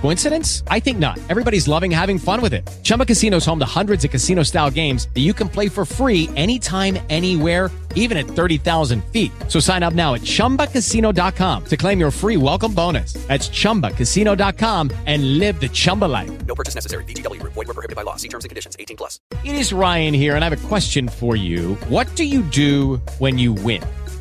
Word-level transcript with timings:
Coincidence? 0.00 0.62
I 0.68 0.78
think 0.80 0.98
not. 0.98 1.18
Everybody's 1.28 1.66
loving 1.66 1.90
having 1.90 2.18
fun 2.18 2.40
with 2.40 2.54
it. 2.54 2.62
Chumba 2.84 3.04
Casino 3.04 3.38
is 3.38 3.44
home 3.44 3.58
to 3.58 3.66
hundreds 3.66 4.04
of 4.04 4.10
casino 4.12 4.44
style 4.44 4.70
games 4.70 5.08
that 5.14 5.20
you 5.22 5.34
can 5.34 5.48
play 5.48 5.68
for 5.68 5.84
free 5.84 6.30
anytime, 6.36 6.98
anywhere, 7.10 7.70
even 7.96 8.16
at 8.16 8.26
30,000 8.26 9.02
feet. 9.06 9.32
So 9.48 9.58
sign 9.58 9.82
up 9.82 9.94
now 9.94 10.14
at 10.14 10.20
chumbacasino.com 10.20 11.64
to 11.64 11.76
claim 11.76 11.98
your 11.98 12.10
free 12.12 12.36
welcome 12.36 12.72
bonus. 12.72 13.14
That's 13.26 13.48
chumbacasino.com 13.48 14.92
and 15.06 15.38
live 15.38 15.60
the 15.60 15.68
Chumba 15.68 16.04
life. 16.04 16.46
No 16.46 16.54
purchase 16.54 16.76
necessary. 16.76 17.02
VGW 17.04 17.40
Group. 17.40 17.54
Void 17.54 17.66
were 17.66 17.74
prohibited 17.74 17.96
by 17.96 18.02
law. 18.02 18.16
See 18.16 18.28
terms 18.28 18.44
and 18.44 18.50
conditions. 18.50 18.76
18 18.78 18.96
plus. 18.96 19.18
It 19.44 19.56
is 19.56 19.72
Ryan 19.72 20.14
here, 20.14 20.36
and 20.36 20.44
I 20.44 20.48
have 20.48 20.64
a 20.64 20.68
question 20.68 21.08
for 21.08 21.36
you. 21.36 21.74
What 21.88 22.14
do 22.14 22.24
you 22.24 22.42
do 22.42 22.96
when 23.18 23.38
you 23.38 23.52
win? 23.54 23.82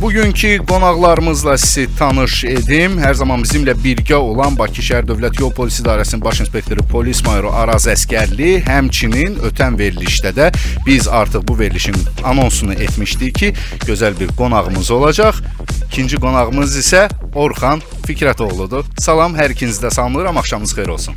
Bugünkü 0.00 0.58
qonaqlarımızla 0.68 1.58
sizi 1.58 1.96
tanış 1.96 2.44
edim. 2.44 2.98
Hər 3.00 3.14
zaman 3.14 3.42
bizimlə 3.44 3.72
birgə 3.80 4.14
olan 4.14 4.58
Bakı 4.58 4.82
şəhər 4.84 5.06
Dövlət 5.08 5.40
Yol 5.40 5.52
Polisi 5.56 5.82
İdarəsinin 5.82 6.24
baş 6.24 6.40
inspektoru 6.44 6.84
polis 6.90 7.22
mayoru 7.24 7.52
Araz 7.52 7.86
Əskərli, 7.88 8.58
həmçinin 8.66 9.38
ötən 9.48 9.78
verilişdə 9.80 10.34
də 10.36 10.50
biz 10.86 11.08
artıq 11.08 11.46
bu 11.48 11.58
verilişin 11.58 11.96
anonsunu 12.24 12.74
etmişdik 12.74 13.34
ki, 13.34 13.54
gözəl 13.86 14.20
bir 14.20 14.28
qonağımız 14.36 14.90
olacaq. 14.90 15.40
İkinci 15.88 16.20
qonağımız 16.20 16.76
isə 16.78 17.08
Orxan 17.34 17.80
Fikrətoğludur. 18.06 18.84
Salam, 19.00 19.36
hər 19.36 19.52
ikinizi 19.52 19.86
də 19.86 19.90
salamlayıram. 19.90 20.36
Axşamınız 20.36 20.72
xeyir 20.72 20.88
olsun. 20.88 21.14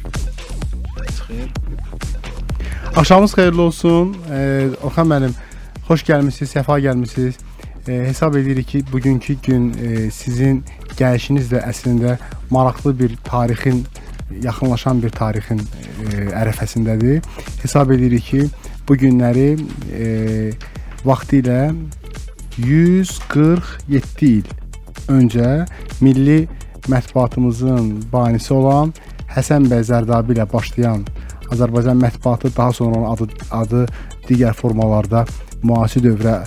Axşamınız 2.96 3.34
xeyirli 3.34 3.62
olsun. 3.62 4.18
Ee, 4.32 4.68
Orxan 4.84 5.08
müəllim, 5.08 5.36
xoş 5.90 6.08
gəlmisiniz, 6.08 6.56
səfa 6.56 6.80
gəlmisiniz. 6.80 7.47
Ee, 7.88 7.94
hesab 8.08 8.36
edirik 8.36 8.68
ki, 8.68 8.82
bugünkü 8.94 9.36
gün 9.44 9.70
e, 9.74 10.12
sizin 10.12 10.64
gəlişinizlə 11.00 11.62
əslində 11.70 12.18
maraqlı 12.50 13.00
bir 13.00 13.16
tarixin 13.24 13.86
yaxınlaşan 14.44 15.02
bir 15.04 15.10
tarixin 15.16 15.62
e, 15.62 16.26
ərəfəsindədir. 16.36 17.24
Hesab 17.62 17.92
edirik 17.96 18.26
ki, 18.28 18.44
bu 18.90 18.98
günləri 19.00 19.50
e, 19.94 20.08
vaxtı 21.06 21.40
ilə 21.42 21.62
147 22.58 24.26
il 24.28 24.44
öncə 25.08 25.52
milli 26.02 26.48
mətbuatımızın 26.92 27.92
banisi 28.12 28.54
olan 28.54 28.92
Həsən 29.32 29.68
bəy 29.70 29.84
Zərdabi 29.86 30.34
ilə 30.34 30.48
başlayan 30.50 31.04
Azərbaycan 31.54 32.00
mətbuatı 32.02 32.50
daha 32.56 32.74
sonra 32.74 32.98
onun 32.98 33.12
adı, 33.14 33.28
adı 33.52 33.84
digər 34.28 34.56
formalarda 34.58 35.26
müasir 35.64 36.04
dövrə 36.04 36.40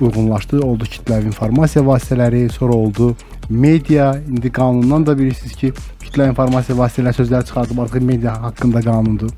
uyğunlaşdı. 0.00 0.60
Oldu 0.60 0.84
kütləvi 0.84 1.30
informasiya 1.32 1.84
vasitələri, 1.84 2.48
sonra 2.52 2.72
oldu 2.72 3.16
media. 3.50 4.16
İndi 4.18 4.52
qanundan 4.52 5.06
da 5.06 5.18
bilirsiniz 5.18 5.56
ki, 5.56 5.72
kütləvi 6.02 6.34
informasiya 6.34 6.78
vasitələri 6.78 7.20
sözləri 7.20 7.48
çıxardıb 7.48 7.82
artıq 7.86 8.04
media 8.04 8.36
haqqında 8.42 8.82
qanundur. 8.84 9.32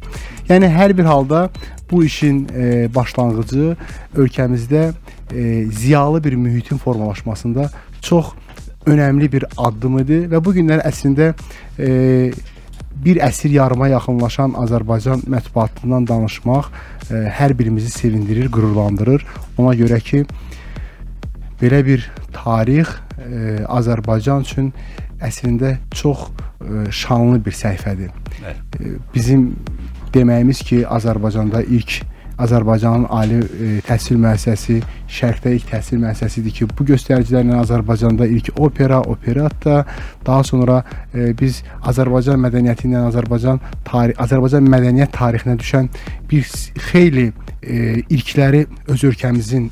Yəni 0.48 0.68
hər 0.72 0.96
bir 0.98 1.04
halda 1.04 1.48
bu 1.90 2.04
işin 2.04 2.46
e, 2.54 2.88
başlanğıcı 2.94 3.76
ölkəmizdə 4.16 4.92
e, 5.34 5.64
ziyalı 5.64 6.24
bir 6.24 6.34
mühitin 6.34 6.78
formalaşmasında 6.78 7.70
çox 8.02 8.32
önəmli 8.86 9.32
bir 9.32 9.44
addım 9.56 9.98
idi 9.98 10.22
və 10.32 10.44
bu 10.44 10.54
günlər 10.56 10.84
əslində 10.88 11.34
e, 11.78 12.32
bir 13.04 13.20
əsr 13.22 13.52
yarıma 13.54 13.88
yaxınlaşan 13.92 14.56
Azərbaycan 14.58 15.22
mətbuatından 15.30 16.06
danışmaq 16.08 16.66
ə, 16.66 17.20
hər 17.38 17.54
birimizi 17.58 17.90
sevindirir, 17.94 18.50
qürurlandırır. 18.52 19.24
Ona 19.58 19.74
görə 19.78 20.00
ki, 20.02 20.24
belə 21.60 21.82
bir 21.86 22.06
tarix 22.34 22.94
ə, 23.18 23.64
Azərbaycan 23.78 24.46
üçün 24.46 24.72
əslində 25.24 25.76
çox 25.94 26.28
ə, 26.28 26.86
şanlı 26.94 27.42
bir 27.44 27.56
səhifədir. 27.56 28.14
Evet. 28.42 28.78
Ə, 28.78 28.94
Bizim 29.14 29.50
deməyimiz 30.14 30.62
ki, 30.66 30.84
Azərbaycanda 30.86 31.64
ilk 31.66 32.00
Azərbaycanın 32.38 33.08
ali 33.10 33.38
e, 33.42 33.68
təhsil 33.86 34.18
müəssisəsi, 34.22 34.78
Şərqdə 35.10 35.56
ilk 35.56 35.72
təhsil 35.72 35.98
müəssisəsidir 35.98 36.54
ki, 36.54 36.68
bu 36.78 36.86
göstəricilərlə 36.92 37.58
Azərbaycanda 37.64 38.28
ilk 38.30 38.52
opera, 38.62 39.00
operatta, 39.10 39.80
daha 40.26 40.44
sonra 40.46 40.78
e, 41.10 41.32
biz 41.38 41.64
Azərbaycan 41.90 42.38
mədəniyyəti 42.44 42.86
ilə 42.86 43.02
Azərbaycan 43.08 43.58
tarix, 43.88 44.14
Azərbaycan 44.22 44.70
mədəniyyət 44.70 45.14
tarixinə 45.18 45.58
düşən 45.58 45.90
bir 46.30 46.46
xeyli 46.92 47.26
e, 47.28 48.04
ilkləri 48.06 48.66
öz 48.86 49.06
ölkəmizin 49.10 49.66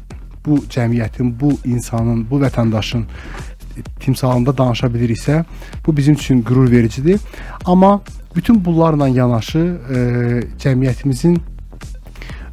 bu 0.47 0.59
cəmiyyətin, 0.71 1.35
bu 1.41 1.53
insanın, 1.65 2.27
bu 2.31 2.41
vətəndaşın 2.41 3.05
timsalında 4.01 4.57
danışa 4.59 4.87
biliriksə, 4.87 5.45
bu 5.87 5.97
bizim 5.97 6.15
üçün 6.15 6.43
qürur 6.43 6.71
vericidir. 6.71 7.21
Amma 7.65 8.01
bütün 8.37 8.65
bunlarla 8.65 9.09
yanaşı 9.09 9.59
e, 9.59 9.99
cəmiyyətimizin 10.63 11.39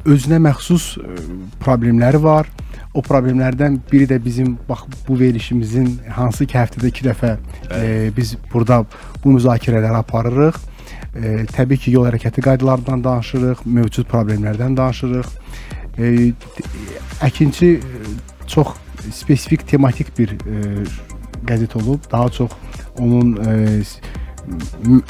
özünə 0.04 0.40
məxsus 0.42 0.94
e, 0.98 1.16
problemləri 1.64 2.20
var. 2.22 2.50
O 2.94 3.02
problemlərdən 3.02 3.80
biri 3.90 4.06
də 4.06 4.20
bizim 4.24 4.54
bax 4.68 4.84
bu 5.08 5.18
verilişimizin 5.18 5.88
hansı 6.14 6.46
ki 6.46 6.58
həftədə 6.58 6.92
2 6.92 7.06
dəfə 7.08 7.32
e, 7.74 8.10
biz 8.16 8.36
burada 8.52 8.84
bu 9.24 9.34
müzakirələri 9.34 9.98
aparırıq. 10.04 10.60
E, 11.14 11.46
təbii 11.50 11.78
ki, 11.78 11.94
yol 11.96 12.06
hərəkəti 12.08 12.42
qaydalarından 12.44 13.02
danışırıq, 13.04 13.64
mövcud 13.64 14.06
problemlərdən 14.10 14.76
danışırıq. 14.76 15.32
E, 15.98 16.32
əkinci 17.22 17.70
e, 17.78 18.04
çox 18.46 18.74
spesifik 19.12 19.66
tematik 19.68 20.10
bir 20.18 20.34
e, 20.34 20.84
qəzet 21.46 21.76
olub. 21.76 22.00
Daha 22.12 22.28
çox 22.28 22.50
onun 22.98 23.36
e, 23.36 23.82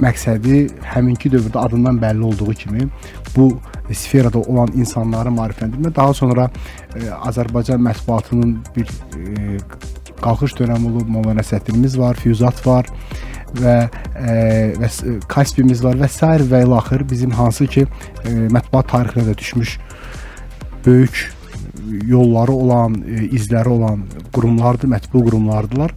məqsədi 0.03 0.65
həminki 0.95 1.31
dövrdə 1.33 1.65
adından 1.67 1.99
bəlli 2.03 2.23
olduğu 2.23 2.53
kimi 2.55 2.89
bu 3.37 3.49
sferada 3.93 4.39
olan 4.39 4.71
insanları 4.75 5.33
maarifləndirmə, 5.35 5.95
daha 5.95 6.15
sonra 6.15 6.49
e, 6.95 7.09
Azərbaycan 7.11 7.83
mətbuatının 7.83 8.57
bir 8.77 8.89
e, 8.89 9.59
qalxış 10.23 10.55
dönəmi 10.61 10.89
olub, 10.93 11.09
Molla 11.11 11.35
Nəsrəddinimiz 11.37 11.99
var, 11.99 12.17
Füyuzat 12.21 12.63
var 12.67 12.89
və 13.59 13.75
e, 14.19 14.37
və 14.81 14.91
Kaspimiz 15.29 15.83
var 15.85 15.99
və 16.01 16.09
sair 16.09 16.47
və 16.51 16.65
ilaxır 16.65 17.05
bizim 17.11 17.35
hansı 17.35 17.67
ki 17.67 17.85
e, 17.85 18.37
mətbuat 18.55 18.89
tarixinə 18.95 19.29
də 19.31 19.37
düşmüş 19.39 19.79
böyük 20.87 21.33
yolları 22.07 22.53
olan, 22.53 22.95
e, 23.09 23.25
izləri 23.37 23.69
olan 23.69 24.05
qurumlardır, 24.33 24.89
mətbu 24.89 25.25
qurumlardılar. 25.27 25.93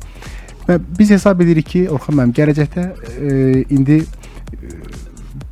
Və 0.68 0.80
biz 1.00 1.12
hesab 1.16 1.42
edirik 1.46 1.70
ki, 1.72 1.88
Orxan 1.92 2.18
müəllim, 2.18 2.36
gələcəkdə 2.36 2.86
e, 3.16 3.64
indi 3.72 4.02
e, 4.03 4.75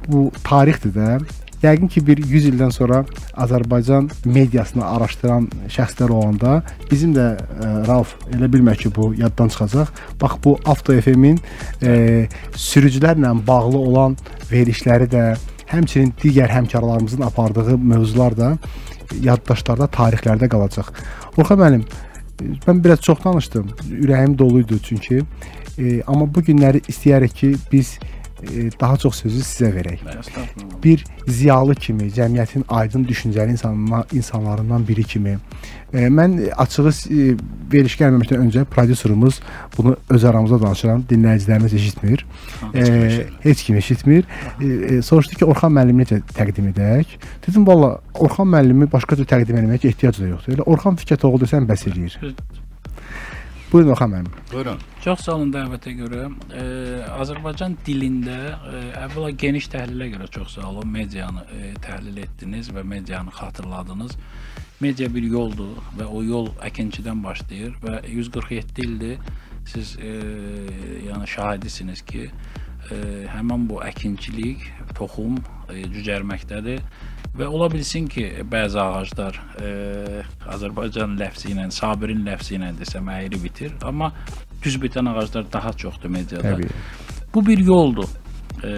bu 0.07 0.27
tarixdir 0.43 0.95
də. 0.95 1.17
Yəqin 1.63 1.89
ki, 1.89 2.03
bir 2.07 2.19
100 2.19 2.49
ildən 2.51 2.73
sonra 2.75 2.99
Azərbaycan 3.41 4.09
mediasını 4.27 4.83
araşdıran 4.85 5.47
şəxslər 5.71 6.11
olanda 6.13 6.59
bizim 6.91 7.15
də 7.15 7.29
e, 7.39 7.71
Rauf 7.87 8.13
elə 8.35 8.51
bilmə 8.51 8.75
ki, 8.77 8.91
bu 8.95 9.13
yaddan 9.17 9.49
çıxacaq. 9.53 9.93
Bax 10.21 10.37
bu 10.43 10.57
Avto 10.65 10.93
FM-in 11.01 11.39
e, 11.81 12.27
sürücülərlə 12.53 13.33
bağlı 13.47 13.77
olan 13.77 14.17
verilişləri 14.51 15.09
də, 15.09 15.25
həmçinin 15.65 16.11
digər 16.21 16.51
həmkarlarımızın 16.51 17.23
apardığı 17.25 17.77
mövzular 17.77 18.37
da 18.37 18.51
yaddaşlarda, 19.21 19.87
tarixlərdə 19.91 20.49
qalacaq. 20.51 20.91
Orxan 21.37 21.61
müəllim, 21.61 21.85
mən 22.65 22.83
biraz 22.83 23.01
çox 23.05 23.23
danışdım. 23.23 23.69
Ürəyim 24.01 24.37
dolu 24.37 24.61
idi 24.65 24.79
çünki. 24.83 25.21
E, 25.77 26.01
amma 26.07 26.27
bu 26.35 26.43
günləri 26.47 26.81
istəyərik 26.91 27.33
ki, 27.35 27.53
biz 27.71 27.97
e, 27.99 28.14
daha 28.79 28.97
çox 28.97 29.21
sözü 29.23 29.39
sizə 29.39 29.71
verək. 29.75 30.01
Bir 30.83 31.03
ziyalı 31.27 31.75
kimi, 31.75 32.09
cəmiyyətin 32.11 32.65
aydın 32.69 33.05
düşüncəli 33.05 33.51
insanlarından, 33.51 34.05
insanlarından 34.13 34.87
biri 34.87 35.03
kimi 35.03 35.37
e, 35.93 36.07
mən 36.07 36.51
açığı 36.51 36.89
e, 36.89 37.35
veriş 37.73 37.95
gəlməmişdən 37.99 38.43
öncə 38.43 38.65
prodüserimiz 38.65 39.39
bunu 39.77 39.95
öz 40.09 40.25
aramızda 40.25 40.61
danışıram, 40.61 41.05
dinləyicilərimiz 41.09 41.75
eşitmir. 41.75 42.25
heç 42.73 42.87
kim 42.87 42.95
E, 42.95 43.05
eşitmir. 43.05 43.33
heç 43.43 43.63
kim 43.63 43.75
eşitmir. 43.77 44.23
E, 44.61 44.65
e, 44.65 45.01
soruşdu 45.01 45.39
ki, 45.39 45.45
Orxan 45.45 45.73
müəllimi 45.73 46.03
necə 46.03 46.21
təqdim 46.35 46.69
edək? 46.73 47.17
Dedim, 47.47 47.67
valla 47.67 47.99
Orxan 48.13 48.51
müəllimi 48.51 48.91
başqa 48.91 49.15
cür 49.15 49.25
təqdim 49.31 49.61
etməyə 49.63 49.87
ehtiyac 49.87 50.19
da 50.19 50.27
yoxdur. 50.33 50.57
Elə 50.57 50.69
Orxan 50.75 50.99
Fikət 50.99 51.25
oğlu 51.27 51.45
desən 51.45 51.69
bəs 51.69 51.87
eləyir. 51.89 52.19
Buyurun 53.75 53.91
Orxan 53.91 54.09
müəllim. 54.09 54.35
Buyurun. 54.51 54.77
Çox 55.03 55.25
sağ 55.25 55.33
olun 55.35 55.49
dəvətə 55.51 55.91
görə. 55.97 56.19
E, 56.55 56.61
Azərbaycan 57.11 57.73
dilində 57.83 58.37
e, 58.55 58.83
əvvəla 59.01 59.33
geniş 59.41 59.65
təhlilə 59.73 60.05
görə 60.13 60.27
çox 60.31 60.53
sağ 60.55 60.69
olun. 60.69 60.93
Medianı 60.93 61.43
e, 61.51 61.73
təhlil 61.83 62.21
etdiniz 62.23 62.69
və 62.71 62.85
medianı 62.87 63.33
xatırladınız. 63.35 64.15
Media 64.79 65.09
bir 65.11 65.27
yoldur 65.27 65.75
və 65.99 66.07
o 66.07 66.23
yol 66.23 66.47
əkinçidən 66.69 67.19
başlayır 67.25 67.75
və 67.83 67.97
147 68.13 68.85
ildir 68.85 69.19
siz 69.67 69.97
e, 69.99 70.13
yəni 71.09 71.27
şahidisiniz 71.35 72.05
ki, 72.07 72.29
e, 72.29 72.97
həmin 73.35 73.67
bu 73.67 73.83
əkinçilik, 73.83 74.63
toxum 74.95 75.41
cücərməkdədir 75.69 76.81
və 77.35 77.47
ola 77.51 77.67
bilsin 77.71 78.07
ki, 78.11 78.25
bəzi 78.51 78.79
ağaclar 78.79 79.39
e, 79.59 79.71
Azərbaycan 80.55 81.17
ləfzi 81.19 81.51
ilə, 81.51 81.67
Sabirin 81.75 82.23
ləfzi 82.27 82.55
ilə 82.59 82.71
desəm 82.79 83.09
əyri 83.11 83.41
bitir, 83.43 83.73
amma 83.83 84.11
düz 84.63 84.77
bitən 84.81 85.11
ağaclar 85.11 85.49
daha 85.53 85.73
çoxdur 85.73 86.13
mediada. 86.13 86.55
Təbii. 86.55 86.69
Bu 87.33 87.43
bir 87.45 87.59
yoldur. 87.59 88.07
E, 88.63 88.69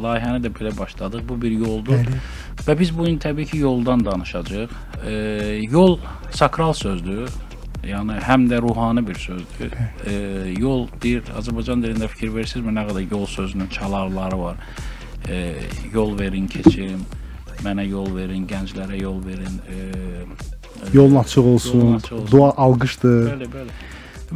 layihəni 0.00 0.40
də 0.46 0.52
belə 0.56 0.72
başladıq. 0.78 1.26
Bu 1.28 1.36
bir 1.42 1.52
yoldur. 1.52 2.00
Bəli. 2.00 2.20
Və 2.66 2.78
biz 2.78 2.92
bu 2.96 3.04
gün 3.04 3.18
təbii 3.20 3.50
ki, 3.50 3.60
yoldan 3.66 4.04
danışacağıq. 4.04 4.72
E, 5.04 5.12
yol 5.70 5.98
sakral 6.32 6.72
sözdür. 6.72 7.28
Yəni 7.86 8.16
həm 8.24 8.48
də 8.50 8.58
ruhani 8.64 9.04
bir 9.06 9.20
sözdür. 9.20 9.76
E, 10.08 10.14
yol 10.56 10.88
deyir 11.02 11.28
Azərbaycan 11.36 11.84
dilində 11.84 12.08
fikir 12.10 12.32
verirsinizmi 12.34 12.72
nə 12.74 12.86
qədər 12.88 13.12
yol 13.12 13.28
sözünün 13.30 13.68
çalarları 13.76 14.40
var. 14.40 14.64
E, 15.28 15.54
yol 15.94 16.14
verin 16.18 16.46
keçim, 16.46 17.02
mənə 17.64 17.86
yol 17.88 18.12
verin, 18.16 18.46
gənclərə 18.46 19.00
yol 19.00 19.20
verin. 19.26 19.60
E, 19.70 20.24
Yolun 20.92 21.16
açıq 21.22 21.44
olsun. 21.54 21.80
Yolun 21.80 21.96
açıq 21.96 22.16
olsun. 22.16 22.30
Dua 22.32 22.50
alqışdır. 22.56 23.22
Bəli, 23.32 23.46
bəli. 23.54 23.76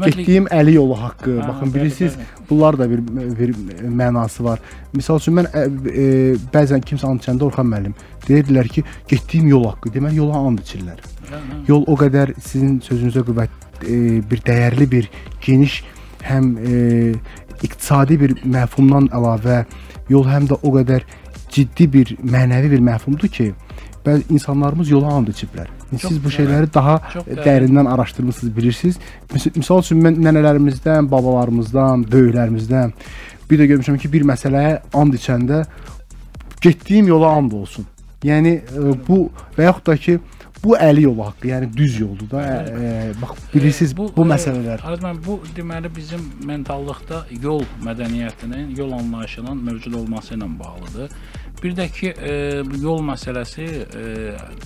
Getdiyim 0.05 0.44
əli 0.55 0.73
yolu 0.77 0.94
haqqı. 0.97 1.31
Hə, 1.37 1.49
Baxın 1.49 1.75
bilirsiniz, 1.75 2.15
bunlar 2.50 2.79
da 2.79 2.87
bir 2.91 3.00
bir 3.38 3.50
mənası 4.00 4.44
var. 4.44 4.61
Məsəl 4.94 5.19
üçün 5.19 5.35
mən 5.41 5.49
ə, 5.50 5.65
e, 5.91 6.05
bəzən 6.55 6.85
kimsə 6.87 7.09
and 7.11 7.21
içəndə 7.21 7.49
Orxan 7.49 7.67
müəllim 7.67 7.97
deyirdilər 8.29 8.69
ki, 8.71 8.85
getdiyim 9.11 9.49
yol 9.50 9.67
haqqı. 9.73 9.91
Deməli 9.94 10.21
yola 10.23 10.44
and 10.47 10.62
içirlər. 10.62 11.03
hə, 11.31 11.37
hə. 11.43 11.59
Yol 11.69 11.85
o 11.91 11.97
qədər 11.99 12.33
sizin 12.38 12.79
sözünüzə 12.87 13.25
qüvvət 13.26 13.50
e, 13.83 13.99
bir 14.31 14.43
dəyərli 14.47 14.91
bir 14.91 15.11
geniş 15.43 15.83
həm 16.23 16.53
e, 16.59 17.15
iqtisadi 17.67 18.21
bir 18.21 18.37
məfhumdan 18.47 19.11
əlavə 19.11 19.65
yol 20.11 20.27
həm 20.29 20.49
də 20.51 20.59
o 20.62 20.73
qədər 20.77 21.07
ciddi 21.51 21.87
bir 21.93 22.15
mənəvi 22.23 22.71
bir 22.75 22.83
məfhumdur 22.87 23.31
ki, 23.33 23.53
bəzi 24.05 24.27
insanlarımız 24.33 24.91
yola 24.91 25.15
and 25.19 25.29
içiblər. 25.29 25.69
Çox 25.91 26.07
Siz 26.07 26.19
bu 26.23 26.29
dəyərli. 26.29 26.37
şeyləri 26.37 26.69
daha 26.75 26.97
Çox 27.12 27.27
dəyərli. 27.27 27.45
dərindən 27.47 27.89
araşdırmısınız, 27.91 28.57
bilirsiniz. 28.57 28.99
Misal 29.57 29.83
üçün 29.83 30.03
mən 30.05 30.21
nənələrimizdən, 30.25 31.11
babalarımızdan, 31.11 32.05
böyüklərimizdən 32.12 32.93
bir 33.51 33.59
də 33.59 33.67
görmüşəm 33.73 33.99
ki, 33.99 34.12
bir 34.12 34.23
məsələyə 34.31 34.81
and 34.95 35.15
içəndə 35.15 35.65
getdiyim 36.62 37.09
yola 37.09 37.35
and 37.37 37.53
olsun. 37.53 37.87
Yəni 38.23 38.53
e, 38.61 38.95
bu 39.09 39.31
və 39.57 39.67
yaxud 39.71 39.87
da 39.87 39.97
ki, 39.97 40.19
bu 40.65 40.75
əli 40.77 41.03
yolu 41.07 41.25
haqqı, 41.27 41.49
yəni 41.49 41.69
düz 41.77 42.01
yoldur 42.01 42.31
da. 42.31 42.41
E, 42.45 42.73
e, 42.85 43.12
bax 43.23 43.39
bilirsiniz 43.55 43.97
bu, 43.97 44.11
bu 44.17 44.25
məsələlər. 44.29 44.83
Arzman 44.85 45.21
bu 45.27 45.39
deməli 45.57 45.89
bizim 45.97 46.21
mentallıqda 46.45 47.23
yol 47.43 47.62
mədəniyyətinin, 47.87 48.75
yol 48.79 48.93
anlayışının 48.99 49.57
mövcud 49.71 49.95
olması 50.03 50.35
ilə 50.35 50.49
bağlıdır. 50.59 51.11
Bir 51.62 51.75
də 51.77 51.87
ki, 51.93 52.15
e, 52.25 52.35
yol 52.83 53.03
məsələsi 53.05 53.65
e, 53.65 54.05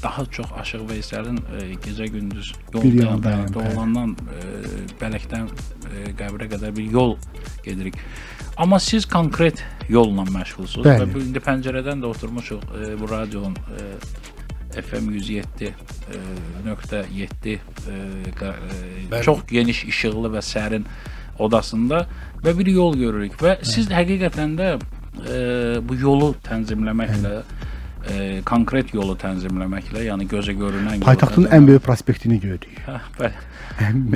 daha 0.02 0.25
çox 0.26 0.46
Aşıq 0.61 0.85
Veyselin 0.91 1.38
e, 1.61 1.73
gecə 1.87 2.06
gündüz 2.06 2.52
yol 2.75 2.82
Bir 2.82 2.99
dayan- 2.99 3.11
yoldayam, 3.12 3.46
bəli. 3.46 3.55
doğulandan 3.55 4.17
e, 4.35 4.44
Bələkdən 5.00 5.49
e, 5.91 6.12
Qəbrə 6.20 6.46
qədər 6.52 6.76
bir 6.76 6.91
yol 6.93 7.17
gedirik. 7.64 7.94
Amma 8.56 8.79
siz 8.79 9.06
konkret 9.06 9.64
yolla 9.88 10.23
məşğulsunuz 10.23 10.87
Bəli. 10.87 11.02
və 11.02 11.14
bu 11.14 11.19
indi 11.26 11.38
pəncərədən 11.43 12.02
də 12.02 12.06
oturmuşuq 12.14 12.62
e, 12.79 13.00
bu 13.00 13.08
radionun 13.11 13.56
e, 13.56 13.88
FM 14.82 15.10
107 15.14 15.68
e, 15.68 15.72
nöqtə 16.66 17.04
7 17.12 17.52
e, 17.54 17.58
qa- 18.38 18.54
e, 18.54 18.78
Bəli. 19.10 19.22
çox 19.22 19.44
geniş 19.50 19.84
işıqlı 19.92 20.32
və 20.36 20.42
sərin 20.44 20.84
odasında 21.38 22.04
və 22.44 22.58
bir 22.58 22.66
yol 22.72 22.96
görürük 22.98 23.38
və 23.42 23.56
siz 23.66 23.88
həqiqətən 23.90 24.56
də 24.58 24.68
e, 24.74 25.38
bu 25.88 25.96
yolu 25.98 26.34
tənzimləməklə 26.46 27.34
e, 28.10 28.42
konkret 28.46 28.92
yolu 28.94 29.16
tənzimləməklə, 29.20 30.04
yəni 30.10 30.28
gözə 30.30 30.54
görünən 30.58 31.00
Paytaxtın 31.04 31.48
ən 31.54 31.66
böyük 31.66 31.82
prospektini 31.86 32.40
görürük. 32.40 32.82
Hə, 32.86 32.98
bəli. 33.18 33.44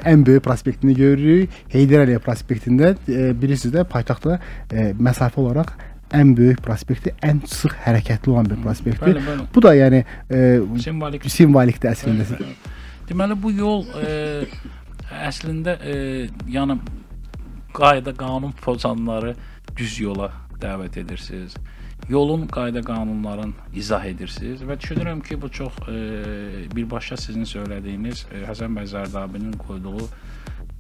ən 0.07 0.25
böyük 0.27 0.45
prospektini 0.45 0.95
görürük. 0.99 1.55
Heydər 1.73 2.05
Əliyev 2.07 2.23
prospektində 2.27 2.93
e, 3.09 3.31
bilirsiniz 3.35 3.75
də 3.75 3.87
paytaxtda 3.89 4.39
e, 4.71 4.91
məsafə 4.99 5.41
olaraq 5.43 5.73
ən 6.15 6.35
böyük 6.37 6.61
prospekti, 6.65 7.13
ən 7.25 7.43
sıx 7.47 7.75
hərəkətli 7.85 8.33
olan 8.33 8.49
bir 8.49 8.61
prospektdir. 8.63 9.19
Bəli, 9.19 9.25
bəli. 9.27 9.47
Bu 9.55 9.63
da 9.63 9.75
yəni 9.77 10.03
e, 10.31 10.43
Simvolik 10.83 11.27
simvolikdir 11.29 11.93
əslində. 11.93 12.27
Deməli 13.09 13.37
bu 13.41 13.53
yol 13.57 13.85
e, 14.01 14.47
əslində 15.29 15.79
e, 15.81 15.97
yəni 16.49 16.79
qayda 17.77 18.15
qanun 18.17 18.55
pozanları 18.65 19.35
düz 19.79 19.99
yola 20.01 20.33
dəvət 20.61 21.03
edirsiniz. 21.05 21.57
Yolun 22.09 22.47
qayda 22.49 22.81
qanunlarını 22.87 23.77
izah 23.77 24.05
edirsiniz 24.09 24.63
və 24.65 24.79
düşünürəm 24.81 25.21
ki, 25.27 25.37
bu 25.43 25.51
çox 25.53 25.75
e, 25.91 25.99
birbaşa 26.77 27.17
sizin 27.17 27.45
söylədiyiniz 27.45 28.25
e, 28.33 28.45
Həsən 28.49 28.77
bəy 28.79 28.89
Zərdabinin 28.89 29.59
qoyduğu 29.61 30.07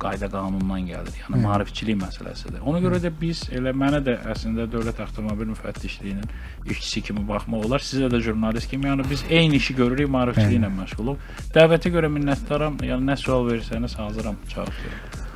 qayda 0.02 0.28
qanundan 0.32 0.86
gəlir. 0.88 1.14
Yəni 1.24 1.42
maarifçilik 1.42 1.98
məsələsidir. 2.00 2.62
Ona 2.70 2.80
görə 2.84 3.00
də 3.02 3.12
biz 3.20 3.44
elə 3.54 3.74
mənə 3.76 4.00
də 4.06 4.16
əslində 4.32 4.68
dövlət 4.70 5.02
avtomobil 5.04 5.50
müfəttişliyinin 5.52 6.28
işçisi 6.70 7.04
kimi 7.10 7.26
baxmaq 7.28 7.66
olar. 7.68 7.84
Sizə 7.84 8.10
də 8.12 8.22
jurnalist 8.24 8.70
kimi, 8.70 8.90
yəni 8.90 9.08
biz 9.10 9.24
eyni 9.28 9.58
işi 9.62 9.78
görürük, 9.78 10.10
maarifçiliklə 10.14 10.72
məşğuluq. 10.80 11.30
Dəvətə 11.56 11.94
görə 11.94 12.12
minnətdaram. 12.18 12.78
Yəni 12.86 13.10
nə 13.12 13.18
sual 13.18 13.48
versəniz 13.50 13.98
hazıram 13.98 14.38
cavab 14.52 14.84
verəm. 14.84 15.27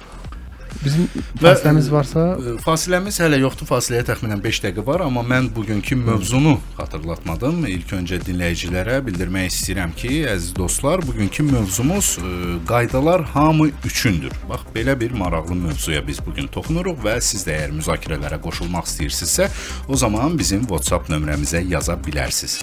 Bizim 0.85 1.09
fasiləmiz 1.41 1.93
varsa 1.93 2.33
E, 2.43 2.57
Fasiləmiz 2.63 3.19
hələ 3.23 3.39
yoxdur. 3.43 3.69
Fasiləyə 3.69 4.05
təxminən 4.09 4.43
5 4.43 4.61
dəqiqə 4.65 4.85
var, 4.87 5.05
amma 5.07 5.23
mən 5.27 5.49
bugünkü 5.55 5.97
mövzunu 6.01 6.57
xatırlatmadım. 6.79 7.65
İlk 7.71 7.95
öncə 7.99 8.19
dinləyicilərə 8.27 8.99
bildirmək 9.07 9.51
istəyirəm 9.53 9.95
ki, 9.99 10.13
əziz 10.33 10.55
dostlar, 10.57 11.03
bugünkü 11.07 11.47
mövzumuz 11.51 12.17
e, 12.19 12.33
qaydalar 12.69 13.25
hamı 13.35 13.71
üçündür. 13.89 14.35
Bax, 14.49 14.67
belə 14.75 14.99
bir 15.01 15.15
maraqlı 15.19 15.55
mövzuya 15.67 16.07
biz 16.07 16.23
bu 16.27 16.35
gün 16.37 16.49
toxunuruq 16.53 17.03
və 17.05 17.19
siz 17.21 17.47
də 17.47 17.59
əgər 17.59 17.77
müzakirələrə 17.81 18.41
qoşulmaq 18.43 18.89
istəyirsinizsə, 18.91 19.51
o 19.89 19.97
zaman 19.97 20.39
bizim 20.39 20.67
WhatsApp 20.71 21.11
nömrəmizə 21.13 21.63
yaza 21.69 21.99
bilərsiniz. 22.07 22.61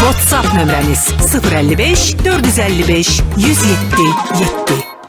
WhatsApp 0.00 0.50
nömrəmiz 0.56 1.06
055 1.30 2.16
455 2.24 3.22
107 3.36 4.10
7. 4.40 5.03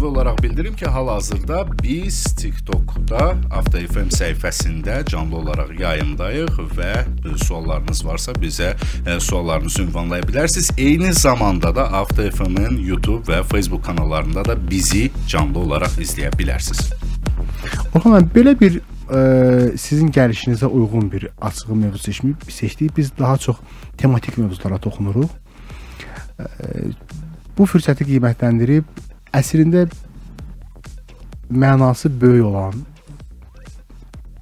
Əlavə 0.00 0.14
olaraq 0.16 0.38
bildirim 0.40 0.76
ki, 0.80 0.86
hal-hazırda 0.88 1.58
biz 1.82 2.22
TikTokda 2.38 3.24
Avto 3.52 3.80
FM 3.84 4.06
səhifəsində 4.16 4.94
canlı 5.04 5.36
olaraq 5.42 5.74
yayımdayıq 5.76 6.54
və 6.78 6.92
e, 7.04 7.32
suallarınız 7.42 8.00
varsa 8.06 8.32
bizə 8.32 8.70
e, 9.04 9.18
suallarınızı 9.20 9.82
ünvanlaya 9.82 10.24
bilərsiniz. 10.24 10.70
Eyni 10.80 11.12
zamanda 11.12 11.74
da 11.76 11.84
Avto 11.98 12.24
FM-in 12.30 12.78
YouTube 12.80 13.28
və 13.28 13.42
Facebook 13.50 13.84
kanallarında 13.84 14.44
da 14.48 14.56
bizi 14.70 15.10
canlı 15.28 15.66
olaraq 15.66 16.00
izləyə 16.00 16.32
bilərsiniz. 16.32 16.94
Orxan 17.92 18.14
müəllim, 18.14 18.32
belə 18.38 18.56
bir 18.62 18.80
ə, 18.80 19.76
sizin 19.76 20.08
gəlişinizə 20.16 20.72
uyğun 20.80 21.12
bir 21.12 21.28
açığı 21.40 21.76
mövzu 21.82 22.02
seçmi 22.06 22.32
seçdik. 22.48 22.96
Biz 22.96 23.12
daha 23.18 23.36
çox 23.36 23.60
tematik 24.00 24.40
mövzulara 24.40 24.80
toxunuruq. 24.80 25.28
Ə, 26.40 26.48
bu 27.58 27.68
fürsəti 27.68 28.08
qiymətləndirib 28.08 29.09
əslində 29.36 29.86
mənası 31.50 32.10
böyük 32.20 32.46
olan 32.46 32.84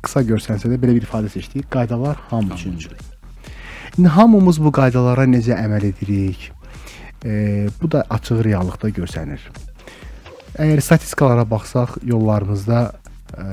qısa 0.05 0.23
görsənsə 0.25 0.71
də 0.71 0.79
belə 0.81 0.97
bir 0.97 1.07
ifadə 1.07 1.31
seçdik. 1.33 1.69
Qaydalar 1.73 2.17
hamı 2.31 2.55
üçündür. 2.55 2.93
İndi 3.99 4.09
hamımız 4.15 4.61
bu 4.63 4.73
qaydalara 4.73 5.27
necə 5.27 5.57
əməl 5.59 5.89
edirik? 5.91 6.51
E, 7.25 7.67
bu 7.83 7.91
da 7.91 8.05
açıq 8.11 8.45
reallıqda 8.47 8.93
görsənir. 8.95 9.43
Əgər 10.59 10.81
statistikalara 10.83 11.45
baxsaq, 11.51 11.99
yollarımızda 12.07 12.79
ə, 13.35 13.47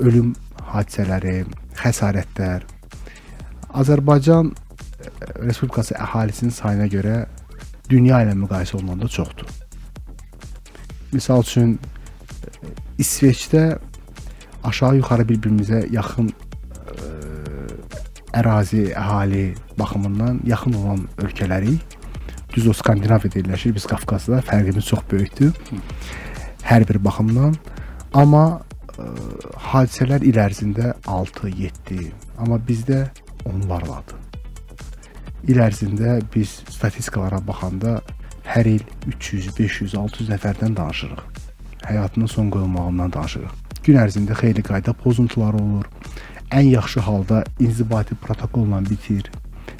ölüm 0.00 0.34
hadisələri, 0.70 1.44
xəsarətlər 1.80 2.66
Azərbaycan 3.80 4.52
e, 4.52 5.10
Respublikası 5.46 5.96
əhalisinin 5.96 6.54
sayına 6.54 6.90
görə 6.92 7.16
dünya 7.90 8.20
ilə 8.24 8.36
müqayisə 8.44 8.76
olunanda 8.78 9.08
çoxdur. 9.08 9.59
Misal 11.12 11.42
üçün 11.42 11.78
e, 11.78 12.72
İsveçdə 13.02 13.78
aşağı-yuxarı 14.64 15.26
bir-birimizə 15.28 15.80
yaxın 15.94 16.30
ə, 16.30 16.34
ərazi, 18.36 18.90
əhali 18.94 19.54
baxımından 19.78 20.40
yaxın 20.46 20.76
olan 20.82 21.06
ölkələrik. 21.24 21.96
Düz 22.54 22.66
o 22.66 22.74
Skandinaviyada 22.74 23.40
yerləşir, 23.40 23.74
biz 23.74 23.86
Qafqazda 23.90 24.42
fərqimiz 24.46 24.86
çox 24.90 25.04
böyükdür. 25.10 25.54
Hər 26.66 26.86
bir 26.88 27.00
baxımdan. 27.04 27.56
Amma 28.14 28.44
ə, 28.98 29.08
hadisələr 29.72 30.26
il 30.26 30.38
ərzində 30.42 30.94
6, 31.06 31.50
7, 31.56 32.10
amma 32.38 32.60
bizdə 32.68 33.06
onlarladır. 33.48 34.18
İl 35.48 35.62
ərzində 35.64 36.18
biz 36.34 36.58
statistikalara 36.68 37.40
baxanda 37.46 38.00
hər 38.50 38.66
il 38.66 38.82
300, 39.06 39.52
500, 39.56 39.94
600 39.94 40.30
nəfərdən 40.34 40.74
danışırıq. 40.76 41.20
Həyatının 41.86 42.30
son 42.30 42.50
qoyulmağından 42.50 43.12
danışırıq. 43.14 43.52
Gün 43.86 43.98
ərzində 44.02 44.36
xeyli 44.36 44.64
qayda 44.66 44.92
pozuntuları 44.92 45.60
olur. 45.62 45.86
Ən 46.50 46.66
yaxşı 46.66 47.00
halda 47.06 47.44
inzibati 47.62 48.14
protokolla 48.18 48.82
bitir. 48.88 49.30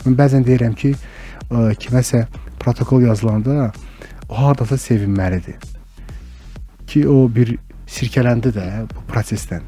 Mən 0.05 0.15
bəzən 0.17 0.47
deyirəm 0.47 0.77
ki, 0.79 0.95
ə, 1.51 1.75
kiməsə 1.83 2.25
protokol 2.63 3.03
yazılanda 3.09 3.73
o 4.29 4.39
hardasa 4.39 4.79
sevinməlidir. 4.79 5.59
Ki 6.87 7.07
o 7.09 7.27
bir 7.35 7.57
sirkələndi 7.91 8.55
də 8.55 8.67
bu 8.95 9.05
prosesdən. 9.11 9.67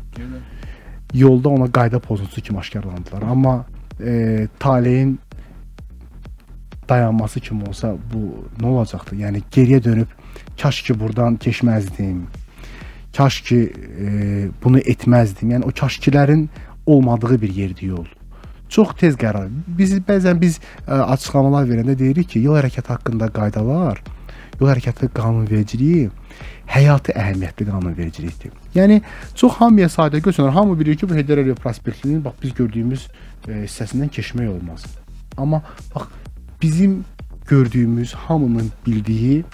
Yolda 1.15 1.49
ona 1.49 1.67
qayda 1.73 1.99
pozuntusu 1.99 2.41
kimi 2.41 2.59
aşkarlandılar. 2.59 3.23
Amma 3.23 3.65
e, 4.01 4.47
taleyin 4.59 5.19
dayanması 6.89 7.41
kimi 7.41 7.69
olsa 7.69 7.95
bu 8.13 8.47
nə 8.61 8.67
olacaqdı? 8.67 9.17
Yəni 9.17 9.43
geriyə 9.53 9.83
dönüb 9.85 10.09
kaş 10.63 10.83
ki 10.83 10.99
burdan 11.01 11.37
keçməzdim. 11.37 12.25
Kaş 13.17 13.41
ki 13.41 13.61
e, 14.01 14.09
bunu 14.65 14.79
etməzdim. 14.79 15.53
Yəni 15.57 15.69
o 15.69 15.71
kaşkilərin 15.71 16.49
olmadığı 16.87 17.43
bir 17.43 17.55
yerdir 17.55 17.83
yol. 17.87 18.07
Çox 18.73 18.95
tez 18.97 19.17
qərar. 19.21 19.51
Biz 19.79 19.99
bəzən 20.09 20.39
biz 20.41 20.57
ə, 20.87 20.97
açıqlamalar 21.13 21.67
verəndə 21.69 21.93
deyirik 21.99 22.31
ki, 22.33 22.41
yol 22.41 22.57
hərəkəti 22.57 22.89
haqqında 22.89 23.29
qaydalar, 23.37 24.01
yol 24.61 24.71
hərəkəti 24.71 25.11
qanunvericiliyi 25.13 26.07
həyati 26.73 27.13
əhəmiyyətli 27.13 27.67
qanunvericilikdir. 27.69 28.55
Yəni 28.73 29.03
çox 29.37 29.59
hamıya 29.61 29.91
sadə 29.93 30.23
götürülür. 30.25 30.55
Hamı 30.57 30.79
bilir 30.81 30.97
ki, 30.97 31.09
bu 31.09 31.19
Heydər 31.19 31.43
Əliyev 31.45 31.61
prospektinin 31.61 32.25
bax 32.25 32.41
biz 32.43 32.55
gördüyümüz 32.57 33.07
e, 33.49 33.61
hissəsindən 33.67 34.09
keçmək 34.17 34.49
olmaz. 34.55 34.87
Amma 35.37 35.61
bax 35.93 36.09
bizim 36.63 37.05
gördüyümüz, 37.47 38.15
hamının 38.15 38.71
bildiyi 38.87 39.45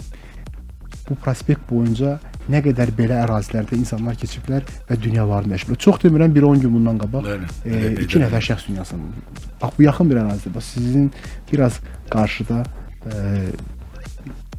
bu 1.11 1.15
prospekt 1.15 1.71
boyunca 1.71 2.19
nə 2.53 2.61
qədər 2.65 2.93
belə 2.97 3.23
ərazilərdə 3.25 3.77
insanlar 3.77 4.17
keçiblər 4.21 4.65
və 4.89 4.97
dünyalarını 5.01 5.55
dəyişiblər. 5.55 5.81
Çox 5.85 6.01
demirəm, 6.05 6.35
bir 6.35 6.47
10 6.49 6.63
gün 6.65 6.75
bundan 6.75 7.01
qabaq 7.01 7.27
Bəli, 7.27 7.49
e, 7.65 8.21
nəfər 8.25 8.45
şəxs 8.51 8.69
dünyasını. 8.69 9.25
Bax 9.63 9.75
bu 9.79 9.85
yaxın 9.85 10.11
bir 10.11 10.21
ərazidə. 10.23 10.55
Bax 10.55 10.71
sizin 10.77 11.11
biraz 11.53 11.81
qarşıda 12.13 12.63
e, 13.07 13.13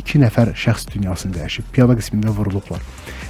iki 0.02 0.22
nəfər 0.22 0.54
şəxs 0.58 0.90
dünyasını 0.94 1.38
dəyişib, 1.38 1.72
piyada 1.74 1.98
qismində 2.00 2.34
vurulublar. 2.34 2.84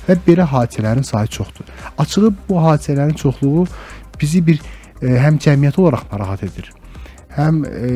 Və 0.07 0.17
belə 0.27 0.47
hadisələrin 0.47 1.07
sayı 1.07 1.31
çoxdur. 1.39 1.71
Açığı 1.97 2.33
bu 2.49 2.59
hadisələrin 2.65 3.15
çoxluğu 3.19 3.67
bizi 4.21 4.43
bir 4.47 4.59
e, 5.01 5.15
həm 5.23 5.39
cəmiyyət 5.43 5.79
olaraq 5.79 6.07
narahat 6.11 6.43
edir. 6.43 6.71
Həm 7.39 7.63
e, 7.65 7.89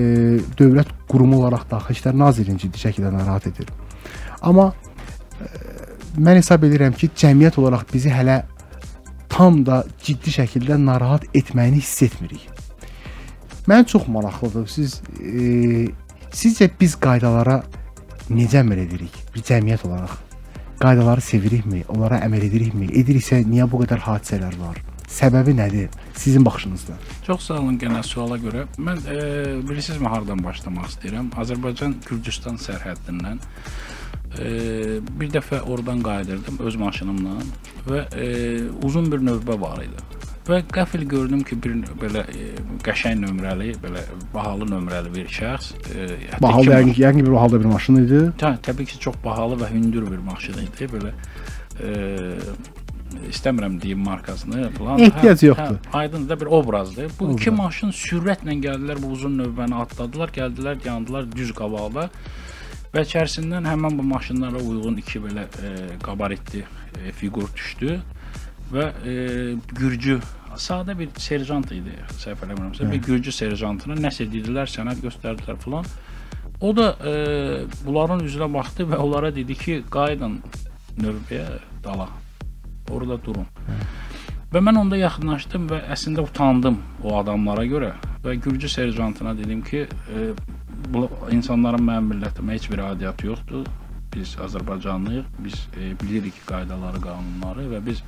dövlət 0.59 0.91
qurumu 1.11 1.41
olaraq 1.41 1.65
Daxili 1.71 1.97
İşlər 1.99 2.17
Nazirliyini 2.19 2.61
ciddi 2.63 2.79
şəkildə 2.79 3.11
narahat 3.11 3.49
edir. 3.51 3.69
Amma 4.41 4.69
e, 5.43 5.49
mən 6.17 6.39
hesab 6.39 6.63
edirəm 6.63 6.95
ki, 6.95 7.11
cəmiyyət 7.19 7.59
olaraq 7.59 7.85
bizi 7.91 8.13
hələ 8.13 8.43
tam 9.33 9.63
da 9.67 9.83
ciddi 10.03 10.31
şəkildə 10.37 10.77
narahat 10.85 11.25
etməyini 11.35 11.81
hiss 11.81 12.05
etmirik. 12.07 12.47
Mən 13.67 13.85
çox 13.89 14.07
maraqlıdır. 14.07 14.67
Siz 14.67 15.01
e, 15.19 15.89
sizcə 16.31 16.69
biz 16.79 16.95
qaydalara 17.03 17.61
necə 18.29 18.61
əməl 18.63 18.85
edirik? 18.85 19.19
Bir 19.35 19.43
cəmiyyət 19.49 19.87
olaraq 19.89 20.17
qaydaları 20.83 21.23
sevirikmi? 21.23 21.83
Onlara 21.91 22.23
əməl 22.27 22.47
edirikmi? 22.49 22.91
Ediriksə 22.91 23.43
niyə 23.47 23.67
bu 23.71 23.83
qədər 23.83 24.03
hadisələr 24.07 24.59
var? 24.59 24.81
Səbəbi 25.13 25.53
nədir? 25.57 25.93
Sizin 26.17 26.45
baxışınızda. 26.45 26.93
Çox 27.27 27.41
sağ 27.47 27.59
olun 27.61 27.77
genel 27.79 28.03
suala 28.03 28.37
görə. 28.41 28.65
Mən 28.81 29.03
e, 29.05 29.17
bilirsinizmi 29.69 30.09
hardan 30.09 30.41
başlamaq 30.43 30.89
istəyirəm? 30.89 31.29
Azərbaycan 31.43 31.99
Gürcüstan 32.07 32.57
sərhəddindən 32.61 33.37
e, 34.39 34.47
bir 35.19 35.29
dəfə 35.35 35.61
oradan 35.61 36.01
qayıdırdım 36.05 36.57
öz 36.65 36.79
maşınımla 36.81 37.37
və 37.91 38.03
e, 38.17 38.27
uzun 38.81 39.11
bir 39.13 39.21
növbə 39.29 39.59
var 39.61 39.85
idi. 39.85 40.09
Və 40.43 40.59
qəfil 40.75 41.05
gördüm 41.07 41.43
ki, 41.47 41.55
bir 41.63 41.77
belə 42.01 42.25
e, 42.33 42.49
qəşəng 42.83 43.21
nömrəli, 43.23 43.69
belə 43.85 44.01
bahalı 44.33 44.65
nömrəli 44.73 45.13
bir 45.13 45.29
şəxs, 45.31 45.69
e, 45.93 46.07
Bahalı 46.43 46.73
yəqin, 46.73 46.95
yəqin 46.97 47.21
ki, 47.21 47.27
bir 47.29 47.37
halda 47.39 47.61
bir 47.61 47.69
maşın 47.71 48.01
idi. 48.01 48.23
Tə, 48.41 48.57
təbii 48.65 48.89
ki, 48.89 48.99
çox 49.05 49.21
bahalı 49.23 49.61
və 49.61 49.69
hündür 49.71 50.09
bir 50.09 50.19
maşın 50.25 50.59
idi. 50.65 50.89
Belə 50.91 51.13
e, 51.79 51.93
istəmirəm 53.29 53.79
deyim 53.81 53.99
markasını 54.05 54.69
falan. 54.77 54.99
Ehtiyac 55.07 55.43
yoxdur. 55.43 55.79
Hə, 55.79 55.97
aydın 55.99 56.29
da 56.29 56.39
bir 56.39 56.45
obrazdır. 56.45 57.11
Bu 57.19 57.31
iki 57.33 57.49
Obraz. 57.51 57.59
maşın 57.59 57.93
sürətlə 57.97 58.55
gəldilər, 58.65 59.01
bu 59.03 59.13
uzun 59.17 59.37
növbəni 59.41 59.75
atladılar, 59.83 60.33
gəldilər, 60.35 60.79
yandılar 60.85 61.29
düz 61.31 61.53
qabaqda. 61.57 62.09
Və 62.93 63.01
içərisindən 63.07 63.65
həmin 63.65 63.97
bu 63.97 64.03
maşınlara 64.05 64.61
uyğun 64.61 64.99
iki 65.01 65.19
belə 65.23 65.47
e, 65.65 65.73
qabaritli 66.03 66.61
e, 66.61 67.11
fiqur 67.11 67.47
düşdü 67.55 67.99
və 68.73 68.89
e, 69.05 69.13
Gürcü 69.73 70.19
sadə 70.61 70.93
bir 70.99 71.09
serjant 71.17 71.71
idi, 71.73 71.95
səhv 72.21 72.45
eləmirəmsə, 72.45 72.85
bir 72.91 73.01
Gürcü 73.01 73.33
serjantına 73.33 73.97
nəsə 73.97 74.27
dedilər, 74.29 74.69
sənəd 74.69 75.01
göstərdilər 75.05 75.57
falan. 75.65 75.89
O 76.61 76.75
da 76.77 76.91
e, 77.01 77.13
bunların 77.85 78.21
üzünə 78.27 78.47
baxdı 78.53 78.85
və 78.93 79.01
onlara 79.01 79.33
dedi 79.35 79.57
ki, 79.57 79.79
qayıdın 79.91 80.37
növbəyə 81.01 81.47
dala. 81.83 82.07
Orada 82.93 83.17
durun. 83.25 83.47
Və 84.53 84.61
mən 84.61 84.77
onda 84.77 84.97
yaxınlaşdım 84.99 85.63
və 85.71 85.79
əslində 85.95 86.21
utandım 86.27 86.77
o 87.01 87.15
adamlara 87.17 87.63
görə 87.65 87.95
və 88.23 88.35
Gürcü 88.41 88.69
serjantına 88.69 89.33
dedim 89.37 89.63
ki, 89.65 89.87
e, 89.87 90.27
bu 90.93 91.07
insanların 91.31 91.81
mənim 91.87 92.11
millətimə 92.13 92.53
heç 92.53 92.69
bir 92.71 92.83
adiyyatı 92.91 93.27
yoxdur. 93.31 93.65
Biz 94.13 94.35
Azərbaycanlıyıq, 94.45 95.25
biz 95.41 95.55
e, 95.73 95.89
bilirik 96.03 96.37
qaydaları, 96.45 97.01
qanunları 97.01 97.65
və 97.71 97.81
biz 97.85 98.03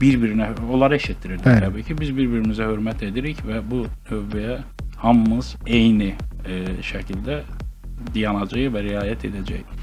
bir-birinə 0.00 0.50
onları 0.68 0.98
eşitdirirdik 1.00 1.46
Bəli. 1.46 1.64
təbii 1.64 1.86
ki, 1.88 1.96
biz 2.02 2.12
bir-birimizə 2.18 2.68
hörmət 2.68 3.06
edirik 3.08 3.40
və 3.48 3.62
bu 3.70 3.86
növbəyə 4.10 4.60
hamımız 5.00 5.54
eyni 5.66 6.12
e, 6.44 6.60
şəkildə 6.84 7.40
dayanacağıq 8.14 8.72
və 8.76 8.84
riayət 8.90 9.30
edəcəyik. 9.30 9.76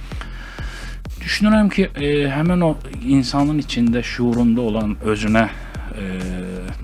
Düşünürəm 1.28 1.70
ki, 1.70 1.90
e, 1.96 2.10
həmin 2.32 2.62
o 2.64 2.70
insanın 3.04 3.58
içində 3.60 4.00
şuurunda 4.00 4.62
olan 4.70 4.94
özünə 5.04 5.42
e, 6.00 6.06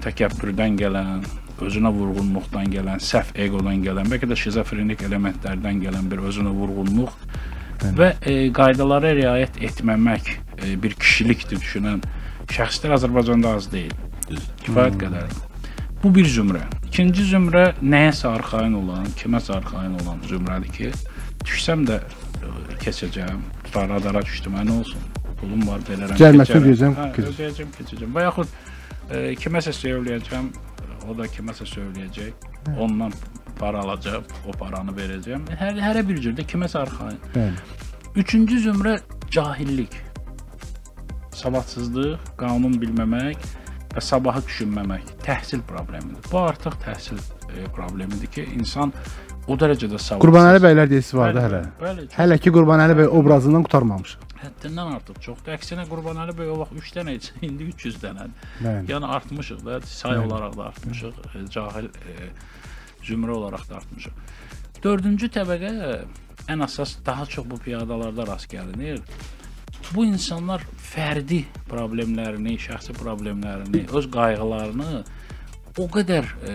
təkəbbürdən 0.04 0.76
gələn, 0.82 1.22
özünə 1.64 1.92
vurğunluqdan 1.96 2.68
gələn, 2.74 3.00
səhv 3.00 3.32
egodan 3.40 3.80
gələn, 3.86 4.12
bəlkə 4.12 4.28
də 4.28 4.36
şizofrenik 4.42 5.06
elementlərdən 5.08 5.80
gələn 5.86 6.12
bir 6.12 6.26
özünə 6.28 6.52
vurğunluq 6.58 7.16
və 8.02 8.10
e, 8.20 8.36
qaydalara 8.60 9.14
riayət 9.16 9.62
etməmək 9.70 10.34
e, 10.34 10.76
bir 10.84 11.00
kişilikdir 11.00 11.64
düşünən 11.64 12.04
şəxslər 12.52 12.98
Azərbaycanda 13.00 13.56
az 13.62 13.72
deyil. 13.72 13.96
Kifayət 14.68 15.00
qədər. 15.06 15.40
Bu 16.04 16.12
bir 16.20 16.28
zümrə. 16.28 16.66
İkinci 16.92 17.32
zümrə 17.32 17.70
nəyəsə 17.80 18.28
arxayın 18.36 18.76
olan, 18.84 19.08
kiməsə 19.24 19.56
arxayın 19.62 19.96
olan 20.04 20.20
zümrədir 20.28 20.80
ki, 20.82 20.94
düşsəm 21.48 21.88
də 21.88 22.04
e, 22.04 22.82
keçəcəm, 22.84 23.40
tutar 23.74 23.90
radara 23.90 24.22
düşdüm, 24.22 24.54
nə 24.54 24.74
olsun? 24.80 25.02
Pulum 25.40 25.64
var, 25.68 25.82
verərəm. 25.88 26.18
Cəriməsini 26.20 26.60
ödəyəcəm, 26.62 26.94
Hə, 26.98 27.06
keçəcəm. 27.16 27.34
ödəyəcəm, 27.34 27.72
keçəcəm. 27.78 28.12
Və 28.14 28.26
yaxud 28.28 28.52
e, 29.10 29.22
kiməsə 29.42 29.74
söyləyəcəm, 29.80 30.50
o 31.10 31.16
da 31.18 31.26
kiməsə 31.34 31.66
söyləyəcək. 31.72 32.46
Ondan 32.78 33.16
para 33.58 33.82
alacaq, 33.82 34.30
o 34.46 34.54
paranı 34.60 34.94
verəcəm. 34.96 35.50
Hər 35.58 35.82
hərə 35.82 36.06
bir 36.06 36.22
cürdə 36.22 36.46
kiməsə 36.46 36.84
arxayın. 36.84 37.20
Bəli. 37.34 37.66
Üçüncü 38.22 38.62
zümrə 38.68 39.00
cahillik. 39.34 39.98
Savadsızlıq, 41.34 42.30
qanun 42.38 42.78
bilməmək 42.78 43.42
və 43.96 44.02
sabahı 44.06 44.46
düşünməmək 44.46 45.16
təhsil 45.26 45.66
problemidir. 45.66 46.22
Bu 46.30 46.44
artıq 46.46 46.78
təhsil 46.86 47.18
e, 47.50 47.66
problemidir 47.74 48.30
ki, 48.38 48.46
insan 48.54 48.94
o 49.48 49.56
dərəcədə 49.60 49.98
savadsız. 50.00 50.22
Qurbanəli 50.24 50.62
bəylər 50.64 50.92
deyəsi 50.92 51.18
vardı 51.20 51.40
Bəli, 51.40 51.48
hələ. 51.48 51.62
Bəli, 51.82 52.06
Hələ 52.16 52.38
ki 52.40 52.54
Qurbanəli 52.56 52.96
bəy 53.02 53.10
obrazından 53.20 53.66
qurtarmamış. 53.68 54.16
həddindən 54.44 54.90
artıq 54.98 55.20
çoxdur. 55.24 55.54
Əksinə 55.58 55.86
Qurbanəli 55.88 56.34
bəy 56.36 56.50
o 56.52 56.58
vaxt 56.64 56.80
3 56.80 56.96
dənə 56.98 57.14
idi, 57.18 57.32
indi 57.48 57.70
300 57.72 58.00
dənədir. 58.04 58.50
Bəli. 58.64 58.88
Yəni 58.92 59.12
artmışıq 59.18 59.62
da, 59.68 59.80
say 59.88 60.18
olaraq 60.20 60.58
da 60.58 60.66
artmışıq, 60.72 61.22
e, 61.36 61.46
cahil 61.56 61.88
e, 61.88 62.32
zümrə 63.08 63.36
olaraq 63.38 63.64
da 63.70 63.80
artmışıq. 63.82 64.14
Dördüncü 64.84 65.30
təbəqə 65.38 65.72
ən 66.52 66.64
əsas 66.66 66.98
daha 67.06 67.26
çox 67.26 67.48
bu 67.48 67.58
piyadalarda 67.64 68.28
rast 68.28 68.50
gəlinir. 68.52 69.00
Bu 69.94 70.04
insanlar 70.08 70.64
fərdi 70.80 71.44
problemlərini, 71.70 72.56
şəxsi 72.60 72.96
problemlərini, 73.00 73.86
öz 73.96 74.06
qayğılarını 74.12 75.04
o 75.80 75.88
qədər 75.90 76.28
e, 76.46 76.54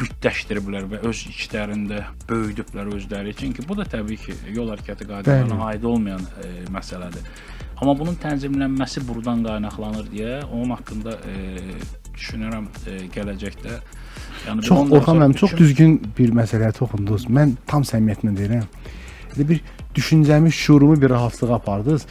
bütləşdiriblər 0.00 0.86
və 0.90 1.00
öz 1.08 1.22
içlərində 1.30 2.02
böyüdüblər 2.28 2.90
özləri 2.96 3.32
üçün 3.32 3.54
ki, 3.56 3.64
bu 3.68 3.76
da 3.78 3.86
təbii 3.88 4.18
ki, 4.20 4.34
yol 4.56 4.72
hərəkəti 4.74 5.06
qaydalarına 5.08 5.58
aid 5.70 5.86
olmayan 5.88 6.22
e, 6.44 6.50
məsələdir. 6.74 7.24
Amma 7.82 7.94
bunun 7.98 8.14
tənzimlənməsi 8.22 9.02
burdan 9.08 9.40
qaynaqlanır 9.46 10.10
deyə 10.12 10.42
onun 10.52 10.74
haqqında 10.76 11.16
e, 11.32 11.36
düşünürəm 12.14 12.68
e, 12.86 12.98
gələcəkdə 13.14 13.78
yəni 14.46 14.66
Çox 14.68 14.84
10 14.84 14.92
Orxan 14.98 15.18
müəllim 15.22 15.36
çox 15.40 15.52
üçün- 15.54 15.62
düzgün 15.64 15.96
bir 16.18 16.34
məsələyə 16.38 16.72
toxundunuz. 16.78 17.26
Mən 17.30 17.56
tam 17.66 17.82
səmimiyyətlə 17.88 18.36
deyirəm. 18.38 18.68
Elə 19.32 19.48
bir 19.48 19.62
düşüncəmi, 19.96 20.52
şuurumu 20.52 21.00
bir 21.02 21.10
rahatlığa 21.16 21.54
apardınız. 21.56 22.06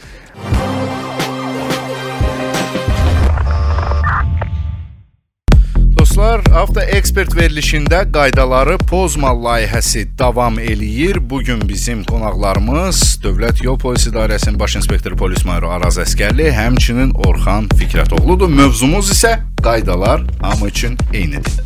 Dostlar, 6.62 6.82
Avto 6.82 6.96
Ekspert 6.96 7.32
verilişində 7.34 8.04
qaydaları 8.12 8.76
pozma 8.86 9.32
layihəsi 9.34 10.04
davam 10.18 10.58
eləyir. 10.58 11.18
Bu 11.18 11.40
gün 11.42 11.60
bizim 11.68 12.04
qonaqlarımız 12.04 13.18
Dövlət 13.24 13.64
Yol 13.64 13.78
Polisi 13.78 14.10
İdarəsinin 14.10 14.58
baş 14.58 14.76
inspektoru 14.76 15.16
polis 15.16 15.44
mayoru 15.44 15.70
Araz 15.70 15.98
Əskərli, 15.98 16.50
həmçinin 16.54 17.10
Orxan 17.26 17.66
Fikrətoğludur. 17.74 18.48
Mövzumuz 18.48 19.10
isə 19.10 19.40
qaydalar 19.62 20.22
hamı 20.42 20.68
üçün 20.68 20.96
eynidir. 21.12 21.58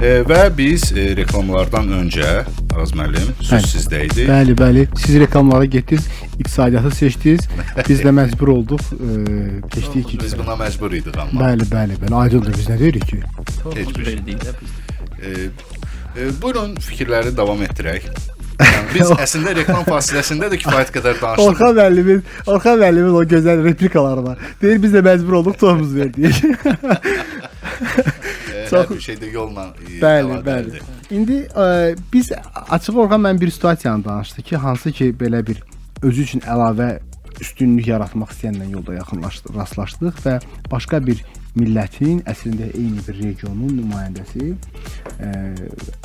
E, 0.00 0.20
və 0.28 0.50
biz 0.56 0.92
e, 0.92 1.14
reklamlardan 1.16 1.88
öncə 2.02 2.42
Araz 2.74 2.90
müəllim 2.98 3.28
söz 3.38 3.52
Bəli. 3.52 3.68
sizdə 3.70 4.00
idi. 4.08 4.24
Bəli, 4.28 4.54
bəli. 4.58 4.82
Siz 4.98 5.18
reklamlara 5.22 5.64
getdiniz, 5.64 6.08
iqtisadiyyatı 6.38 6.90
seçdiniz. 6.96 7.46
Biz 7.88 8.00
də 8.02 8.10
məcbur 8.18 8.48
olduq, 8.56 8.82
e, 8.98 9.08
keçdik 9.70 10.14
Biz 10.22 10.32
ki. 10.34 10.38
buna 10.40 10.56
məcbur 10.64 10.96
idik 10.98 11.18
amma. 11.18 11.40
Bəli, 11.44 11.68
bəli, 11.70 11.98
bəli. 12.02 12.14
Aydındır 12.22 12.54
biz 12.58 12.68
nə 12.72 12.78
deyirik 12.78 13.06
ki? 13.08 13.20
Biz. 14.26 14.48
E, 15.22 15.30
e, 16.18 16.30
buyurun 16.42 16.74
fikirləri 16.88 17.36
davam 17.36 17.62
etdirək. 17.62 18.08
Yəni 18.58 18.90
biz 18.94 19.08
əslində 19.26 19.54
reklam 19.60 19.86
fasiləsində 19.86 20.50
də 20.50 20.58
kifayət 20.64 20.90
qədər 20.98 21.20
danışdıq. 21.22 21.46
Orxan 21.46 21.72
müəllimin, 21.78 22.20
Orxan 22.46 22.78
müəllimin 22.82 23.14
o 23.20 23.22
gözəl 23.34 23.64
replikaları 23.70 24.22
var. 24.26 24.42
Deyir 24.62 24.82
biz 24.82 24.92
də 24.94 25.02
məcbur 25.12 25.40
olduq, 25.40 25.58
toxumuz 25.62 25.94
verdik. 25.94 26.42
E, 28.50 28.66
çox- 28.70 28.90
bir 28.90 29.02
şeydə 29.08 29.30
yolla 29.34 29.70
e, 29.78 29.98
Bəli, 30.02 30.36
əlaqəlidir. 30.38 30.93
İndi 31.10 31.44
ə, 31.52 31.94
biz 32.12 32.30
açıq 32.70 32.96
Orxan 33.04 33.24
mən 33.26 33.40
bir 33.40 33.50
situasiyanı 33.50 34.04
danışdı 34.04 34.42
ki, 34.42 34.56
hansı 34.56 34.92
ki 34.92 35.10
belə 35.20 35.42
bir 35.46 35.60
özü 36.02 36.22
üçün 36.22 36.40
əlavə 36.40 36.98
üstünlük 37.40 37.88
yaratmaq 37.88 38.32
istəyənlə 38.32 38.70
yolda 38.70 38.94
yaxınlaşdıq, 39.00 39.56
rastlaşdıq 39.58 40.20
və 40.24 40.38
başqa 40.70 41.00
bir 41.06 41.24
millətin, 41.58 42.20
əslində 42.30 42.68
eyni 42.74 43.02
bir 43.06 43.18
regionun 43.22 43.74
nümayəndəsi 43.78 44.50
ə, 44.50 45.32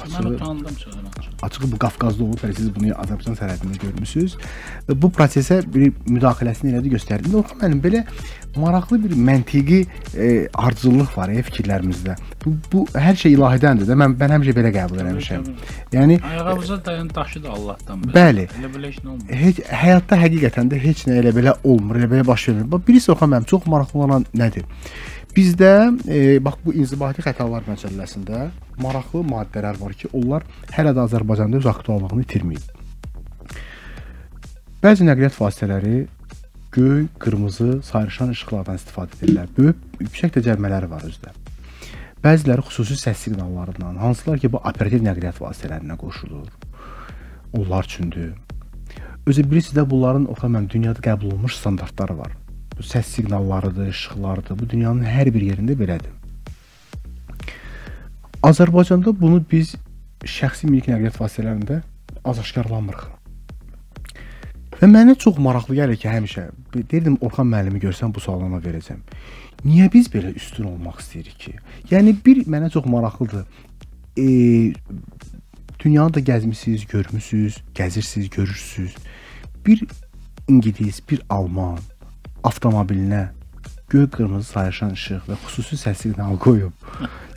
Mən 0.09 0.35
açığı, 0.39 0.91
açıq. 1.19 1.31
açığı 1.47 1.71
bu 1.71 1.79
Qafqazda 1.81 2.23
olub, 2.23 2.41
və 2.43 2.51
siz 2.57 2.69
bunu 2.75 2.93
Azərbaycan 2.93 3.37
sərhədində 3.39 3.79
görmüsüz. 3.81 4.37
Və 4.89 4.97
bu 5.01 5.09
prosesə 5.13 5.61
bir 5.73 5.89
müdaxiləsini 6.09 6.73
elədi, 6.73 6.93
göstərdi. 6.93 7.33
Orxan 7.39 7.61
müəllim 7.63 7.81
belə 7.83 8.03
maraqlı 8.59 8.97
bir 9.03 9.15
məntiqi 9.15 9.79
e, 10.17 10.47
ardıcıllıq 10.53 11.17
var 11.17 11.29
ya 11.33 11.43
fikirlərimizdə. 11.45 12.15
Bu, 12.45 12.53
bu 12.71 12.85
hər 12.93 13.17
şey 13.19 13.35
ilahidəndir 13.37 13.89
də. 13.89 13.97
Mən 13.99 14.15
mən 14.19 14.33
həmişə 14.37 14.55
belə 14.57 14.71
qəbul 14.75 15.03
etmişəm. 15.03 15.45
Yəni 15.93 16.19
Ayağımıza 16.31 16.79
dayan 16.85 17.09
daşı 17.15 17.43
da 17.43 17.53
Allahdan 17.57 18.01
belə. 18.07 18.15
Bəli. 18.17 18.47
Elə 18.59 18.71
belə 18.73 18.91
heç 18.91 18.99
nə 19.03 19.13
olmur. 19.13 19.37
heç 19.43 19.61
həyatda 19.83 20.19
həqiqətən 20.23 20.73
də 20.73 20.81
heç 20.81 21.05
nə 21.09 21.19
elə 21.21 21.35
belə 21.35 21.55
olmur, 21.63 22.01
elə 22.01 22.09
belə 22.11 22.27
baş 22.27 22.49
vermir. 22.49 22.71
Bax 22.71 22.87
birisi 22.87 23.11
Orxan 23.11 23.33
müəllim 23.33 23.49
çox 23.53 23.69
maraqlı 23.69 24.05
olan 24.07 24.25
nədir? 24.33 24.65
Bizdə 25.35 25.73
e, 26.09 26.39
bax 26.41 26.57
bu 26.65 26.73
inzibati 26.73 27.21
xətalar 27.21 27.67
məsələsində 27.69 28.47
maraqlı 28.81 29.21
maddələr 29.29 29.77
var 29.77 29.93
ki, 29.93 30.09
onlar 30.17 30.45
hələ 30.73 30.95
də 30.97 31.05
Azərbaycanda 31.05 31.59
öz 31.61 31.67
aktuallığını 31.69 32.25
itirməyib. 32.25 32.71
Bəzi 34.81 35.05
nəqliyyat 35.05 35.37
vasitələri 35.37 36.07
göy, 36.73 37.05
qırmızı, 37.21 37.81
sayrışan 37.85 38.33
işıqlardan 38.33 38.81
istifadə 38.81 39.19
edirlər. 39.19 39.53
Böyük 39.57 40.01
yüksək 40.07 40.33
də 40.37 40.45
cərimələri 40.49 40.89
var 40.89 41.05
özdə. 41.05 41.35
Bəziləri 42.23 42.65
xüsusi 42.67 42.97
səs 42.99 43.25
siqnallarından, 43.27 44.01
hansılar 44.01 44.41
ki, 44.41 44.49
bu 44.51 44.63
operativ 44.65 45.05
nəqliyyat 45.05 45.37
vasitələrinə 45.45 45.97
qoşulur. 46.01 46.49
Onlar 47.53 47.85
üçündür. 47.85 48.33
Özü 49.29 49.45
birisi 49.51 49.75
də 49.77 49.85
bunların 49.89 50.25
oxumam 50.33 50.69
dünyada 50.69 51.05
qəbul 51.05 51.33
olunmuş 51.33 51.61
standartları 51.61 52.17
var. 52.17 52.33
Bu 52.79 52.83
səs 52.83 53.03
siqnallarıdır, 53.03 53.89
işıqlardır. 53.89 54.59
Bu 54.59 54.69
dünyanın 54.69 55.03
hər 55.03 55.33
bir 55.35 55.43
yerində 55.43 55.75
belədir. 55.75 56.13
Azərbaycanda 58.43 59.11
bunu 59.19 59.41
biz 59.51 59.73
şəxsi 60.23 60.69
mülki 60.71 60.93
nəqliyyat 60.93 61.19
vasitələrində 61.19 61.81
az 62.23 62.39
aşkarlamırıq. 62.39 63.01
Və 64.79 64.87
mənə 64.87 65.17
çox 65.19 65.41
maraqlı 65.43 65.75
gəlir 65.81 65.99
ki, 65.99 66.07
həmişə 66.07 66.45
deyirdim 66.77 67.19
Orxan 67.19 67.51
müəllimi 67.51 67.83
görsəm 67.83 68.15
bu 68.15 68.23
sualına 68.23 68.61
verəcəm. 68.63 69.03
Niyə 69.67 69.91
biz 69.91 70.07
belə 70.13 70.31
üstün 70.39 70.71
olmaq 70.71 71.03
istəyirik 71.03 71.35
ki? 71.43 71.55
Yəni 71.91 72.15
bir 72.25 72.45
mənə 72.47 72.71
çox 72.71 72.87
maraqlıdır. 72.87 73.43
E, 74.15 74.25
dünyanı 75.83 76.13
da 76.13 76.19
gəzmisiniz, 76.31 76.87
görmüsüz, 76.87 77.59
gəzirsiniz, 77.75 78.29
görürsüz. 78.29 78.95
Bir 79.65 79.83
ingilis, 80.47 81.03
bir 81.09 81.21
alman 81.29 81.79
avtomobilinə 82.43 83.27
göy 83.89 84.05
qırmızı 84.13 84.51
sayışan 84.53 84.91
işıq 84.93 85.25
və 85.29 85.35
xüsusi 85.45 85.77
səs 85.81 86.03
siqnalı 86.03 86.37
qoyub. 86.43 86.85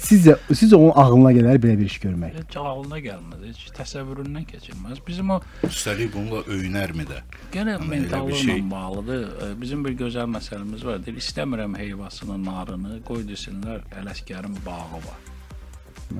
Sizcə 0.03 0.35
sizcə 0.51 0.77
onun 0.77 0.93
ağlına 1.01 1.33
gələr 1.39 1.61
belə 1.63 1.79
bir 1.81 1.89
iş 1.89 1.97
görmək? 2.03 2.35
Heç 2.43 2.57
ağlına 2.61 2.99
gəlməz, 3.07 3.47
heç 3.47 3.63
təsəvvüründən 3.79 4.45
keçirməz. 4.51 5.01
Bizim 5.07 5.31
o 5.31 5.41
Üstəlik 5.65 6.13
bununla 6.15 6.43
öyünərmi 6.53 7.07
də? 7.09 7.23
Bir 7.55 7.89
mentallıqla 7.89 8.37
şey- 8.43 8.71
bağlıdır. 8.71 9.27
Bizim 9.61 9.85
bir 9.85 9.97
gözəl 10.05 10.29
məsələmiz 10.37 10.85
var. 10.87 11.07
Deyir, 11.07 11.19
istəmirəm 11.25 11.79
heyvasının 11.79 12.45
narını, 12.45 13.03
qoy 13.09 13.25
desinlər 13.33 13.81
Ələsgərin 14.03 14.57
bağı 14.67 15.01
var. 15.09 15.21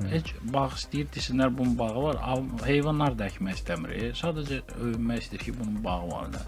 Heç 0.09 0.33
bağ 0.53 0.69
istəyir 0.73 1.07
desinlər 1.13 1.57
bunun 1.57 1.77
bağı 1.79 2.03
var. 2.03 2.17
Heyvanlar 2.65 3.19
da 3.19 3.27
əkmək 3.29 3.59
istəmir. 3.61 3.91
E, 3.93 4.11
Sadəcə 4.17 4.63
övünmək 4.81 5.27
istəyir 5.27 5.43
ki, 5.45 5.59
bunun 5.59 5.83
bağı 5.83 6.07
var 6.11 6.33
da. 6.33 6.41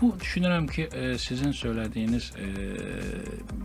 Bu 0.00 0.12
düşünürəm 0.20 0.66
ki, 0.68 0.88
e, 0.92 1.18
sizin 1.18 1.52
söylədiyiniz 1.56 2.30
e, 2.36 2.46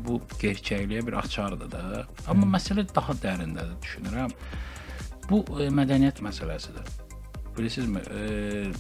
bu 0.06 0.22
gerçəkliyə 0.40 1.04
bir 1.08 1.18
açardır 1.20 1.72
da. 1.72 2.06
Amma 2.32 2.48
məsələ 2.58 2.86
daha 2.96 3.16
dərindədir 3.20 3.76
düşünürəm. 3.84 4.36
Bu 5.30 5.44
e, 5.60 5.68
mədəniyyət 5.76 6.22
məsələsidir. 6.24 6.88
Bilirsinizmi? 7.58 8.00
E, 8.16 8.72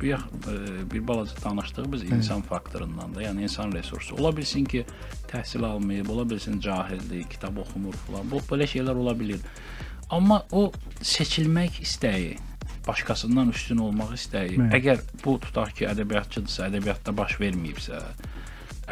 bir 0.00 0.14
e, 0.50 0.90
bir 0.90 1.08
balaca 1.08 1.36
danışdıq 1.44 1.92
biz 1.92 2.02
insan 2.02 2.42
faktorundan 2.42 3.14
da, 3.14 3.22
yəni 3.22 3.46
insan 3.46 3.72
resursu. 3.72 4.16
Ola 4.18 4.36
bilsin 4.36 4.64
ki, 4.64 4.82
təhsil 5.30 5.66
almayıb, 5.66 6.10
ola 6.10 6.30
bilsin 6.30 6.60
cahildir, 6.60 7.22
kitab 7.30 7.62
oxumur 7.62 7.94
falan. 8.06 8.26
Bu 8.30 8.42
belə 8.50 8.66
şeylər 8.66 8.98
ola 8.98 9.14
bilər. 9.14 9.46
Amma 10.10 10.42
o 10.52 10.72
seçilmək 11.02 11.80
istəyi, 11.86 12.36
başqasından 12.86 13.50
üstün 13.54 13.80
olmaq 13.82 14.14
istəyi, 14.16 14.58
Bəli. 14.58 14.70
əgər 14.78 15.02
bu 15.24 15.36
tutaq 15.42 15.72
ki, 15.78 15.88
ədəbiyyatçıdırsa, 15.90 16.68
ədəbiyyatda 16.70 17.14
baş 17.16 17.38
verməyibsə, 17.42 18.02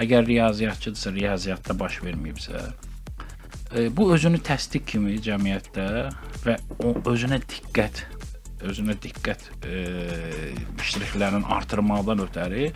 əgər 0.04 0.26
riyaziyyatçıdırsa, 0.26 1.12
riyaziyyatda 1.18 1.78
baş 1.78 2.00
verməyibsə, 2.07 2.64
e, 3.74 3.87
bu 3.96 4.11
özünü 4.16 4.42
təsdiq 4.44 4.87
kimi 4.94 5.16
cəmiyyətdə 5.24 5.87
və 6.44 6.59
o 6.85 6.94
özünə 7.12 7.40
diqqət, 7.44 8.04
özünə 8.64 8.98
diqqət 9.04 9.48
e, 9.68 9.83
ştrixlərin 10.83 11.46
artırmaqdan 11.59 12.24
ötəri 12.26 12.70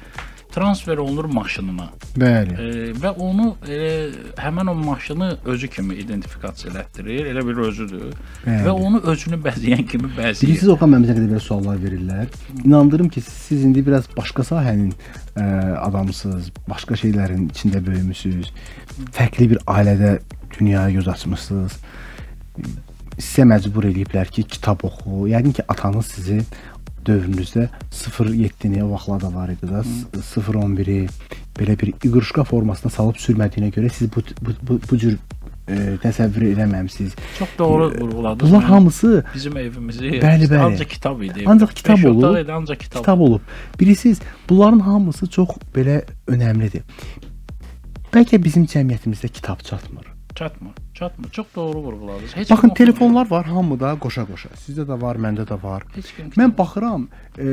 transfer 0.55 0.97
olunur 0.97 1.25
maşınına 1.25 1.89
Bəli. 2.17 2.55
e, 2.57 2.93
və 2.99 3.11
onu 3.21 3.51
e, 3.69 4.09
həmin 4.41 4.71
o 4.71 4.75
maşını 4.75 5.29
özü 5.45 5.69
kimi 5.69 5.95
identifikasiya 6.01 6.73
elətdirir, 6.73 7.29
elə 7.33 7.45
bir 7.47 7.61
özüdür 7.69 8.15
Bəli. 8.47 8.63
və 8.67 8.71
onu 8.71 9.03
özünü 9.13 9.41
bəzəyən 9.45 9.85
kimi 9.91 10.11
bəzəyir. 10.17 10.47
Bilirsiniz 10.47 10.73
Oxan 10.75 10.95
müəllimə 10.95 11.13
qədər 11.13 11.29
belə 11.35 11.43
suallar 11.45 11.79
verirlər. 11.83 12.27
İnandırım 12.65 13.09
ki, 13.09 13.21
siz 13.21 13.65
indi 13.65 13.85
biraz 13.87 14.09
başqa 14.17 14.43
sahənin 14.43 14.93
ə, 15.37 15.45
adamısınız, 15.85 16.51
başqa 16.69 16.97
şeylərin 16.99 17.49
içində 17.53 17.85
böyümüsüz. 17.87 18.53
Fərqli 19.13 19.51
bir 19.55 19.63
ailədə 19.67 20.19
dünyaya 20.59 20.91
göz 20.97 21.09
açmısınız. 21.09 21.79
Sizə 23.19 23.45
məcbur 23.51 23.89
eləyiblər 23.91 24.31
ki, 24.31 24.45
kitab 24.47 24.85
oxu. 24.87 25.27
Yəqin 25.31 25.53
ki, 25.59 25.63
atanız 25.69 26.07
sizi 26.07 26.41
dövrünüzdə 27.09 27.69
07-ni 27.93 28.85
o 28.85 28.91
vaxtlar 28.93 29.21
da 29.25 29.31
var 29.35 29.49
idi 29.55 29.69
da 29.71 29.83
011-i 30.21 31.01
belə 31.59 31.75
bir 31.81 31.95
iqruşka 32.07 32.45
formasına 32.45 32.93
salıb 32.95 33.17
sürmədiyinə 33.25 33.73
görə 33.75 33.91
siz 33.93 34.13
bu 34.15 34.23
bu 34.43 34.55
bu, 34.69 34.79
bu 34.91 34.99
cür 34.99 35.17
e, 35.69 35.77
təsəvvür 36.05 36.45
eləməmisiniz. 36.55 37.17
Çox 37.39 37.49
doğru 37.59 37.91
vurğuladınız. 38.01 38.51
Bunlar 38.53 38.63
Mən- 38.63 38.67
hamısı 38.73 39.25
bizim 39.35 39.57
evimizi 39.57 40.05
Bəli, 40.23 40.47
bəli. 40.53 40.59
ancaq 40.65 40.89
kitab 40.89 41.21
idi. 41.23 41.45
Ancaq 41.47 41.75
kitab 41.75 42.05
olub. 42.05 42.37
idi, 42.41 42.53
ancaq 42.53 42.79
kitab. 42.79 42.99
kitab 43.01 43.21
olub. 43.21 43.41
Bilirsiniz, 43.81 44.21
bunların 44.49 44.81
hamısı 44.81 45.27
çox 45.27 45.49
belə 45.75 46.03
önəmlidir. 46.29 46.83
Bəlkə 48.13 48.39
bizim 48.45 48.65
cəmiyyətimizdə 48.65 49.29
kitab 49.29 49.61
çatmır. 49.61 50.07
Çatmır. 50.35 50.73
Çatmır. 50.99 51.31
Çox 51.31 51.47
doğru 51.57 51.79
vurğuladınız. 51.79 52.37
Heç 52.37 52.51
Baxın, 52.51 52.69
telefonlar 52.69 53.31
var 53.31 53.47
hamıda 53.47 53.93
qoşa-qoşa. 54.03 54.51
Sizdə 54.65 54.83
də 54.89 55.01
var, 55.01 55.17
məndə 55.17 55.45
də 55.47 55.63
var. 55.63 55.85
Mən 56.35 56.57
baxıram, 56.59 57.05
e, 57.39 57.45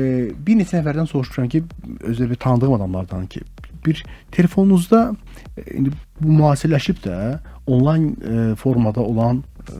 bir 0.46 0.58
neçə 0.58 0.80
nəfərdən 0.80 1.06
soruşmuşam 1.06 1.48
ki, 1.48 1.62
bir 2.02 2.34
tanıdığım 2.34 2.74
adamlardan 2.74 3.26
ki, 3.26 3.40
bir 3.86 4.04
telefonunuzda 4.32 5.14
e, 5.56 5.76
indi 5.78 5.92
bu 6.20 6.32
müasirləşib 6.40 6.98
də 7.06 7.38
onlayn 7.66 8.16
e, 8.32 8.54
formada 8.54 9.00
olan 9.00 9.44
e, 9.68 9.78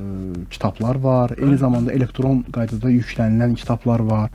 kitablar 0.50 0.94
var. 0.94 1.34
Eyni 1.38 1.58
zamanda 1.58 1.92
elektron 1.92 2.44
qaydada 2.52 2.90
yüklənilən 2.90 3.54
kitablar 3.54 4.00
var. 4.00 4.30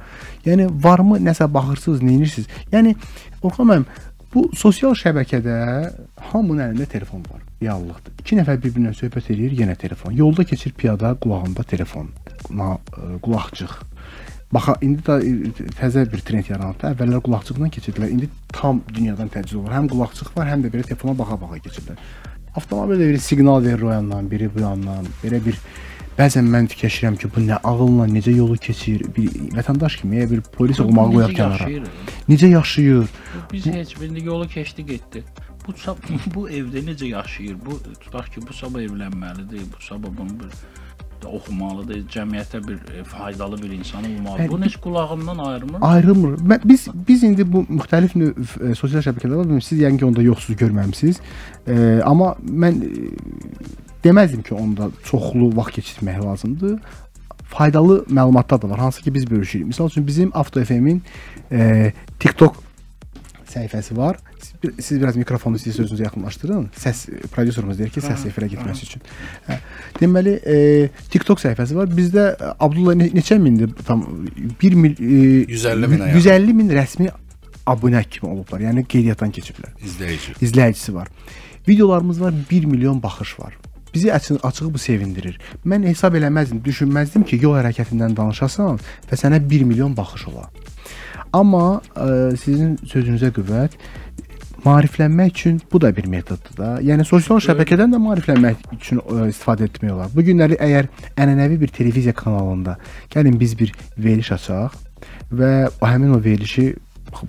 Yəni 0.46 0.68
varmı 0.84 1.24
nəsə 1.24 1.54
baxırsınız, 1.54 2.04
neyinirsiniz? 2.04 2.48
Yəni 2.72 2.96
Orxan 3.42 3.66
müəllim, 3.66 3.86
bu 4.34 4.48
sosial 4.58 4.96
şəbəkədə 4.98 5.56
hamının 6.32 6.64
əlində 6.70 6.88
telefon 6.90 7.24
var. 7.30 7.42
Reallıqdır. 7.62 8.16
İki 8.24 8.38
nəfər 8.40 8.60
bir-birinə 8.64 8.94
söhbət 8.98 9.32
edir, 9.36 9.54
yenə 9.60 9.76
telefon. 9.78 10.16
Yolda 10.18 10.46
keçir 10.48 10.74
piyada, 10.78 11.14
qulağında 11.22 11.64
telefon, 11.64 12.10
e, 12.50 12.72
qulaqcıq. 13.22 13.76
Baxa 14.52 14.76
indi 14.84 15.04
də 15.06 15.20
e, 15.22 15.68
təzə 15.78 16.08
bir 16.12 16.24
trend 16.26 16.50
yaranıb. 16.50 16.82
Əvvəllər 16.90 17.22
qulaqcıqla 17.28 17.70
keçirdilər. 17.76 18.12
İndi 18.16 18.32
tam 18.56 18.82
dünyadan 18.90 19.30
təcrübə 19.36 19.66
olur. 19.66 19.76
Həm 19.78 19.92
qulaqcıq 19.94 20.34
var, 20.38 20.50
həm 20.50 20.66
də 20.66 20.74
belə 20.74 20.88
telefona 20.90 21.16
baxa-baxa 21.22 21.62
keçirlər. 21.68 22.02
Avtomobildə 22.58 23.14
bir 23.14 23.22
siqnal 23.24 23.64
verir 23.64 23.88
o 23.88 23.94
yandan, 23.94 24.28
biri 24.32 24.50
bu 24.56 24.66
yandan. 24.66 25.06
Belə 25.22 25.40
bir 25.46 25.60
bəzən 26.18 26.50
mən 26.54 26.68
fikirləşirəm 26.72 27.18
ki, 27.22 27.30
bu 27.36 27.46
nə 27.46 27.60
ağılla 27.64 28.08
necə 28.12 28.34
yolu 28.36 28.58
keçir? 28.62 29.06
Bir 29.16 29.30
vətəndaş 29.58 30.02
kimi 30.02 30.26
bir 30.32 30.42
polis 30.58 30.80
olmağı 30.84 31.14
qoyar 31.16 31.38
kənara. 31.38 31.86
Necə 32.30 32.52
yaşayır? 32.52 33.08
Biz 33.54 33.66
heç 33.66 33.96
bir 34.02 34.22
yolu 34.22 34.48
keçdi 34.48 34.86
getdi. 34.86 35.24
Bu 35.68 35.74
bu 36.36 36.50
evdə 36.50 36.86
necə 36.86 37.06
yaşayır? 37.06 37.58
Bu 37.66 37.80
tutaq 38.00 38.32
ki, 38.34 38.46
bu 38.48 38.54
sabah 38.54 38.82
evlənməlidir, 38.82 39.68
bu 39.74 39.84
sabah 39.88 40.10
bunu 40.18 40.40
bir 40.40 40.52
oxumalıdır, 41.28 42.02
cəmiyyətə 42.10 42.62
bir 42.68 42.80
e, 42.96 43.04
faydalı 43.04 43.62
bir 43.62 43.72
insan 43.72 44.04
olmalıdır. 44.04 44.50
Bunu 44.52 44.66
heç 44.66 44.76
qulağından 44.76 45.38
ayırmır. 45.38 45.80
ayrılmır. 45.82 46.38
Mən, 46.38 46.60
biz 46.66 46.88
biz 47.08 47.24
indi 47.24 47.46
bu 47.54 47.64
müxtəlif 47.70 48.18
növ 48.18 48.72
e, 48.72 48.76
sosial 48.76 49.06
şəbəkələr 49.06 49.38
var. 49.38 49.46
Bilmirəm, 49.46 49.62
Siz 49.62 49.80
yəqin 49.82 50.02
ki 50.02 50.06
onda 50.06 50.22
yoxsuz 50.26 50.58
görməmisiniz. 50.58 51.22
E, 51.68 52.02
amma 52.06 52.36
mən 52.42 52.82
e, 52.86 53.12
deməzdim 54.04 54.42
ki, 54.44 54.54
onda 54.56 54.90
çoxlu 55.06 55.52
vaxt 55.58 55.78
keçirmək 55.80 56.24
lazımdır. 56.26 56.80
Faydalı 57.52 58.06
məlumatlar 58.10 58.62
da 58.62 58.70
var, 58.70 58.80
hansı 58.80 59.02
ki 59.02 59.14
biz 59.14 59.30
bölüşürük. 59.32 59.68
Məsəl 59.74 59.88
üçün 59.92 60.08
bizim 60.08 60.32
Avto 60.34 60.64
FM-in 60.64 61.02
e, 61.52 61.92
TikTok 62.20 62.56
səhifəsi 63.52 63.98
var. 63.98 64.18
Siz, 64.40 64.54
bir- 64.64 64.82
siz 64.82 65.02
biraz 65.02 65.16
mikrofonu 65.20 65.60
siz 65.60 65.76
sözünüzə 65.80 66.04
yaxınlaşdırın. 66.04 66.70
Səs 66.80 67.02
prodüserimiz 67.34 67.80
deyir 67.80 67.90
ki, 67.92 68.00
səs 68.02 68.24
efirə 68.30 68.48
getməsi 68.54 68.86
üçün. 68.88 69.02
Hə. 69.50 69.58
Deməli, 70.00 70.38
e, 70.48 70.56
TikTok 71.12 71.40
səhifəsi 71.44 71.76
var. 71.76 71.92
Bizdə 71.92 72.30
e, 72.40 72.54
Abdullah 72.60 72.96
ne, 72.96 73.10
neçə 73.12 73.36
mindir 73.40 73.74
tam 73.86 74.06
1 74.64 74.74
mil 74.74 74.96
e, 75.00 75.52
150 75.52 75.88
min 75.88 76.00
ayağı. 76.00 76.16
150 76.16 76.54
min 76.54 76.70
rəsmi 76.78 77.10
abunə 77.68 78.06
kimi 78.10 78.32
olublar. 78.32 78.64
Yəni 78.64 78.86
qeydiyyatdan 78.88 79.36
keçiblər. 79.36 79.76
İzləyici. 79.84 80.38
İzləyicisi 80.42 80.94
var. 80.96 81.08
Videolarımız 81.68 82.22
var, 82.22 82.34
1 82.52 82.66
milyon 82.66 83.04
baxış 83.04 83.40
var. 83.40 83.58
Bizi 83.94 84.14
açıq, 84.14 84.40
açığı 84.44 84.74
bu 84.74 84.78
sevindirir. 84.78 85.40
Mən 85.66 85.88
hesab 85.88 86.16
eləməzdim, 86.16 86.62
düşünməzdim 86.64 87.26
ki, 87.28 87.40
yol 87.44 87.58
hərəkətindən 87.60 88.16
danışasan 88.18 88.80
və 89.10 89.20
sənə 89.20 89.42
1 89.50 89.66
milyon 89.68 89.98
baxış 89.98 90.28
ola. 90.32 90.48
Amma 91.34 91.82
ə, 91.96 92.38
sizin 92.40 92.78
sözünüzə 92.84 93.32
qüvvət 93.36 93.78
maariflənmək 94.66 95.32
üçün 95.32 95.62
bu 95.72 95.82
da 95.82 95.92
bir 95.96 96.06
metoddur 96.06 96.58
da. 96.58 96.70
Yəni 96.86 97.06
sosial 97.08 97.42
şəbəkədən 97.44 97.96
də 97.96 98.00
maariflənmək 98.04 98.68
üçün 98.78 99.02
ə, 99.02 99.28
istifadə 99.32 99.68
etmək 99.70 99.96
olar. 99.96 100.12
Bu 100.16 100.26
günləri 100.28 100.60
əgər 100.62 100.90
ənənəvi 101.16 101.60
bir 101.64 101.74
televiziya 101.76 102.14
kanalında 102.14 102.78
gəlin 103.14 103.40
biz 103.40 103.58
bir 103.60 103.74
veriliş 103.98 104.32
açaq 104.38 104.78
və 105.32 105.52
o 105.82 105.88
həmin 105.88 106.16
o 106.16 106.24
verilişi 106.24 106.74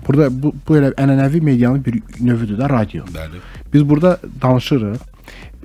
burada 0.07 0.29
bu, 0.31 0.53
bu 0.67 0.77
elə 0.77 0.93
ənənəvi 0.99 1.41
medianın 1.43 1.83
bir 1.85 1.99
növüdür 2.19 2.59
də 2.59 2.69
radio. 2.69 3.07
Bəli. 3.15 3.41
Biz 3.73 3.89
burada 3.89 4.17
danışırıq. 4.41 5.12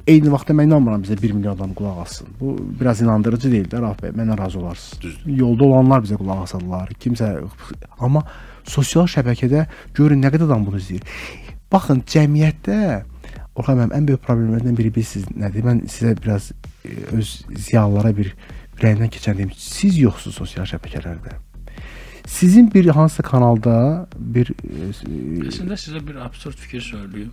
Eyni 0.08 0.30
vaxtda 0.32 0.54
mən 0.56 0.70
inanmıram 0.70 1.02
bizə 1.04 1.18
1 1.20 1.34
milyon 1.36 1.56
adam 1.58 1.74
qulaq 1.76 1.98
assın. 2.02 2.28
Bu 2.40 2.54
biraz 2.80 3.02
inandırıcı 3.04 3.50
deyil 3.52 3.68
də 3.68 3.82
Rauf 3.82 3.98
bəy. 4.02 4.14
Məndən 4.16 4.38
razı 4.40 4.58
olarsınız. 4.58 5.02
Düzdür. 5.02 5.34
Yolda 5.42 5.64
olanlar 5.64 6.04
bizə 6.06 6.16
qulaq 6.16 6.46
asarlar. 6.46 6.94
Kimsə 7.02 7.28
amma 7.98 8.24
sosial 8.64 9.08
şəbəkədə 9.10 9.66
görün 9.98 10.24
nə 10.24 10.32
qədər 10.32 10.48
adam 10.48 10.64
bunu 10.66 10.80
izləyir. 10.80 11.04
Baxın, 11.72 12.00
cəmiyyətdə 12.08 12.78
Orxan 13.58 13.74
müəllim 13.80 13.96
ən 13.96 14.06
böyük 14.06 14.22
problemlərdən 14.22 14.76
biri 14.78 14.92
bilirsiniz 14.94 15.32
nədir? 15.34 15.64
Mən 15.66 15.80
sizə 15.90 16.14
biraz 16.14 16.52
e, 16.86 16.94
öz 17.18 17.32
ziyalılara 17.66 18.12
bir 18.14 18.30
ürəyindən 18.78 19.10
keçən 19.16 19.38
deyim. 19.40 19.50
Siz 19.58 19.98
yoxsuz 19.98 20.36
sosial 20.38 20.68
şəbəkələrdə. 20.70 21.34
Sizin 22.28 22.68
bir 22.70 22.86
hansısa 22.94 23.24
kanalda 23.26 23.74
bir 24.14 24.52
e, 24.54 24.92
Əslində 25.50 25.78
sizə 25.80 26.04
bir 26.06 26.20
absurd 26.22 26.60
fikir 26.62 26.86
söyləyim. 26.86 27.32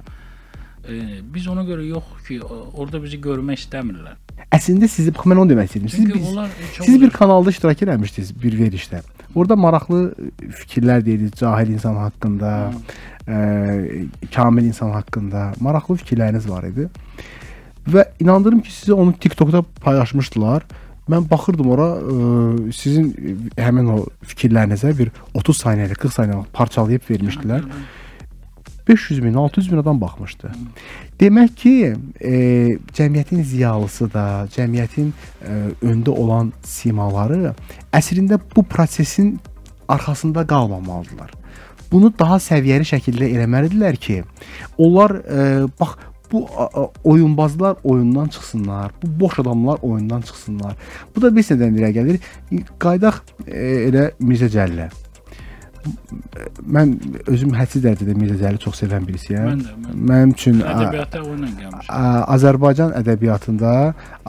E, 0.86 1.20
biz 1.34 1.48
ona 1.50 1.64
görə 1.66 1.86
yox 1.88 2.12
ki, 2.28 2.40
orada 2.46 3.02
bizi 3.02 3.18
görmək 3.22 3.64
istəmirlər. 3.64 4.20
Əslində 4.54 4.88
sizi 4.92 5.14
bax 5.16 5.26
mən 5.26 5.42
onu 5.42 5.54
demək 5.54 5.72
istədim. 5.72 5.90
Siz 5.90 6.06
biz, 6.12 6.30
e, 6.38 6.84
siz 6.84 7.02
bir 7.02 7.10
kanalda 7.10 7.50
iştirak 7.50 7.82
etmişdiniz 7.82 8.32
bir 8.44 8.58
verilişdə. 8.60 9.02
Orada 9.36 9.56
maraqlı 9.56 10.14
fikirlər 10.62 11.04
deyirdiniz 11.06 11.34
cahil 11.40 11.74
insan 11.74 11.98
haqqında, 12.00 12.52
ə, 13.28 13.40
kamil 14.36 14.70
insan 14.70 14.94
haqqında 14.96 15.50
maraqlı 15.60 15.98
fikirləriniz 16.04 16.48
var 16.50 16.70
idi. 16.70 16.88
Və 17.90 18.06
inandırım 18.20 18.62
ki, 18.62 18.72
sizi 18.72 18.94
onu 18.94 19.14
TikTokda 19.14 19.64
paylaşmışdılar. 19.84 20.64
Mən 21.12 21.28
baxırdım 21.30 21.68
ora 21.74 21.90
ə, 21.98 22.72
sizin 22.74 23.12
həmin 23.58 23.92
o 23.98 24.00
fikirlərinizə 24.30 24.94
bir 24.98 25.12
30 25.34 25.62
saniyəlik, 25.66 26.00
40 26.06 26.20
saniyəlik 26.22 26.54
parçalayıb 26.54 27.10
vermişdilər. 27.10 27.68
500 28.88 29.20
min, 29.20 29.34
600 29.34 29.72
min 29.72 29.80
adam 29.82 30.02
baxmışdı. 30.02 30.52
Demək 31.20 31.56
ki, 31.56 31.74
e, 32.22 32.34
cəmiyyətin 32.94 33.42
ziyalısı 33.44 34.10
da, 34.14 34.48
cəmiyyətin 34.56 35.12
e, 35.42 35.58
öndə 35.82 36.10
olan 36.14 36.54
simaları 36.64 37.54
əslində 37.94 38.40
bu 38.56 38.64
prosesin 38.64 39.40
arxasında 39.88 40.48
qalmamalıdılar. 40.48 41.32
Bunu 41.92 42.12
daha 42.20 42.38
səviyyəli 42.42 42.86
şəkildə 42.90 43.30
eləməlidirlər 43.38 43.98
ki, 43.98 44.24
onlar 44.78 45.18
e, 45.24 45.68
bax 45.80 45.98
bu 46.32 46.50
oyunbazlar 47.04 47.78
oyundan 47.84 48.28
çıxsınlar, 48.28 48.92
bu 49.04 49.20
boş 49.20 49.40
adamlar 49.40 49.78
oyundan 49.82 50.22
çıxsınlar. 50.22 50.76
Bu 51.16 51.22
da 51.22 51.36
bir 51.36 51.44
nədən 51.44 51.78
irə 51.80 51.92
gəlir. 51.96 52.22
Qaydaq 52.82 53.22
e, 53.48 53.60
elə 53.90 54.10
Mirzə 54.20 54.50
Cəllə. 54.52 54.90
Mən 56.76 56.94
özüm 57.32 57.52
hədsiz 57.58 57.84
dərəcədə 57.86 58.16
Mirzə 58.18 58.38
Cəlli 58.42 58.60
çox 58.64 58.80
sevən 58.82 59.06
birisiyəm. 59.08 59.50
Mən 59.50 59.60
də, 59.66 59.74
mən- 59.84 60.06
Mənim 60.12 60.32
üçün 60.36 60.62
Ədəbiyyata 60.62 61.22
oyunla 61.26 61.50
gəlmişəm. 61.60 62.24
Azərbaycan 62.36 62.94
ədəbiyyatında 63.02 63.74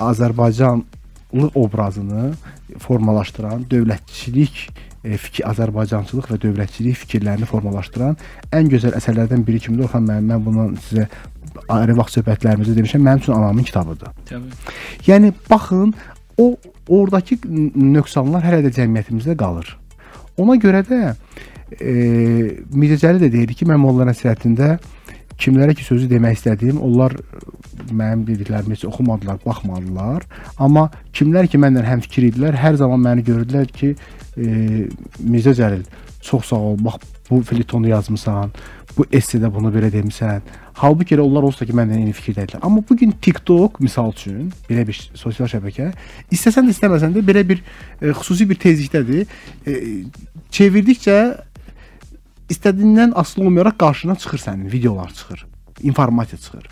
Azərbaycanlı 0.09 1.49
obrazını 1.55 2.33
formalaşdıran, 2.79 3.64
dövlətçilik 3.71 4.59
e, 5.05 5.16
fikir 5.16 5.47
Azərbaycançılıq 5.53 6.29
və 6.33 6.38
dövlətçilik 6.45 6.97
fikirlərini 7.05 7.47
formalaşdıran 7.49 8.16
ən 8.53 8.69
gözəl 8.73 8.97
əsərlərdən 8.99 9.47
biri 9.47 9.61
kimidir. 9.64 9.87
Orxan 9.88 10.07
müəllim, 10.09 10.29
mən 10.33 10.45
bunu 10.45 10.69
sizə 10.88 11.07
ayrı 11.73 11.97
vaxt 11.97 12.19
söhbətlərimizdə 12.19 12.75
demişəm. 12.77 13.05
Mənim 13.07 13.23
üçün 13.25 13.33
anamın 13.38 13.64
kitabıdır. 13.64 14.12
Təbii. 14.29 14.53
Yəni 15.07 15.33
baxın, 15.51 15.95
o 16.38 16.57
oradakı 16.88 17.38
nöqsanlar 17.49 18.45
hələ 18.45 18.61
də 18.66 18.75
cəmiyyətimizdə 18.77 19.37
qalır. 19.40 19.77
Ona 20.42 20.57
görə 20.61 20.83
də 20.87 21.01
e, 21.81 21.92
Mirzə 22.75 23.01
Cəlil 23.03 23.25
də 23.25 23.33
deyirdi 23.33 23.59
ki, 23.61 23.68
mən 23.68 23.81
Molla 23.83 24.07
Nəsrəddində 24.09 24.77
kimlərə 25.40 25.75
ki 25.77 25.85
sözü 25.85 26.09
demək 26.09 26.38
istədiyim, 26.38 26.79
onlar 26.81 27.12
mənim 27.92 28.22
dediklərimi 28.29 28.77
heç 28.77 28.87
oxumadılar, 28.88 29.38
baxmadılar. 29.44 30.25
Amma 30.62 30.87
kimlər 31.16 31.49
ki 31.51 31.61
mənlə 31.61 31.85
həmfikir 31.85 32.31
idilər, 32.31 32.57
hər 32.57 32.79
zaman 32.81 33.03
məni 33.05 33.27
görürdülər 33.27 33.68
ki, 33.72 33.92
e, 34.37 34.87
Mirzə 35.20 35.57
Cəlil 35.59 35.85
çox 36.27 36.51
sağ 36.51 36.62
ol. 36.70 36.81
Bax 36.85 37.05
bu 37.31 37.42
filietonu 37.42 37.88
yazmısan. 37.88 38.51
Bu 38.96 39.06
essedə 39.12 39.50
bunu 39.52 39.70
belə 39.74 39.90
demisən. 39.92 40.44
Halbuki 40.80 41.16
elə 41.16 41.24
onlar 41.24 41.46
olsa 41.48 41.66
ki, 41.68 41.74
məndən 41.76 42.02
eyni 42.02 42.14
fikirdədirlər. 42.16 42.62
Amma 42.64 42.82
bu 42.88 42.96
gün 42.96 43.12
TikTok 43.22 43.80
misal 43.85 44.12
üçün 44.12 44.50
belə 44.68 44.87
bir 44.88 45.00
sosial 45.14 45.50
şəbəkə 45.52 45.90
istəsən 46.32 46.68
də 46.68 46.74
istəməsən 46.76 47.16
də 47.16 47.24
belə 47.26 47.44
bir 47.48 47.62
e, 48.00 48.12
xüsusi 48.12 48.48
bir 48.48 48.61
tezlikdədir. 48.62 49.26
E, 49.66 49.76
çevirdikcə 50.52 51.18
istədiyindən 52.52 53.14
asılı 53.14 53.46
olmayaraq 53.46 53.78
qarşına 53.78 54.16
çıxır 54.22 54.38
sənin 54.38 54.72
videolar 54.72 55.12
çıxır, 55.12 55.46
informasiya 55.82 56.38
çıxır. 56.40 56.68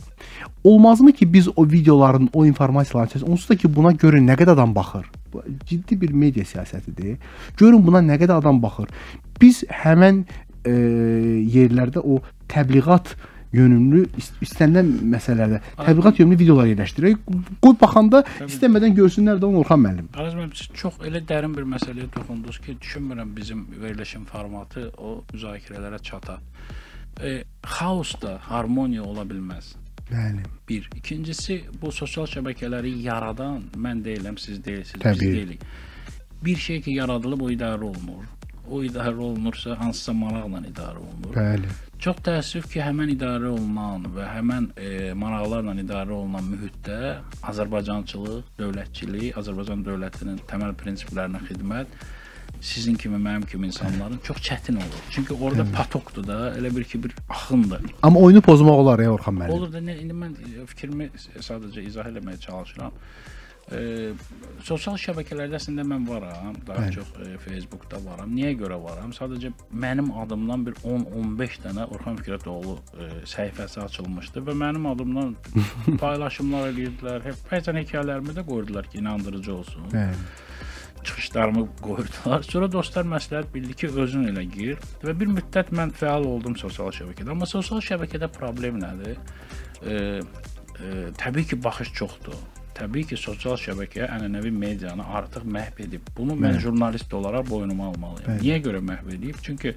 Olmazmı 0.64 1.12
ki 1.12 1.32
biz 1.32 1.48
o 1.56 1.66
videoların, 1.66 2.30
o 2.32 2.46
informasiyaların 2.46 3.10
içərisində 3.10 3.30
onsuz 3.30 3.50
da 3.50 3.56
ki 3.56 3.68
buna 3.76 3.92
görün 3.92 4.28
nə 4.28 4.38
qədər 4.40 4.56
adam 4.56 4.74
baxır. 4.74 5.04
Bu 5.32 5.42
ciddi 5.66 6.00
bir 6.00 6.12
media 6.12 6.44
siyasətidir. 6.44 7.18
Görün 7.58 7.86
buna 7.86 8.00
nə 8.00 8.16
qədər 8.20 8.38
adam 8.38 8.62
baxır. 8.62 8.88
Biz 9.40 9.64
həmən 9.82 10.24
e, 10.66 10.74
yerlərdə 11.54 12.02
o 12.04 12.20
təbliğat 12.48 13.14
yönümlü 13.54 14.00
ist- 14.18 14.40
istənilən 14.42 14.88
məsələlərdə 15.12 15.60
təbliğat 15.78 16.18
yönümlü 16.18 16.38
videolar 16.40 16.66
yerləşdirək. 16.72 17.20
Qoy 17.62 17.76
baxanda 17.80 18.24
istəmədən 18.48 18.96
görsünlər 18.98 19.38
də 19.38 19.46
onu 19.46 19.62
Orxan 19.62 19.84
müəllim. 19.84 20.08
Araz 20.16 20.34
müəllim, 20.34 20.56
siz 20.58 20.72
çox 20.74 20.98
elə 21.06 21.22
dərin 21.28 21.54
bir 21.54 21.68
məsələyə 21.76 22.08
toxundunuz 22.16 22.58
ki, 22.64 22.76
düşünmürəm 22.82 23.30
bizim 23.36 23.66
verilişin 23.82 24.24
formatı 24.26 24.88
o 24.98 25.20
müzakirələrə 25.32 26.02
çata. 26.02 26.40
E, 27.22 27.44
xaos 27.62 28.16
da 28.22 28.38
harmoniya 28.42 29.02
ola 29.06 29.22
bilməz. 29.22 29.74
Bəli. 30.10 30.42
Bir. 30.68 30.90
İkincisi 30.96 31.62
bu 31.82 31.92
sosial 31.92 32.26
şəbəkələri 32.26 32.90
yaradan 33.06 33.62
mən 33.78 34.02
deyiləm, 34.04 34.36
siz 34.38 34.58
deyilsiniz, 34.64 35.00
Təbii. 35.04 35.20
biz 35.20 35.20
deyilik. 35.20 35.60
Bir 36.44 36.56
şey 36.56 36.82
ki 36.82 36.90
yaradılıb 36.98 37.40
o 37.40 37.50
idarə 37.50 37.80
olunur. 37.86 38.26
O 38.70 38.80
idarə 38.82 39.16
olunursa 39.20 39.76
hansısa 39.80 40.12
maraqla 40.16 40.62
idarə 40.70 41.02
olunur. 41.02 41.34
Bəli. 41.36 41.68
Çox 42.04 42.18
təəssüf 42.24 42.66
ki, 42.72 42.80
həmin 42.84 43.12
idarə 43.14 43.50
olunan 43.52 44.08
və 44.16 44.26
həmən 44.28 44.70
e, 44.76 45.12
maraqlarla 45.16 45.76
idarə 45.82 46.16
olunan 46.16 46.48
mühitdə 46.48 46.98
Azərbaycançılıq, 47.52 48.50
dövlətçilik, 48.58 49.30
Azərbaycan 49.40 49.84
dövlətinin 49.86 50.42
təməl 50.50 50.76
prinsiplərinə 50.80 51.44
xidmət 51.48 51.96
sizin 52.64 52.94
kimi, 52.94 53.18
mənim 53.20 53.44
kimi 53.48 53.66
insanların 53.66 54.18
çox 54.24 54.36
çətin 54.36 54.76
olur. 54.76 55.00
Çünki 55.10 55.34
orada 55.34 55.66
patokdur 55.76 56.26
da, 56.26 56.38
elə 56.58 56.76
bir 56.76 56.84
ki, 56.84 57.02
bir 57.04 57.14
axındır. 57.28 57.82
Amma 58.02 58.20
oyunu 58.20 58.40
pozmaq 58.40 58.80
olar 58.84 58.98
ya 58.98 59.12
Orxan 59.12 59.36
müəllim. 59.38 59.58
Olur 59.58 59.72
da 59.72 59.82
nə, 59.84 59.98
indi 60.00 60.16
mən 60.16 60.36
e, 60.40 60.66
fikrimi 60.72 61.10
sadəcə 61.48 61.84
izah 61.84 62.08
eləməyə 62.12 62.40
çalışıram. 62.40 62.92
E, 63.72 64.12
sosial 64.64 64.98
şəbəkələrdə 65.00 65.56
əslində 65.56 65.84
mən 65.88 66.04
varam, 66.04 66.56
daha 66.66 66.82
Bəli. 66.84 66.96
çox 66.98 67.12
e, 67.24 67.30
Facebookda 67.40 68.00
varam. 68.04 68.32
Niyə 68.36 68.52
görə 68.60 68.76
varam? 68.82 69.14
Sadəcə 69.16 69.54
mənim 69.72 70.10
adımdan 70.20 70.66
bir 70.66 70.76
10-15 70.84 71.60
dənə 71.64 71.86
Orxan 71.96 72.18
Fikrətoğlu 72.20 72.74
e, 72.76 73.08
səhifəsi 73.30 73.80
açılmışdı 73.86 74.44
və 74.44 74.56
mənim 74.60 74.84
adımdan 74.92 75.32
paylaşımlar 76.02 76.74
eləyirdilər. 76.74 77.24
Hep 77.24 77.40
bəzən 77.48 77.80
hekayələrimi 77.80 78.36
də 78.36 78.44
qoydular 78.50 78.90
ki, 78.92 79.00
inandırıcı 79.00 79.54
olsun 79.54 79.88
Bəli. 79.94 80.18
çıxışlarımı 81.04 81.64
qoydular. 81.80 82.44
Sonra 82.44 82.68
dostlar 82.72 83.08
məsləhət 83.08 83.48
bildi 83.54 83.78
ki, 83.80 83.94
özün 84.04 84.28
elə 84.28 84.44
gir 84.44 84.76
və 85.04 85.16
bir 85.20 85.32
müddət 85.38 85.72
mən 85.72 85.92
fəal 85.96 86.28
oldum 86.28 86.56
sosial 86.60 86.92
şəbəkədə. 86.92 87.32
Amma 87.32 87.48
sosial 87.48 87.80
şəbəkədə 87.84 88.28
problem 88.36 88.76
nədir? 88.84 89.16
E, 89.84 89.96
e, 90.80 90.92
təbii 91.16 91.48
ki, 91.48 91.64
baxış 91.64 91.96
çoxdur. 91.96 92.36
Təbii 92.74 93.06
ki, 93.10 93.16
sosial 93.20 93.58
şəbəkə 93.60 94.08
ənənəvi 94.10 94.50
medianı 94.50 95.04
artıq 95.18 95.46
məhv 95.46 95.82
edib. 95.86 96.08
Bunu 96.16 96.34
mən 96.38 96.58
jurnalist 96.62 97.12
olaraq 97.14 97.46
boynuma 97.50 97.92
almalıyam. 97.92 98.40
Niyə 98.42 98.58
görə 98.64 98.80
məhv 98.82 99.12
edib? 99.14 99.38
Çünki 99.42 99.74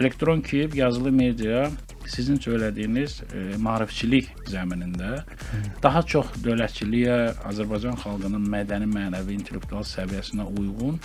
elektron 0.00 0.40
ki, 0.40 0.68
yazılı 0.74 1.12
media 1.12 1.68
sizin 2.06 2.36
söylədiyiniz 2.36 3.18
e, 3.22 3.42
maarifçilik 3.60 4.30
zəminində 4.50 5.22
daha 5.82 6.02
çox 6.02 6.32
dövlətçiliyə, 6.44 7.18
Azərbaycan 7.48 7.96
xalqının 8.02 8.48
mədəni, 8.54 8.88
mənəvi, 8.90 9.38
intellektual 9.38 9.84
səviyyəsinə 9.88 10.48
uyğun 10.58 10.98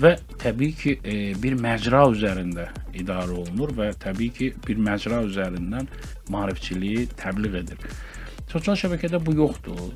və 0.00 0.14
təbii 0.40 0.76
ki, 0.82 0.94
e, 1.04 1.16
bir 1.42 1.56
məcra 1.60 2.04
üzərində 2.12 2.68
idarə 2.96 3.40
olunur 3.40 3.72
və 3.80 3.90
təbii 4.04 4.34
ki, 4.36 4.52
bir 4.66 4.80
məcra 4.90 5.22
üzərindən 5.28 5.88
maarifçiliyi 6.32 7.08
təbliğ 7.16 7.62
edir. 7.64 7.90
Sosial 8.52 8.78
şəbəkədə 8.80 9.20
bu 9.24 9.34
yoxdur. 9.42 9.90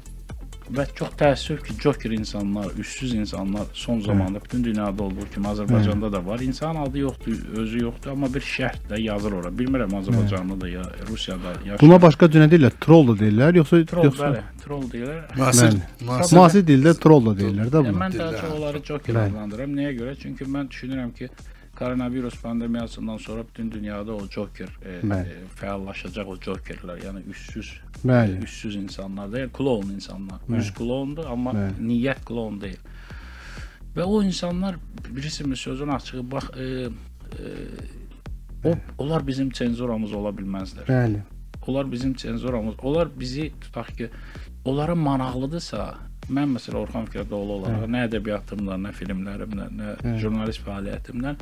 Və 0.72 0.86
çox 0.96 1.10
təəssüf 1.20 1.60
ki, 1.66 1.74
Joker 1.82 2.10
insanlar, 2.16 2.70
üssüz 2.80 3.14
insanlar 3.14 3.66
son 3.72 4.00
zamanda 4.00 4.40
bütün 4.44 4.64
dünyada 4.64 5.02
olduğu 5.02 5.26
kimi 5.34 5.46
Azərbaycanda 5.46 6.12
da 6.12 6.26
var. 6.26 6.40
İnsan 6.40 6.76
adı 6.76 6.98
yoxdur, 6.98 7.42
özü 7.60 7.82
yoxdur, 7.82 8.10
amma 8.10 8.30
bir 8.34 8.40
şərh 8.40 8.78
də 8.90 9.00
yazır 9.00 9.32
ora. 9.32 9.52
Bilmirəm 9.58 9.92
Azərbaycanda 10.00 10.60
da 10.60 10.68
ya 10.68 10.82
Rusiyada 11.10 11.52
ya 11.66 11.76
Buna 11.80 12.00
başqa 12.02 12.26
nə 12.26 12.48
deyirlər? 12.50 12.78
Troll 12.80 13.12
da 13.12 13.18
deyirlər, 13.24 13.60
yoxsa 13.60 13.82
troll, 13.92 14.08
yoxsa 14.08 14.30
bəli, 14.30 14.42
troll 14.64 14.86
deyirlər. 14.94 15.22
Müasir, 15.36 15.78
müasir 16.00 16.36
Müasir 16.36 16.66
dildə 16.72 16.94
troll 17.04 17.26
da 17.26 17.36
deyirlər 17.42 17.72
də 17.74 17.84
bunu. 17.88 17.98
mən 18.04 18.18
daha 18.18 18.32
çox 18.40 18.56
onları 18.56 18.82
Joker 18.88 19.14
adlandırıram. 19.26 19.76
Nəyə 19.76 19.92
görə? 20.00 20.16
Çünki 20.22 20.48
mən 20.56 20.72
düşünürəm 20.72 21.12
ki, 21.18 21.28
koronavirus 21.82 22.42
pandemiyasından 22.42 23.16
sonra 23.16 23.42
bütün 23.48 23.70
dünyada 23.70 24.14
o 24.14 24.28
Joker 24.30 24.68
e, 24.84 25.00
Bəli. 25.02 25.32
e, 25.34 25.46
fəallaşacaq 25.58 26.28
o 26.30 26.36
Jokerlər, 26.36 27.00
yəni 27.02 27.24
üssüz 27.30 27.72
Bəli. 28.04 28.38
e, 28.38 28.44
üssüz 28.46 28.76
insanlar 28.76 29.32
deyil, 29.32 29.50
klon 29.50 29.90
insanlar. 29.90 30.38
Üz 30.58 30.70
klondur, 30.74 31.26
amma 31.26 31.54
Bəli. 31.56 31.88
niyyət 31.88 32.22
klon 32.28 32.60
deyil. 32.60 32.78
Və 33.96 34.06
o 34.06 34.22
insanlar 34.22 34.78
bilirsiniz 35.08 35.58
sözün 35.58 35.88
açığı 35.88 36.22
bax 36.30 36.44
e, 36.56 36.68
e, 37.42 37.50
o 38.64 38.76
onlar 38.98 39.26
bizim 39.26 39.52
senzoramız 39.54 40.12
ola 40.12 40.30
bilməzlər. 40.30 40.86
Bəli. 40.86 41.20
Onlar 41.66 41.92
bizim 41.92 42.16
senzoramız. 42.18 42.74
Onlar 42.82 43.10
bizi 43.20 43.52
tutaq 43.60 43.90
ki, 43.96 44.08
onlara 44.64 44.94
maraqlıdırsa, 44.94 45.94
mən 46.30 46.54
məsələn 46.56 46.78
Orxan 46.84 47.06
Fikrətoğlu 47.10 47.58
olaraq 47.58 47.90
nə 47.90 48.06
ədəbiyyatımla, 48.08 48.78
nə 48.86 48.94
filmlərimlə, 48.94 49.68
nə 49.78 50.18
jurnalist 50.22 50.62
fəaliyyətimlə 50.66 51.36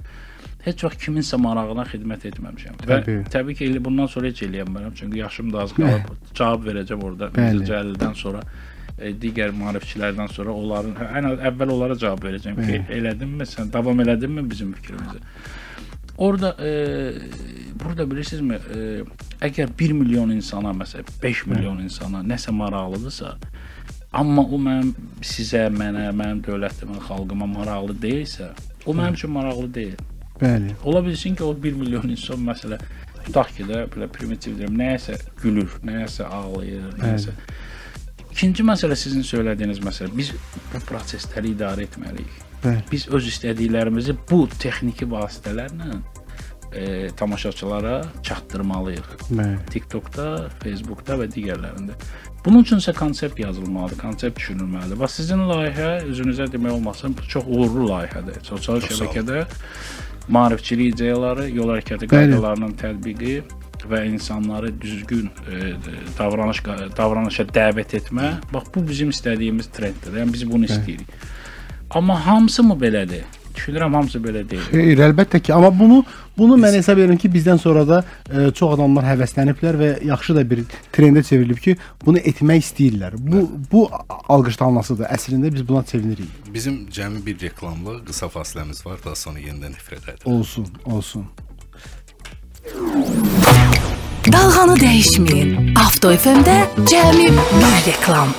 heç 0.64 0.85
vaxt 0.85 1.05
kiminsə 1.05 1.38
marağına 1.40 1.87
xidmət 1.88 2.27
etməmişəm. 2.31 2.81
Və 2.83 2.99
Təbii. 3.01 3.23
təbii 3.33 3.57
ki, 3.59 3.70
elə 3.70 3.85
bundan 3.85 4.11
sonra 4.12 4.33
heç 4.33 4.42
eləyə 4.46 4.66
bilmərəm, 4.68 4.92
çünki 4.99 5.23
yaşım 5.23 5.53
da 5.55 5.62
az 5.64 5.73
qalıb. 5.77 6.11
Cavab 6.37 6.66
verəcəm 6.68 7.07
orada. 7.07 7.31
Mirzə 7.37 7.68
Cəlildən 7.70 8.18
sonra 8.18 8.44
e, 8.99 9.14
digər 9.23 9.55
maarifçilərdən 9.57 10.31
sonra 10.35 10.53
onların 10.53 11.01
ən 11.20 11.31
az 11.31 11.49
əvvəl 11.51 11.75
onlara 11.77 11.96
cavab 12.03 12.29
verəcəm 12.29 12.61
ki, 12.61 12.85
elədinmi 12.99 13.49
sən 13.49 13.73
davam 13.73 14.05
elədinmi 14.05 14.44
bizim 14.51 14.75
fikrimizi? 14.77 15.23
Orada 16.20 16.53
e, 16.61 16.73
burada 17.81 18.05
bilirsinizmi, 18.11 18.59
e, 18.77 18.81
əgər 19.46 19.70
1 19.79 19.94
milyon 19.96 20.35
insana, 20.35 20.75
məsələn 20.77 21.09
5 21.23 21.46
milyon 21.49 21.81
insana 21.87 22.20
nəsə 22.20 22.53
maraqlıdırsa, 22.53 23.33
amma 24.12 24.44
o 24.44 24.61
mənim 24.61 24.92
sizə, 25.25 25.64
mənə, 25.73 26.11
mənim 26.12 26.42
dövlətimə, 26.44 27.01
xalqıma 27.07 27.49
maraqlı 27.49 27.96
deyilsə, 28.03 28.51
o 28.85 28.92
mənim 28.92 29.16
üçün 29.16 29.33
maraqlı 29.33 29.73
deyil. 29.75 29.96
Bəli. 30.40 30.74
Ola 30.85 31.05
bilsin 31.07 31.35
ki, 31.37 31.44
o 31.44 31.55
1 31.55 31.79
milyon 31.81 32.09
insan 32.09 32.40
məsələ 32.46 32.81
tutaq 33.24 33.53
ki 33.57 33.66
də 33.68 33.85
belə 33.92 34.09
primitiv 34.12 34.57
deyim, 34.59 34.79
nəyəsə 34.81 35.18
gülür, 35.42 35.74
nəyəsə 35.87 36.29
ağlayır, 36.29 36.87
nəyəsə. 37.00 37.35
İkinci 38.31 38.64
məsələ 38.64 38.96
sizin 38.96 39.26
söylədiyiniz 39.26 39.83
məsələ, 39.85 40.14
biz 40.16 40.33
bu 40.72 40.81
prosesləri 40.88 41.53
idarə 41.57 41.85
etməliyik. 41.88 42.38
Bəli. 42.64 42.87
Biz 42.92 43.11
öz 43.16 43.29
istədiklərimizi 43.33 44.16
bu 44.31 44.44
texniki 44.61 45.09
vasitələrlə 45.11 46.00
e, 46.72 47.09
tamaşaçılara 47.16 48.03
çatdırmalıyıq. 48.22 49.09
Bəli. 49.31 49.57
TikTokda, 49.74 50.26
Facebookda 50.62 51.18
və 51.20 51.29
digərlərində. 51.33 51.96
Bunun 52.44 52.64
üçün 52.64 52.81
isə 52.81 52.94
konsept 52.96 53.40
yazılmalıdır, 53.42 53.98
konsept 54.00 54.38
düşünülməlidir. 54.40 55.00
Bax 55.00 55.18
sizin 55.20 55.42
layihə 55.50 55.90
özünüzə 56.09 56.46
demək 56.53 56.79
olmasın, 56.79 57.16
çox 57.29 57.44
uğurlu 57.44 57.90
layihədir. 57.90 58.40
Sosial 58.46 58.81
Çox 58.81 58.96
sağ 58.96 59.05
şəbəkədə 59.05 59.42
maarifçilik 60.28 60.94
ideyaları, 60.94 61.48
yol 61.50 61.74
hərəkəti 61.74 62.09
qaydalarının 62.11 62.76
tətbiqi 62.80 63.40
və 63.90 64.04
insanları 64.11 64.70
düzgün 64.80 65.30
e, 65.48 65.72
davranış 66.18 66.62
davranışa 66.96 67.46
dəvət 67.48 67.96
etmə. 68.00 68.33
Bax 68.52 68.70
bu 68.74 68.85
bizim 68.88 69.11
istədiyimiz 69.14 69.70
trenddir. 69.74 70.20
Yəni 70.20 70.33
biz 70.37 70.46
bunu 70.50 70.68
istəyirik. 70.68 71.09
Amma 71.90 72.26
hamısı 72.26 72.62
mı 72.62 72.76
belədir? 72.80 73.24
Düşünürəm 73.61 73.94
hamısı 73.94 74.18
belə 74.25 74.42
deyil. 74.49 74.62
Xeyr, 74.73 75.01
əlbəttə 75.11 75.40
ki, 75.44 75.53
amma 75.53 75.68
bunu 75.79 76.01
bunu 76.38 76.57
mən 76.57 76.79
hesab 76.79 76.99
edirəm 76.99 77.18
ki, 77.20 77.29
bizdən 77.29 77.59
sonra 77.61 77.83
da 77.88 77.99
e, 78.31 78.46
çox 78.57 78.79
adamlar 78.79 79.05
həvəsləniblər 79.05 79.79
və 79.81 79.90
yaxşı 80.09 80.37
da 80.38 80.44
bir 80.51 80.62
trendə 80.96 81.23
çevrilib 81.27 81.61
ki, 81.61 81.77
bunu 82.07 82.23
etmək 82.33 82.64
istəyirlər. 82.64 83.18
Bu 83.20 83.44
bu 83.73 83.85
alqışlanmasıdır. 84.09 85.11
Əslində 85.12 85.53
biz 85.53 85.66
buna 85.68 85.85
sevinirik. 85.85 86.33
Bizim 86.55 86.87
cəmi 86.88 87.20
bir 87.27 87.40
reklamlı 87.40 88.01
qısa 88.09 88.33
fasiləmiz 88.33 88.81
var, 88.87 88.99
daha 89.05 89.16
sonra 89.16 89.44
yenidən 89.44 89.77
efirə 89.77 90.01
qayıdırıq. 90.07 90.33
Olsun, 90.33 90.66
olsun. 90.85 91.29
Dalğanı 94.33 94.81
dəyişməyin. 94.81 95.55
Avto 95.81 96.12
FM-də 96.12 96.59
cəmi 96.88 97.31
bir 97.33 97.79
reklam. 97.87 98.37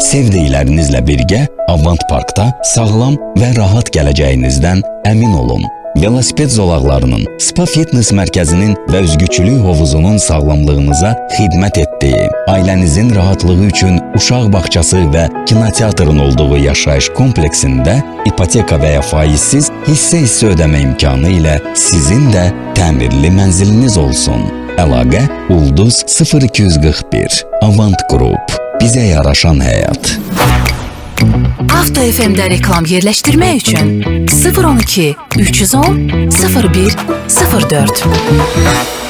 Sevdiklərinizlə 0.00 1.02
birgə 1.04 1.42
Avant 1.68 2.00
Parkda 2.08 2.46
sağlam 2.64 3.18
və 3.36 3.50
rahat 3.58 3.92
gələcəyinizdən 3.94 4.80
əmin 5.10 5.36
olun. 5.36 5.66
velosiped 6.00 6.48
zolaqlarının, 6.54 7.24
spa 7.42 7.66
fitness 7.66 8.12
mərkəzinin 8.16 8.76
və 8.88 9.02
üzgüçülük 9.04 9.58
hovuzunun 9.64 10.16
sağlamlığınıza 10.22 11.10
xidmət 11.34 11.80
etdiyi, 11.82 12.28
ailənizin 12.48 13.10
rahatlığı 13.14 13.58
üçün 13.66 13.98
uşaq 14.16 14.52
bağçası 14.52 15.02
və 15.14 15.26
kinoteatrın 15.50 16.22
olduğu 16.26 16.62
yaşayış 16.62 17.10
kompleksində 17.18 17.98
ipoteka 18.30 18.78
və 18.80 18.94
ya 18.94 19.02
faizsiz 19.02 19.68
hissə-hissə 19.88 20.54
ödəmə 20.54 20.80
imkanı 20.86 21.34
ilə 21.40 21.58
sizin 21.74 22.30
də 22.32 22.48
təmirli 22.78 23.34
mənziliniz 23.36 23.98
olsun. 24.00 24.48
Əlaqə 24.80 25.26
Ulduz 25.52 26.04
0241 26.06 27.44
Avant 27.66 28.08
Group. 28.08 28.59
Bizə 28.80 29.02
yaraşan 29.04 29.58
həyat. 29.60 30.14
Avto 31.76 32.00
FM-də 32.00 32.46
reklam 32.54 32.86
yerləşdirmək 32.88 33.60
üçün 33.60 33.90
012 34.32 35.10
310 35.36 36.30
01 36.32 36.96
04. 37.28 39.09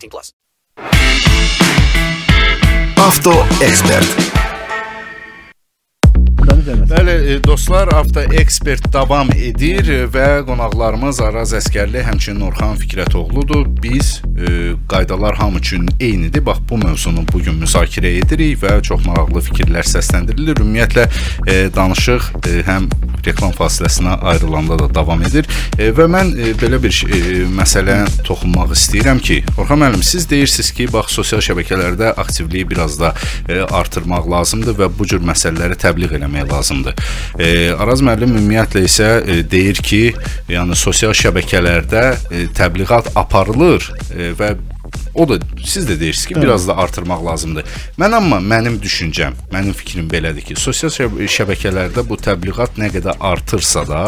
18 0.00 0.08
plus. 0.08 0.34
Avto 2.96 3.46
Buranı 6.60 6.84
izləməsin. 6.84 6.90
Bəli, 6.90 7.44
dostlar, 7.44 7.88
Avto 7.94 8.20
Ekspert 8.20 8.92
davam 8.92 9.28
edir 9.32 10.08
və 10.12 10.44
qonaqlarımız 10.46 11.20
Araz 11.24 11.52
Əskərli, 11.56 12.02
həmçinin 12.04 12.42
Orxan 12.48 12.76
Fikrətoğludur. 12.80 13.66
Biz 13.82 14.22
e, 14.36 14.74
qaydalar 14.88 15.36
hamı 15.36 15.58
üçün 15.58 15.88
eynidir. 16.00 16.46
Bax 16.46 16.58
bu 16.70 16.78
mövzunu 16.78 17.24
bu 17.32 17.42
gün 17.42 17.60
müzakirə 17.62 18.12
edirik 18.20 18.60
və 18.62 18.80
çox 18.82 19.04
maraqlı 19.06 19.42
fikirlər 19.50 19.86
səsləndirilir. 19.88 20.60
Ümumiyyətlə 20.60 21.06
e, 21.46 21.70
danışıq 21.74 22.32
e, 22.46 22.60
həm 22.66 22.90
reklam 23.26 23.52
fasiləsinə 23.52 24.16
ayrılanda 24.32 24.78
da 24.80 24.88
davam 24.94 25.22
edir 25.22 25.48
e, 25.78 25.90
və 25.96 26.06
mən 26.10 26.32
e, 26.36 26.52
belə 26.60 26.80
bir 26.82 27.02
e, 27.04 27.44
məsələyə 27.56 28.24
toxunmaq 28.26 28.74
istəyirəm 28.76 29.20
ki, 29.24 29.40
Orxan 29.60 29.82
müəllim, 29.82 30.04
siz 30.06 30.28
deyirsiniz 30.30 30.72
ki, 30.76 30.88
bax 30.92 31.12
sosial 31.18 31.44
şəbəkələrdə 31.44 32.14
aktivliyi 32.20 32.68
biraz 32.70 32.98
da 33.00 33.12
e, 33.48 33.60
artırmaq 33.60 34.28
lazımdır 34.30 34.78
və 34.80 34.90
bu 34.96 35.08
cür 35.10 35.24
məsələləri 35.24 35.76
təbliğ 35.80 36.16
eləmək 36.20 36.49
lazımdır. 36.52 36.98
E, 37.38 37.48
Araz 37.78 38.02
müəllim 38.04 38.34
ümumiyyətlə 38.36 38.84
isə 38.86 39.10
e, 39.20 39.40
deyir 39.50 39.80
ki, 39.84 40.02
yəni 40.50 40.78
sosial 40.78 41.14
şəbəkələrdə 41.16 42.04
e, 42.10 42.44
təbliğat 42.56 43.12
aparılır 43.18 43.90
e, 44.14 44.32
və 44.38 44.54
o 45.14 45.28
da 45.28 45.38
siz 45.64 45.88
də 45.88 45.98
deyirsiniz 46.00 46.26
ki, 46.26 46.36
biraz 46.42 46.68
da 46.68 46.76
artırmaq 46.76 47.24
lazımdır. 47.26 47.64
Mən 47.98 48.16
amma 48.16 48.40
mənim 48.42 48.78
düşüncəm, 48.82 49.36
mənim 49.52 49.74
fikrim 49.76 50.08
belədir 50.10 50.44
ki, 50.46 50.56
sosial 50.60 50.92
şəb- 50.94 51.20
şəbəkələrdə 51.36 52.04
bu 52.08 52.18
təbliğat 52.20 52.78
nə 52.80 52.90
qədər 52.94 53.20
artırsa 53.20 53.84
da, 53.88 54.02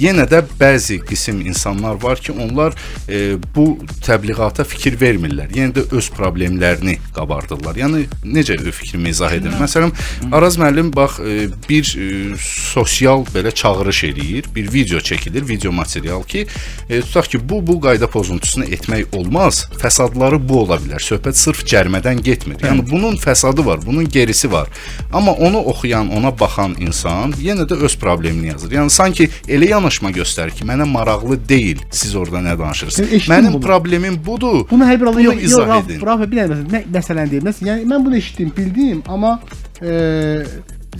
yenə 0.00 0.26
də 0.30 0.42
bəzi 0.60 1.00
qism 1.06 1.40
insanlar 1.46 2.00
var 2.02 2.20
ki, 2.20 2.32
onlar 2.32 2.76
e, 3.08 3.36
bu 3.54 3.78
təbliğata 4.06 4.64
fikir 4.68 4.98
vermirlər. 5.00 5.52
Yenə 5.56 5.74
də 5.78 5.86
öz 5.98 6.10
problemlərini 6.16 6.98
qabardırlar. 7.16 7.78
Yəni 7.78 8.06
necə 8.24 8.58
fikrimi 8.72 9.12
izah 9.14 9.32
edim? 9.36 9.54
Məsələn, 9.60 9.92
Araz 10.32 10.58
müəllim 10.60 10.90
bax 10.94 11.20
e, 11.20 11.48
bir 11.68 11.88
e, 11.98 12.36
sosial 12.42 13.24
belə 13.34 13.52
çağırış 13.54 14.04
eləyir, 14.10 14.48
bir 14.54 14.72
video 14.72 14.98
çəkilir, 14.98 15.46
video 15.48 15.72
material 15.72 16.22
ki, 16.22 16.46
e, 16.88 17.00
tutaq 17.00 17.30
ki, 17.32 17.40
bu 17.48 17.60
bu 17.66 17.78
qayda 17.80 18.08
pozuntusunu 18.10 18.64
etmək 18.64 19.16
olmaz. 19.16 19.64
Fəsadları 19.82 20.37
bu 20.48 20.60
ola 20.62 20.78
bilər. 20.80 21.02
Söhbət 21.02 21.38
sırf 21.38 21.64
cərimədən 21.68 22.22
getmir. 22.24 22.60
Yəni 22.64 22.84
bunun 22.90 23.16
fəsadı 23.20 23.64
var, 23.66 23.80
bunun 23.86 24.08
gerisi 24.08 24.50
var. 24.52 24.68
Amma 25.12 25.32
onu 25.32 25.62
oxuyan, 25.72 26.10
ona 26.16 26.32
baxan 26.40 26.76
insan 26.80 27.32
yenə 27.42 27.66
də 27.68 27.78
öz 27.84 27.96
problemini 27.98 28.52
yazır. 28.52 28.72
Yəni 28.78 28.90
sanki 28.90 29.28
elə 29.48 29.70
yanaşma 29.72 30.12
göstərir 30.16 30.54
ki, 30.56 30.66
mənə 30.68 30.88
maraqlı 30.88 31.38
deyil 31.48 31.82
siz 31.90 32.14
orada 32.16 32.42
nə 32.44 32.58
danışırsınız. 32.58 33.12
Eşitdin 33.12 33.34
Mənim 33.34 33.52
bunu? 33.52 33.64
problemim 33.66 34.20
budur. 34.26 34.66
Bunu 34.70 34.84
hər 34.84 35.00
bir 35.00 35.10
halda 35.10 35.20
yox, 35.20 35.34
yox, 35.34 35.44
izah 35.44 35.68
Rauf, 35.68 35.90
edin. 35.90 36.06
Rauf, 36.06 36.20
məsələn, 36.20 36.64
nə 36.72 36.84
məsələn 36.98 37.30
deyim. 37.30 37.48
Məsələn, 37.48 37.72
yəni 37.72 37.90
mən 37.92 38.06
bunu 38.06 38.16
eşitdim, 38.16 38.52
bildim, 38.56 39.02
amma 39.08 39.40
e, 39.82 40.44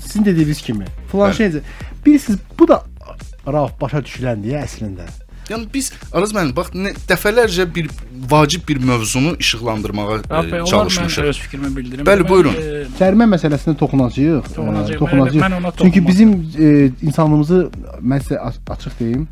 sizin 0.00 0.24
dediyiniz 0.24 0.62
kimi 0.62 0.84
falan 1.12 1.32
şeycə 1.32 1.62
bilirsiniz, 2.06 2.38
bu 2.58 2.68
da 2.68 2.82
Rauf 3.46 3.80
başa 3.80 4.02
düşüləndir 4.04 4.60
əslində. 4.62 5.08
Yəni 5.48 5.66
biz 5.74 5.92
Araz 6.12 6.32
müəllim 6.36 6.54
bax 6.56 6.72
nə, 6.76 6.92
dəfələrcə 7.08 7.64
bir 7.74 7.88
vacib 8.30 8.66
bir 8.68 8.78
mövzunu 8.84 9.36
işıqlandırmağa 9.40 10.16
e, 10.18 10.22
mən 10.28 10.64
çalışmışıq. 10.70 11.22
öz 11.30 11.38
fikrimi 11.38 11.70
bildirim. 11.76 12.04
Bəli, 12.06 12.22
Mən, 12.24 12.28
buyurun. 12.28 12.54
e, 12.54 12.86
Cərimə 13.00 13.26
məsələsinə 13.34 13.76
toxunacağıq. 13.80 14.50
Toxunacağıq, 14.54 14.96
e, 14.96 14.98
toxunacağıq. 14.98 15.44
mən 15.46 15.54
ona 15.60 15.72
Çünki 15.82 16.06
bizim 16.06 16.30
e, 16.58 16.90
insanlığımızı 17.02 17.70
mən 18.02 18.20
sizə 18.26 18.38
aç- 18.38 18.60
açıq 18.76 18.98
deyim, 19.00 19.28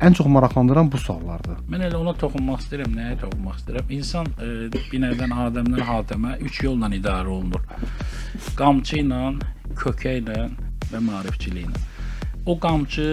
ən 0.00 0.14
çox 0.14 0.26
maraqlandıran 0.26 0.92
bu 0.92 0.98
suallardır. 0.98 1.56
Mən 1.70 1.84
elə 1.88 1.96
ona 1.96 2.12
toxunmaq 2.24 2.60
istəyirəm. 2.64 2.92
Nəyə 2.98 3.20
toxunmaq 3.20 3.56
istəyirəm? 3.60 3.92
İnsan 3.98 4.26
e, 4.26 4.48
bir 4.92 5.00
növdən 5.04 5.32
Adəmdən 5.46 5.84
Hatəmə 5.90 6.38
3 6.40 6.62
yolla 6.64 6.88
idarə 6.88 7.26
olunur. 7.28 7.60
Qamçı 8.56 8.96
ilə, 9.04 9.20
kökə 9.76 10.18
ilə 10.22 10.48
və 10.92 11.00
maarifçiliklə. 11.00 11.90
O 12.46 12.58
qamçı 12.60 13.04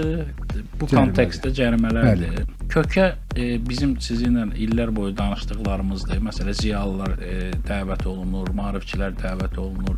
bu 0.79 0.85
Cərimədir. 0.85 0.95
kontekstdə 0.97 1.51
cərimələrdir. 1.55 2.41
Kökə 2.71 3.05
e, 3.35 3.45
bizim 3.63 3.93
sizinlə 4.03 4.49
illər 4.59 4.91
boyu 4.95 5.13
danışdıqlarımızdır. 5.15 6.19
Məsələn, 6.25 6.57
ziyalılar 6.59 7.13
e, 7.23 7.37
dəvət 7.67 8.03
olunur, 8.11 8.51
maarifçilər 8.57 9.15
dəvət 9.21 9.55
olunur. 9.63 9.95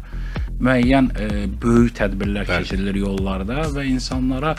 Müəyyən 0.62 1.10
e, 1.17 1.30
böyük 1.62 1.96
tədbirlər 1.98 2.46
Bəli. 2.46 2.62
keçirilir 2.62 3.02
yollarda 3.02 3.65
və 3.74 3.88
insanlara 3.89 4.54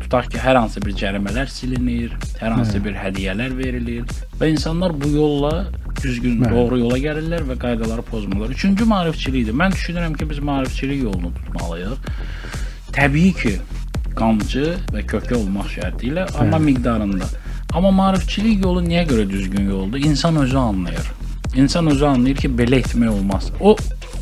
tutaq 0.00 0.30
ki, 0.32 0.40
hər 0.40 0.56
hansı 0.62 0.80
bir 0.84 0.96
cərimələr 0.96 1.52
silinir, 1.52 2.16
hər 2.40 2.56
hansı 2.56 2.80
bir 2.84 2.96
hədiyyələr 2.96 3.56
verilir 3.58 4.08
və 4.40 4.48
insanlar 4.52 4.96
bu 4.96 5.12
yolla 5.12 5.54
düzgün, 6.02 6.40
Bəli. 6.40 6.54
doğru 6.56 6.78
yola 6.86 6.98
gəlirlər 7.04 7.44
və 7.52 7.58
qaydaları 7.60 8.02
pozmurlar. 8.08 8.52
Üçüncü 8.56 8.84
maarifçilikdir. 8.88 9.52
Mən 9.52 9.76
düşünürəm 9.76 10.16
ki, 10.16 10.30
biz 10.30 10.38
maarifçilik 10.40 11.02
yolunu 11.04 11.34
tutmalıyıq. 11.36 12.12
Təbii 12.96 13.32
ki, 13.42 13.58
qamçı 14.16 14.66
və 14.94 15.04
kökə 15.08 15.36
olmaq 15.38 15.68
şərti 15.76 16.10
ilə, 16.12 16.26
amma 16.40 16.58
miqdarında. 16.58 17.28
Amma 17.74 17.90
maarifçilik 17.90 18.64
yolu 18.64 18.82
niyə 18.86 19.04
görə 19.08 19.28
düzgün 19.30 19.70
yoldur? 19.70 19.98
İnsan 19.98 20.36
özü 20.36 20.56
anlayır. 20.56 21.10
İnsan 21.56 21.86
özü 21.86 22.04
anlayır 22.04 22.36
ki, 22.36 22.48
belə 22.48 22.80
etmək 22.82 23.08
olmaz. 23.10 23.50
O 23.60 23.76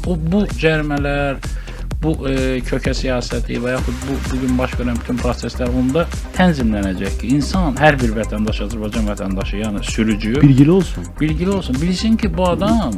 o 0.07 0.17
bu 0.33 0.43
cərimələr, 0.61 1.39
bu 2.03 2.11
e, 2.29 2.35
kökə 2.69 2.93
siyasəti 2.93 3.57
və 3.63 3.71
yaxud 3.79 4.03
bu 4.09 4.17
bu 4.31 4.41
gün 4.43 4.59
baş 4.59 4.75
verən 4.81 4.99
bütün 5.01 5.17
proseslər 5.23 5.71
onda 5.73 6.05
tənzimlənəcək 6.37 7.21
ki, 7.23 7.31
insan 7.39 7.79
hər 7.81 7.97
bir 8.03 8.13
vətəndaş, 8.19 8.61
Azərbaycan 8.67 9.09
vətəndaşı, 9.09 9.63
yəni 9.63 9.85
sürücü 9.89 10.35
Bilgili 10.43 10.71
olsun. 10.71 11.07
bilgili 11.21 11.51
olsun. 11.51 11.77
Bilsin 11.83 12.17
ki, 12.17 12.37
bu 12.37 12.49
adam 12.49 12.93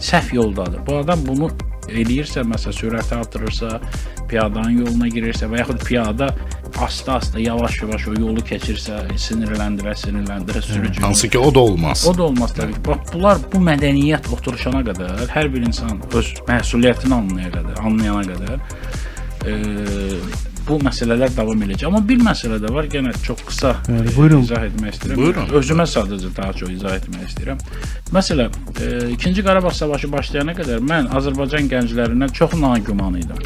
səhv 0.00 0.34
yoldadır. 0.34 0.84
Bu 0.86 0.96
adam 1.02 1.26
bunu 1.26 1.50
eləyirsə, 1.90 2.44
məsələn, 2.46 2.76
sürəti 2.76 3.16
artırırsa, 3.16 3.78
piyadanın 4.30 4.82
yoluna 4.84 5.08
girirsə 5.10 5.48
və 5.50 5.62
yaxud 5.62 5.82
piyada 5.86 6.30
asta-asta, 6.80 7.40
yavaş-yavaş 7.42 8.06
o 8.12 8.14
yolu 8.18 8.44
keçirsə, 8.46 9.00
sinirləndirə, 9.18 9.94
sinirləndirə 9.98 10.62
sürücü. 10.64 11.02
Hansı 11.02 11.28
ki 11.28 11.38
o 11.38 11.54
da 11.54 11.60
olmaz. 11.60 12.04
O 12.08 12.14
da 12.16 12.28
olmaz 12.28 12.54
təbii. 12.56 12.78
Bax 12.86 13.14
bunlar 13.14 13.42
bu 13.52 13.62
mədəniyyət 13.70 14.30
oturuşana 14.36 14.84
qədər 14.86 15.26
hər 15.34 15.50
bir 15.52 15.66
insan 15.66 15.98
öz 16.14 16.30
məsuliyyətini 16.48 17.18
anlayana 17.18 17.56
qədər, 17.56 17.82
anlayana 17.90 18.22
qədər 18.30 18.58
e, 19.50 19.56
bu 20.70 20.78
məsələlər 20.84 21.32
davam 21.36 21.64
edəcək. 21.66 21.86
Amma 21.88 22.00
bir 22.08 22.22
məsələ 22.24 22.60
də 22.62 22.70
var, 22.74 22.88
yenə 22.92 23.12
çox 23.24 23.42
qısa 23.48 23.72
Bəli, 23.88 24.14
buyurun. 24.16 24.44
izah 24.46 24.66
etmək 24.68 24.94
istəyirəm. 24.96 25.20
Buyurun. 25.22 25.50
Özümə 25.60 25.86
sadəcə 25.94 26.30
daha 26.36 26.52
çox 26.60 26.70
izah 26.76 26.96
etmək 27.00 27.26
istəyirəm. 27.30 27.64
Məsələn, 28.16 28.60
e, 28.78 28.92
2-ci 29.16 29.44
Qarabağ 29.46 29.74
savaşı 29.80 30.12
başlayana 30.12 30.54
qədər 30.58 30.80
mən 30.92 31.10
Azərbaycan 31.20 31.68
gənclərindən 31.74 32.32
çox 32.38 32.56
nagüman 32.60 33.18
idim. 33.20 33.42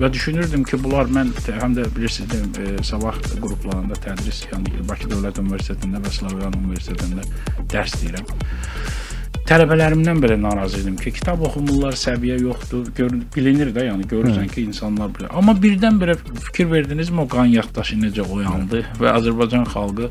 Və 0.00 0.10
düşünürdüm 0.12 0.64
ki, 0.66 0.80
bunlar 0.82 1.06
mən 1.06 1.30
həm 1.60 1.76
də 1.78 1.86
bilirsiniz, 1.94 2.34
e, 2.58 2.82
sabah 2.82 3.14
qruplarında 3.38 3.94
tədris, 4.02 4.42
yəni 4.50 4.82
Bakı 4.88 5.06
Dövlət 5.12 5.38
Universitetində 5.38 6.02
və 6.02 6.10
Slavyan 6.18 6.58
Universitetində 6.64 7.22
dərs 7.70 7.94
deyirəm. 8.02 8.26
Tələbələrimdən 9.48 10.20
belə 10.22 10.36
narazı 10.40 10.80
idim 10.82 10.96
ki, 11.00 11.12
kitab 11.18 11.42
oxumurlar, 11.48 11.96
səviyyə 12.00 12.38
yoxdur. 12.42 12.86
Gör, 12.96 13.18
bilinir 13.34 13.72
də, 13.76 13.88
yəni 13.90 14.06
görürsən 14.08 14.48
ki, 14.52 14.64
insanlar 14.70 15.12
bilir. 15.14 15.28
Amma 15.36 15.56
birdən-birə 15.60 16.16
fikir 16.46 16.70
verdinizmi 16.70 17.24
o 17.24 17.28
qan 17.28 17.52
yaddaşı 17.52 17.98
necə 18.00 18.24
oyandı 18.24 18.84
və 19.00 19.12
Azərbaycan 19.18 19.68
xalqı 19.74 20.08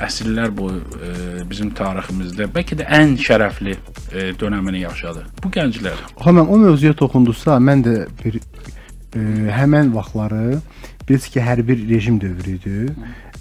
əsrlər 0.00 0.52
boyu 0.56 0.80
e, 0.80 1.14
bizim 1.48 1.72
tariximizdə 1.76 2.48
bəlkə 2.54 2.78
də 2.80 2.86
ən 3.00 3.16
şərəfli 3.20 3.74
e, 3.76 4.30
dövrünü 4.40 4.84
yaşadı. 4.84 5.24
Bu 5.44 5.52
gənclər 5.52 6.04
Həmən 6.24 6.48
o 6.48 6.60
mövzuya 6.60 6.96
toxundusa, 6.96 7.58
mən 7.60 7.84
də 7.84 7.96
bir 8.22 8.38
e, 8.40 9.24
həmən 9.56 9.92
vaxtları 9.94 10.60
bilirsiniz 11.08 11.32
ki, 11.34 11.42
hərbi 11.44 11.76
rejim 11.88 12.20
dövrü 12.22 12.56
idi 12.56 12.78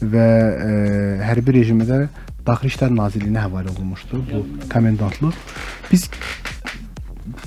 və 0.02 0.28
e, 0.66 0.74
hərbi 1.28 1.60
rejimə 1.60 1.88
də 1.88 2.02
Daxili 2.48 2.72
İşlər 2.72 2.94
Nazirliyinə 2.96 3.42
həvalə 3.46 3.70
olunmuşdu 3.76 4.22
bu 4.32 4.44
komendantlıq. 4.74 5.36
Biz 5.92 6.10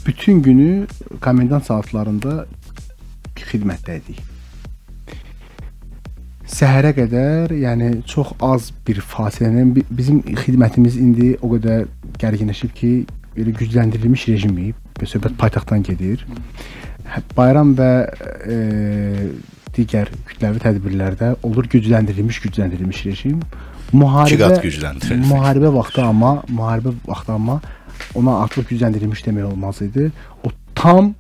bütün 0.07 0.43
günü 0.43 0.87
komendant 1.25 1.65
saatlarında 1.67 2.45
xidmətdə 3.43 3.97
idik. 4.03 4.21
Səhərə 6.53 6.93
qədər, 6.95 7.55
yəni 7.57 7.89
çox 8.07 8.35
az 8.45 8.69
bir 8.87 9.01
fasilənin 9.01 9.73
bi- 9.77 9.85
bizim 9.91 10.21
xidmətimiz 10.45 10.99
indi 11.01 11.31
o 11.43 11.49
qədər 11.55 11.87
gərginləşib 12.21 12.75
ki, 12.77 12.91
belə 13.37 13.55
gücləndirilmiş 13.59 14.27
rejimiyib. 14.29 14.77
Və 15.01 15.09
söhbət 15.09 15.39
paytaxtdan 15.41 15.83
gedir. 15.89 16.27
Hə- 17.09 17.25
Bayram 17.37 17.73
və 17.79 17.89
e, 18.47 18.59
digər 19.75 20.13
kütləvi 20.29 20.61
tədbirlərdə 20.63 21.33
olur 21.49 21.67
gücləndirilmiş, 21.73 22.43
gücləndirilmiş 22.45 23.05
rejim. 23.09 23.41
Müharibə 23.93 24.33
İki 24.33 24.41
qat 24.41 24.63
gücləndirilmiş. 24.65 25.29
Müharibə 25.29 25.73
vaxtı 25.75 26.03
amma, 26.05 26.33
müharibə 26.49 26.95
vaxtı 27.07 27.33
amma 27.33 27.61
ona 28.17 28.39
artıq 28.45 28.71
gücləndirilmiş 28.71 29.25
demək 29.27 29.51
olmaz 29.53 29.83
idi. 29.85 30.11
O 30.45 30.53
tam 30.75 31.15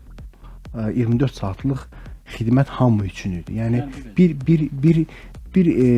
e, 0.74 0.92
24 0.96 1.34
saatlıq 1.34 1.84
xidmət 2.36 2.72
hamı 2.78 3.06
üçün 3.06 3.38
idi. 3.42 3.58
Yəni 3.60 3.84
bir 4.16 4.36
bir 4.46 4.68
bir 4.72 5.02
bir 5.54 5.72
e, 5.72 5.88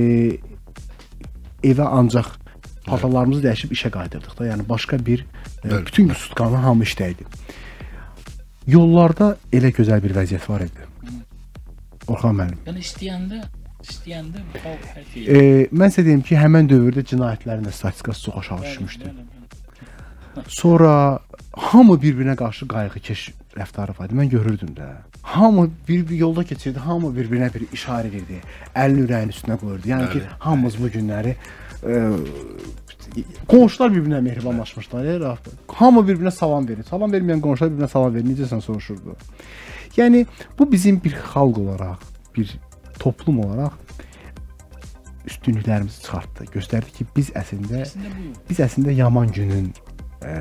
evə 1.62 1.86
ancaq 1.86 2.34
paltarlarımızı 2.86 3.46
dəyişib 3.46 3.74
işə 3.76 3.90
qayıdırdıq 3.94 4.38
da. 4.38 4.48
Yəni 4.50 4.68
başqa 4.68 4.98
bir 5.06 5.26
e, 5.64 5.86
bütün 5.86 6.08
gün 6.10 6.14
sutkanı 6.14 6.56
hamı 6.66 6.84
işdə 6.84 7.12
idi. 7.14 7.28
Yollarda 8.66 9.36
elə 9.52 9.70
gözəl 9.76 10.02
bir 10.02 10.16
vəziyyət 10.16 10.48
var 10.50 10.66
idi. 10.66 10.90
Orxan 12.08 12.34
müəllim. 12.36 12.58
Yəni 12.66 12.82
istəyəndə, 12.84 13.44
istəyəndə 13.92 14.42
xalq 14.54 14.88
hər 14.94 15.06
şey. 15.12 15.28
E, 15.28 15.68
mən 15.72 15.92
sizə 15.94 16.06
deyim 16.08 16.24
ki, 16.26 16.36
həmin 16.38 16.68
dövrdə 16.70 17.04
cinayətlərin 17.12 17.68
də 17.68 17.72
statistikası 17.72 18.26
çox 18.28 18.36
aşağı 18.42 18.62
düşmüşdü. 18.62 19.12
Sonra 20.48 20.92
hamı 21.52 21.96
bir-birinə 22.02 22.36
qarşı 22.36 22.68
qayğıkeş 22.68 23.28
rəftarı 23.56 23.98
var 23.98 24.08
idi. 24.08 24.18
Mən 24.18 24.30
görürdüm 24.30 24.72
də. 24.76 24.88
Hamı 25.22 25.70
bir, 25.88 26.08
bir 26.08 26.16
yolda 26.16 26.44
keçirdi, 26.44 26.78
hamı 26.78 27.12
bir-birinə 27.16 27.52
bir 27.54 27.68
işarə 27.76 28.10
edirdi. 28.10 28.40
Əlini 28.74 29.06
ürəyin 29.06 29.30
üstünə 29.32 29.58
qoyurdu. 29.60 29.88
Yəni 29.88 30.10
ki, 30.12 30.22
hamımız 30.38 30.80
bu 30.82 30.90
günləri 30.96 31.36
e, 31.86 32.00
qonşular 33.48 33.94
bir-birinə 33.94 34.20
mehribanlaşmışlar. 34.26 35.04
Ya, 35.04 35.36
hamı 35.68 36.02
bir-birinə 36.08 36.34
salam 36.34 36.68
verir. 36.68 36.84
Salam 36.90 37.14
verməyən 37.14 37.40
qonşular 37.44 37.72
bir-birinə 37.72 37.90
salam 37.90 38.14
verir. 38.14 38.26
Necəsən 38.32 38.60
soruşurdu. 38.64 39.16
Yəni 39.96 40.26
bu 40.58 40.72
bizim 40.72 40.98
bir 41.04 41.14
xalq 41.30 41.58
olaraq, 41.62 42.02
bir 42.36 42.58
toplum 43.00 43.40
olaraq 43.46 43.72
üstünlüklərimizi 45.28 46.02
çıxartdı. 46.04 46.46
Göstərdi 46.52 46.92
ki, 46.98 47.06
biz 47.16 47.30
əslində 47.36 47.84
biz 48.48 48.60
əslində 48.60 48.92
yaman 48.92 49.30
günün 49.32 49.70
e, 50.24 50.34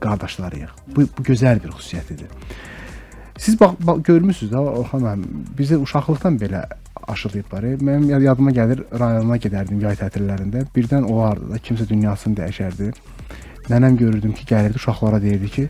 qardaşlarıyıq. 0.00 0.70
Bu, 0.96 1.04
bu 1.18 1.24
gözəl 1.28 1.60
bir 1.64 1.74
xüsusiyyətidir. 1.76 2.30
Siz 3.38 3.58
bax, 3.60 3.76
bax 3.80 4.02
görmüsüz 4.06 4.52
də 4.52 4.60
Orxan 4.60 5.02
müəllim, 5.04 5.44
bizi 5.58 5.76
uşaqlıqdan 5.76 6.38
belə 6.40 6.64
aşılayıblar. 7.08 7.62
e. 7.62 7.74
Mənim 7.76 8.08
yad- 8.10 8.22
yadıma 8.22 8.50
gəlir, 8.50 8.84
rayona 9.00 9.36
gedərdim 9.36 9.80
yay 9.82 9.96
tətillərində. 9.98 10.64
Birdən 10.76 11.04
olardı 11.04 11.50
da 11.50 11.58
kimsə 11.58 11.88
dünyasını 11.88 12.36
dəyişərdi. 12.38 12.92
Nənəm 13.68 13.96
görürdüm 13.96 14.32
ki, 14.32 14.46
gəlirdi 14.54 14.76
uşaqlara 14.80 15.22
deyirdi 15.22 15.48
ki, 15.48 15.68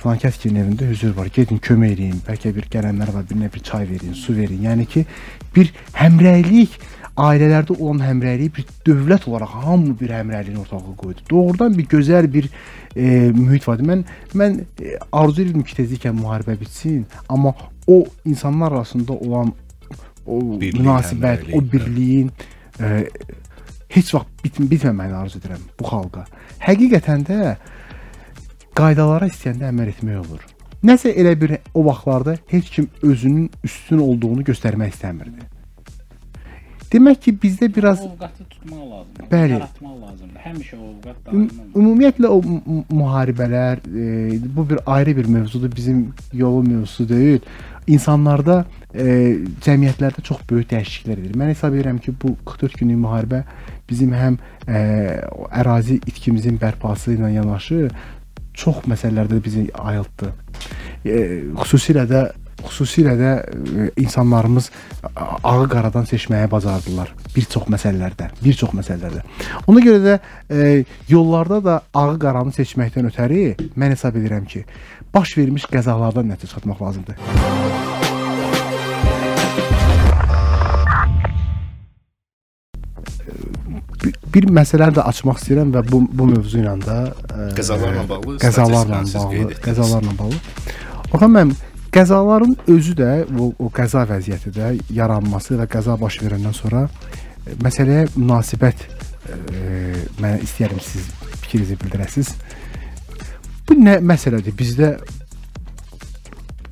falan 0.00 0.20
kəskin 0.20 0.56
evində 0.60 0.88
hüzür 0.88 1.12
var. 1.16 1.28
Gedin 1.34 1.60
kömək 1.62 1.96
eləyin. 1.96 2.22
Bəlkə 2.26 2.54
bir 2.56 2.68
gələnlər 2.72 3.12
var, 3.14 3.26
birinə 3.28 3.50
bir 3.52 3.62
çay 3.66 3.86
verin, 3.90 4.16
su 4.16 4.34
verin. 4.36 4.62
Yəni 4.64 4.86
ki, 4.90 5.04
bir 5.56 5.72
həmrəylik 5.98 6.78
ailələrdə 7.20 7.76
olan 7.76 8.00
həmrəylik 8.04 8.54
bir 8.56 8.68
dövlət 8.86 9.26
olaraq 9.28 9.56
hamı 9.64 9.94
bir 10.00 10.12
həmrəyliyin 10.14 10.60
ortalığa 10.62 10.94
qoydu. 11.00 11.24
Doğrudan 11.30 11.76
bir 11.78 11.88
gözəl 11.90 12.28
bir 12.32 12.48
e, 12.96 13.30
mühit 13.36 13.66
vardı. 13.68 13.86
Mən 13.90 14.04
mən 14.34 14.60
e, 14.80 14.94
arzu 15.12 15.44
edirdim 15.44 15.66
ki, 15.66 15.76
tezliklə 15.82 16.14
müharibə 16.16 16.56
bitsin, 16.60 17.04
amma 17.28 17.54
o 17.86 18.04
insanlar 18.24 18.72
arasında 18.72 19.12
olan 19.12 19.52
o 20.26 20.40
Birlik, 20.60 20.80
münasibət, 20.80 21.50
o 21.50 21.58
həmrəylik, 21.58 21.72
birliyin 21.72 22.32
e, 22.80 23.04
heç 23.90 24.14
vaxt 24.14 24.44
bit 24.44 24.62
bitməməyini 24.70 25.18
arzu 25.20 25.40
edirəm 25.42 25.68
bu 25.78 25.88
xalqa. 25.90 26.24
Həqiqətən 26.62 27.26
də 27.28 27.40
qaydalara 28.78 29.28
istəyəndə 29.30 29.70
əməl 29.70 29.92
etmək 29.94 30.20
olur. 30.24 30.44
Nəsə 30.86 31.12
elə 31.12 31.34
bir 31.36 31.58
o 31.74 31.84
vaxtlarda 31.84 32.36
heç 32.48 32.70
kim 32.76 32.90
özünün 33.02 33.50
üstün 33.64 33.98
olduğunu 33.98 34.46
göstərmək 34.48 34.94
istəmirdi. 34.94 35.48
Demək 36.90 37.20
ki, 37.22 37.32
bizdə 37.38 37.68
biraz 37.70 38.00
ovqatı 38.02 38.44
tutmaq 38.50 38.78
lazımdır. 38.90 39.26
Bəli. 39.30 39.58
Yaratmaq 39.58 39.98
lazımdır. 40.02 40.40
Həmişə 40.42 40.78
ovqat 40.88 41.18
daima. 41.26 41.66
Ümumiyyətlə 41.78 42.30
o 42.34 42.38
müharibələr 43.00 43.82
e, 43.86 44.38
bu 44.56 44.64
bir 44.70 44.80
ayrı 44.86 45.16
bir 45.16 45.28
mövzudur, 45.30 45.70
bizim 45.76 46.00
yolu 46.32 46.62
mövzusu 46.62 47.08
deyil. 47.08 47.46
İnsanlarda 47.86 48.64
e, 48.94 49.04
cəmiyyətlərdə 49.66 50.24
çox 50.26 50.42
böyük 50.50 50.72
dəyişikliklər 50.72 51.20
edir. 51.20 51.38
Mən 51.38 51.54
hesab 51.54 51.78
edirəm 51.78 52.02
ki, 52.02 52.16
bu 52.22 52.34
44 52.46 52.80
günlük 52.82 53.04
müharibə 53.04 53.44
bizim 53.90 54.10
həm 54.16 54.40
e, 54.66 54.80
ərazi 55.62 56.00
itkimizin 56.10 56.58
bərpası 56.58 57.14
ilə 57.14 57.30
yanaşı 57.36 57.84
çox 58.60 58.84
məsələlərdə 58.90 59.40
bizi 59.44 59.66
ayıltdı. 59.74 60.30
E, 61.04 61.16
xüsusilə 61.62 62.06
də 62.10 62.28
xüsusilə 62.66 63.14
də 63.18 63.30
e, 63.40 63.88
insanlarımız 64.02 64.70
ağı 65.16 65.68
qaradan 65.72 66.08
seçməyə 66.08 66.50
bacardılar 66.50 67.12
bir 67.34 67.48
çox 67.54 67.68
məsələlərdə, 67.72 68.30
bir 68.44 68.58
çox 68.60 68.74
məsələlərdə. 68.76 69.24
Ona 69.70 69.84
görə 69.84 70.02
də 70.04 70.18
e, 70.50 70.84
yollarda 71.08 71.62
da 71.64 71.80
ağı 71.94 72.18
qaranı 72.20 72.54
seçməkdən 72.56 73.10
ötəri 73.12 73.46
mən 73.76 73.96
hesab 73.96 74.20
edirəm 74.20 74.46
ki, 74.50 74.64
baş 75.14 75.36
vermiş 75.38 75.68
qəzalardan 75.72 76.30
nəticə 76.34 76.50
çıxartmaq 76.52 76.86
lazımdır. 76.88 77.99
bir 84.34 84.46
məsələ 84.54 84.90
də 84.94 85.04
açmaq 85.10 85.40
istəyirəm 85.40 85.72
və 85.74 85.82
bu 85.88 86.00
bu 86.06 86.26
mövzu 86.30 86.60
ilə 86.60 86.76
də 86.84 86.98
e, 87.10 87.48
qəzalarla 87.58 88.04
bağlı, 88.08 88.36
qəzalarla 88.42 89.00
bağlı, 89.14 89.58
qəzalarla 89.64 90.14
bağlı. 90.18 90.38
Oxan 91.10 91.34
mənim 91.34 91.54
qəzaların 91.94 92.54
özü 92.74 92.94
də 93.00 93.10
o, 93.34 93.50
o 93.58 93.70
qəza 93.74 94.04
vəziyyəti 94.10 94.52
də 94.54 94.72
yaranması 94.94 95.58
və 95.60 95.66
qəza 95.70 95.96
baş 96.00 96.20
verəndən 96.24 96.54
sonra 96.56 96.84
e, 96.86 97.56
məsələyə 97.64 98.06
münasibət 98.16 98.86
e, 98.86 100.04
mən 100.22 100.38
istəyirəm 100.46 100.82
siz 100.84 101.10
fikrinizi 101.40 101.78
bildirəsiniz. 101.82 102.34
Bu 103.68 103.78
nə 103.78 103.98
məsələdir? 104.04 104.54
Bizdə 104.54 104.94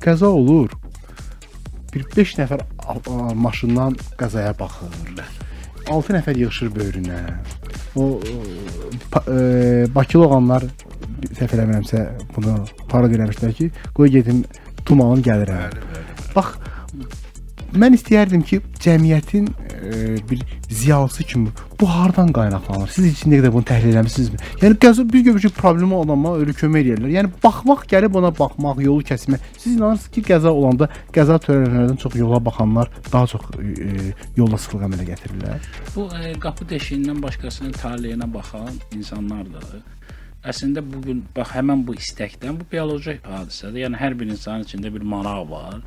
qəza 0.03 0.31
olur. 0.31 0.71
Bir 1.89 2.05
5 2.15 2.37
nəfər 2.43 2.65
maşından 3.35 3.95
qəzaya 4.19 4.53
baxır. 4.59 4.93
Bəli 5.17 5.38
6 5.87 6.15
nəfər 6.17 6.39
yığışır 6.43 6.71
böyrünə. 6.75 7.19
O 7.95 8.19
e, 9.27 9.87
Bakılı 9.95 10.27
olanlar 10.27 10.65
səhv 11.37 11.55
eləmirəmsə 11.55 12.03
bunu 12.35 12.55
parod 12.91 13.13
eləmişlər 13.15 13.55
ki, 13.57 13.69
qoy 13.95 14.11
gedim 14.13 14.43
tumalım 14.85 15.23
gəlirəm. 15.25 15.75
Bax 16.35 16.55
mən 17.75 17.97
istəyərdim 17.97 18.43
ki, 18.45 18.61
cəmiyyətin 18.83 19.49
e, 19.89 20.29
bir 20.29 20.41
ziyalısı 20.69 21.23
kimi 21.23 21.49
bu 21.79 21.89
hardan 21.89 22.31
qaynaqlanır? 22.33 22.89
Siz 22.93 23.05
heç 23.05 23.25
nə 23.27 23.39
qədər 23.39 23.53
bunu 23.53 23.67
təhlil 23.67 23.93
eləmisinizmi? 23.93 24.39
Yəni 24.61 24.79
qəza 24.85 25.05
biz 25.13 25.23
görmüşük 25.27 25.55
problemi 25.57 25.93
olanda 25.93 26.33
ölü 26.43 26.55
kömək 26.61 26.93
edirlər. 26.93 27.13
Yəni 27.17 27.33
baxmaq 27.43 27.85
gəlib 27.91 28.17
ona 28.21 28.31
baxmaq, 28.39 28.81
yolu 28.85 29.05
kəsmək. 29.11 29.45
Siz 29.57 29.75
inanırsınız 29.75 30.09
ki, 30.15 30.25
qəza 30.31 30.53
olanda 30.53 30.89
qəza 31.15 31.39
törədənlərdən 31.45 32.01
çox 32.05 32.15
yola 32.19 32.41
baxanlar 32.45 32.91
daha 33.11 33.27
çox 33.27 33.47
e, 33.59 34.13
yolda 34.37 34.57
sıxlıq 34.57 34.87
əmələ 34.89 35.07
gətirirlər. 35.13 35.69
Bu 35.95 36.09
e, 36.15 36.33
qapı 36.43 36.67
deşiyindən 36.73 37.21
başqasının 37.23 37.77
taleyinə 37.81 38.27
baxan 38.33 38.75
insanlardır. 38.95 39.79
Əslində 40.39 40.79
bu 40.85 41.01
gün 41.03 41.23
bax 41.35 41.49
həmin 41.57 41.81
bu 41.87 41.97
istəkdən 41.99 42.61
bu 42.61 42.67
bioloji 42.71 43.17
hadisədir. 43.25 43.83
Yəni 43.83 43.99
hər 43.99 44.15
bir 44.19 44.29
insanın 44.31 44.63
içində 44.63 44.91
bir 44.93 45.03
maraq 45.03 45.49
var. 45.49 45.81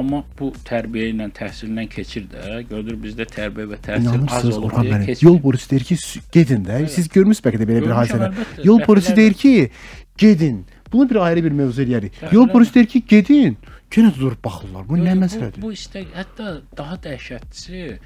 Amma 0.00 0.22
bu 0.38 0.46
tərbiyə 0.64 1.10
ilə, 1.12 1.26
təhsillə 1.36 1.82
keçir 1.92 2.24
də. 2.32 2.62
Gördür 2.70 2.96
bizdə 3.02 3.26
tərbiyə 3.28 3.66
və 3.74 3.78
təhsil 3.84 4.22
az 4.32 4.46
olub 4.56 4.72
deyə 4.78 5.00
keçmir. 5.04 5.26
Yol 5.28 5.40
polisi 5.44 5.70
deyir 5.70 5.84
ki, 5.84 5.94
"Sü- 6.00 6.22
gedin 6.32 6.64
də. 6.64 6.88
Siz 6.88 7.08
görmüsünüz 7.08 7.44
bəlkə 7.44 7.60
də 7.60 7.66
belə 7.68 7.82
bir 7.82 7.88
Görmüşəm, 7.88 8.00
hadisəni. 8.00 8.28
əlbəttə. 8.30 8.64
Yol 8.64 8.80
polisi 8.86 9.16
deyir 9.16 9.34
ki, 9.34 9.70
gedin. 10.18 10.64
Bunu 10.92 11.10
bir 11.10 11.16
ayrı 11.16 11.44
bir 11.44 11.52
mövzu 11.52 11.82
eləyərik. 11.82 12.12
Yol 12.32 12.48
polisi 12.48 12.74
deyir 12.74 12.86
ki, 12.86 13.02
gedin. 13.08 13.56
Yenə 13.92 14.14
durub 14.16 14.40
baxırlar. 14.44 14.88
Bu 14.88 14.96
nə 14.96 15.12
Yox, 15.12 15.18
məsələdir? 15.24 15.56
Bu, 15.62 15.66
bu 15.68 15.72
istək 15.72 16.06
hətta 16.16 16.60
daha 16.76 16.96
dəhşətlisi 16.96 17.98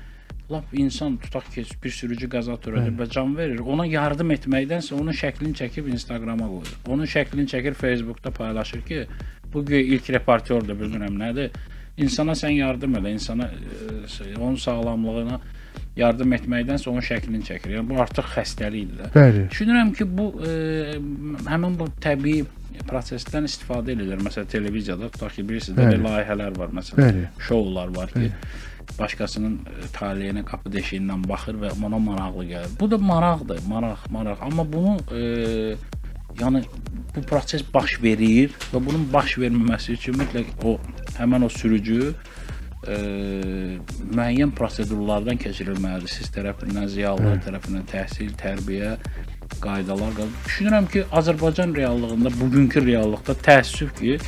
lap 0.50 0.64
insan 0.72 1.16
tutaq 1.16 1.46
ki, 1.54 1.64
bir 1.84 1.90
sürücü 1.90 2.26
qəza 2.28 2.58
törədir 2.62 2.96
və 2.98 3.10
can 3.10 3.36
verir. 3.36 3.58
Ona 3.62 3.86
yardım 3.86 4.30
etməkdənsə 4.30 4.94
onun 4.94 5.12
şəklini 5.12 5.54
çəkib 5.54 5.88
Instagrama 5.90 6.46
qoyur. 6.48 6.74
Onun 6.88 7.06
şəklini 7.06 7.46
çəkir 7.46 7.74
Facebookda 7.74 8.30
paylaşır 8.30 8.82
ki, 8.82 9.06
bu 9.52 9.64
güya 9.66 9.80
ilk 9.80 10.10
reportyordur, 10.10 10.74
bilmirəm 10.74 11.14
nədir. 11.22 11.50
İnsana 11.96 12.34
sən 12.36 12.52
yardım 12.58 12.98
elə, 13.00 13.12
insana 13.16 13.48
e, 13.48 14.34
onun 14.36 14.58
sağlamlığına 14.60 15.40
yardım 15.96 16.34
etməkdənsə 16.36 16.90
onun 16.92 17.04
şəklini 17.04 17.40
çəkir. 17.46 17.72
Yəni 17.78 17.88
bu 17.88 18.00
artıq 18.04 18.28
xəstəlikdir 18.34 19.00
də. 19.00 19.08
Bəli. 19.16 19.46
Düşünürəm 19.52 19.94
ki, 19.96 20.06
bu 20.18 20.28
e, 20.44 20.52
həmin 21.48 21.78
bu 21.80 21.88
təbii 22.04 22.44
prosesdən 22.90 23.48
istifadə 23.48 23.94
edilir. 23.96 24.20
Məsələn, 24.20 24.48
televiziyada 24.52 25.08
tutaq 25.14 25.38
ki, 25.38 25.46
bilirsiniz, 25.48 25.78
belə 25.80 25.96
Bəli. 25.96 26.04
layihələr 26.04 26.58
var, 26.60 26.74
məsələn, 26.76 27.00
Bəli. 27.00 27.24
şoular 27.48 27.94
var 27.96 28.12
ki, 28.12 28.28
başqasının 28.98 29.56
e, 29.72 29.88
taleyinə 29.96 30.44
qapı 30.46 30.72
deşiyindən 30.76 31.24
baxır 31.28 31.56
və 31.64 31.72
ona 31.88 31.98
maraqlı 32.10 32.44
gəlir. 32.52 32.76
Bu 32.80 32.90
da 32.90 32.98
maraqdır, 32.98 33.64
maraq, 33.68 34.04
maraq. 34.12 34.44
Amma 34.50 34.68
bunu 34.72 34.98
e, 35.16 35.22
yəni 36.40 36.64
bu 37.16 37.22
proses 37.28 37.62
baş 37.74 37.98
verir 38.02 38.52
və 38.72 38.80
bunun 38.86 39.06
baş 39.12 39.38
verməməsi 39.40 39.94
üçün 39.96 40.18
mütləq 40.20 40.50
o 40.64 40.76
həmin 41.18 41.46
o 41.46 41.48
sürücü 41.48 42.12
e, 42.86 42.96
müəyyən 44.14 44.52
prosedurlardan 44.56 45.38
keçirilməlidir. 45.42 46.12
Siz 46.12 46.28
tərəfindən, 46.34 46.86
ziyalılar 46.92 47.40
tərəfindən 47.46 47.86
təhsil, 47.90 48.32
tərbiyə, 48.38 48.96
qaydalar. 49.64 50.12
qal- 50.18 50.34
Düşünürəm 50.46 50.86
ki, 50.92 51.04
Azərbaycan 51.12 51.74
reallığında, 51.76 52.30
bugünkü 52.40 52.84
reallıqda 52.86 53.34
təəssüf 53.48 53.94
ki, 53.98 54.18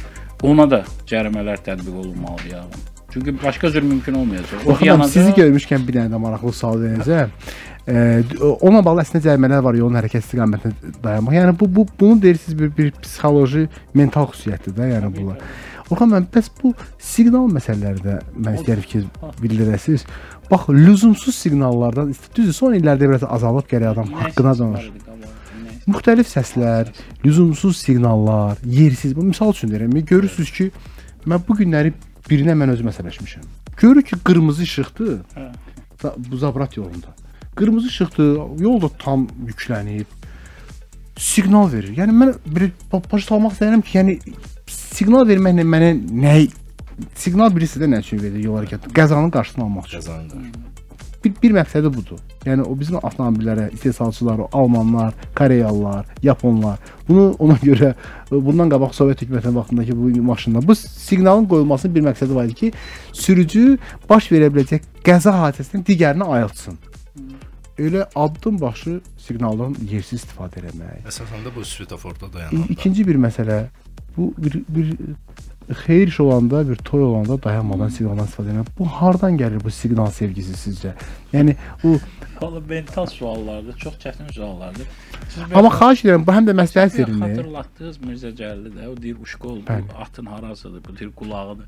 ona 0.42 0.66
da 0.70 0.84
cərimələr 1.10 1.62
tətbiq 1.66 1.94
olunmalıdır 2.02 2.54
yəni. 2.56 2.84
Çünki 3.12 3.32
başqa 3.42 3.70
cür 3.72 3.82
mümkün 3.82 4.14
olmayacaq. 4.14 4.66
O 4.66 4.72
yanacaq- 4.84 5.12
sizi 5.12 5.30
görmüşkən 5.38 5.86
bir 5.88 5.94
dənə 5.96 6.10
də 6.12 6.18
maraqlı 6.20 6.52
sual 6.52 6.76
verəcəm. 6.82 7.30
Ona 7.88 8.82
bağlı 8.84 9.00
əslində 9.00 9.22
cərimələr 9.24 9.62
var 9.64 9.76
yolun 9.78 9.96
hərəkət 9.96 10.24
istiqamətində 10.26 10.90
dayanmaq. 11.04 11.34
Yəni 11.38 11.54
bu 11.60 11.68
bu 11.72 11.86
bunu 12.00 12.20
deyirsiniz 12.22 12.58
bir 12.58 12.72
bir 12.76 12.90
psixoloji, 13.00 13.68
mental 13.96 14.28
xüsusiyyətdir 14.28 14.74
də, 14.76 14.88
yəni 14.92 15.08
bunlar. 15.14 15.38
Orxan 15.88 16.10
müəllim, 16.12 16.26
bəs 16.34 16.50
bu 16.60 16.74
siqnal 17.00 17.46
məsələləri 17.54 18.02
də 18.04 18.16
mən 18.36 18.58
istəyirəm 18.58 18.88
ki, 18.90 19.00
bildirəsiniz. 19.40 20.04
Bax, 20.50 20.68
lüzumsuz 20.68 21.34
siqnallardan 21.40 22.10
düzdür, 22.36 22.52
son 22.52 22.76
illərdə 22.76 23.08
biraz 23.08 23.24
azalıb 23.24 23.64
gərək 23.70 23.94
adam 23.94 24.12
haqqına? 24.20 24.52
Nə- 24.58 24.90
Müxtəlif 25.88 26.28
səslər, 26.28 26.90
lüzumsuz 27.24 27.78
siqnallar, 27.80 28.58
yersiz. 28.64 29.16
Bu 29.16 29.24
misal 29.24 29.54
üçün 29.56 29.72
deyirəm. 29.72 29.96
Görürsüz 30.04 30.52
ki, 30.52 30.70
mən 31.24 31.40
bu 31.48 31.56
günləri 31.56 31.94
birinə 32.28 32.52
mən 32.52 32.74
özüm 32.74 32.92
əsəbləşmişəm. 32.92 33.48
Görür 33.80 34.02
ki, 34.02 34.20
qırmızı 34.28 34.62
işıqdır. 34.68 35.16
Hə. 35.38 35.48
Bu 36.28 36.36
zabrat 36.36 36.76
yolunda. 36.76 37.16
Qırmızı 37.58 37.88
işıqdır, 37.88 38.60
yol 38.62 38.80
da 38.82 38.88
tam 38.88 39.26
yüklənib. 39.46 40.06
Siqnal 41.18 41.72
verir. 41.72 41.90
Yəni 41.98 42.14
mən 42.14 42.34
bir 42.46 42.70
ba- 42.92 43.02
başa 43.12 43.26
salmaq 43.26 43.56
istəyirəm 43.56 43.82
ki, 43.82 43.98
yəni 43.98 44.18
siqnal 44.70 45.26
verməklə 45.26 45.66
mənə 45.74 45.92
nə 46.24 46.34
siqnal 47.18 47.54
birisi 47.54 47.82
də 47.82 47.90
nə 47.90 48.02
üçün 48.04 48.22
verir 48.22 48.44
yol 48.46 48.60
hərəkəti? 48.62 48.94
Qəzanın 48.94 49.34
qarşısını 49.34 49.64
almaq 49.64 49.90
üçün. 49.90 49.98
Qəzanın 49.98 50.28
qarşı. 50.34 50.68
bir, 51.24 51.32
bir 51.42 51.54
məqsədi 51.58 51.90
budur. 51.92 52.20
Yəni 52.46 52.64
o 52.64 52.74
bizim 52.78 52.98
avtomobillərə 53.02 53.68
istehsalçılar, 53.74 54.40
almanlar, 54.52 55.14
koreyalılar, 55.38 56.06
yaponlar 56.22 56.78
bunu 57.08 57.30
ona 57.38 57.56
görə 57.68 57.94
bundan 58.30 58.70
qabaq 58.72 58.94
Sovet 58.94 59.22
hökumətinin 59.22 59.56
vaxtındakı 59.56 59.96
bu 59.96 60.22
maşınlar 60.22 60.68
bu 60.68 60.74
siqnalın 60.74 61.48
qoyulmasının 61.48 61.94
bir 61.94 62.06
məqsədi 62.10 62.34
var 62.34 62.44
idi 62.44 62.54
ki, 62.54 62.72
sürücü 63.12 63.78
baş 64.10 64.30
verə 64.32 64.52
biləcək 64.54 64.86
qəza 65.04 65.34
hadisəsindən 65.42 65.86
digərini 65.88 66.24
ayıltsın. 66.36 66.78
Elə 67.78 68.08
addım 68.14 68.60
başı 68.60 69.00
siqnaldan 69.22 69.76
yersiz 69.90 70.24
istifadə 70.24 70.64
etmək. 70.66 71.06
Əsasən 71.06 71.44
də 71.46 71.54
bu 71.54 71.64
svetoforda 71.64 72.32
dayananda. 72.32 72.66
İkinci 72.74 73.06
bir 73.06 73.18
məsələ 73.22 73.58
bu 74.16 74.32
bir 74.38 74.62
bir 74.68 74.94
xeyir 75.86 76.08
iş 76.08 76.20
olanda, 76.20 76.68
bir 76.68 76.76
toy 76.76 77.02
olanda 77.02 77.42
dayanmadan 77.42 77.88
siqnaldan 77.88 78.26
istifadə 78.26 78.54
etmək. 78.54 78.72
Bu 78.78 78.86
hardan 78.86 79.38
gəlir 79.38 79.62
bu 79.64 79.70
siqnal 79.70 80.10
sevgisi 80.10 80.56
sizcə? 80.58 80.94
Yəni 81.32 81.56
o 81.84 81.98
Valla 82.42 82.60
mental 82.60 83.06
suallardır, 83.06 83.76
çox 83.78 83.94
çətin 83.94 84.32
suallardır. 84.32 84.86
Siz 85.28 85.42
Amma 85.54 85.70
xahiş 85.74 86.04
edirəm 86.04 86.26
bu 86.26 86.34
həm 86.36 86.46
də 86.46 86.54
məsləhət 86.54 86.92
Bir 86.94 87.00
verin. 87.02 87.22
Xatırlatdığınız 87.22 87.98
Mirzə 87.98 88.30
Cəlili 88.40 88.70
də, 88.76 88.86
o 88.86 88.96
deyir 89.02 89.16
uşqol, 89.22 89.56
Bəli. 89.66 89.88
bu 89.88 89.98
atın 90.04 90.26
harasıdır, 90.26 90.84
bu 90.88 90.96
deyir 90.98 91.10
qulağıdır. 91.16 91.66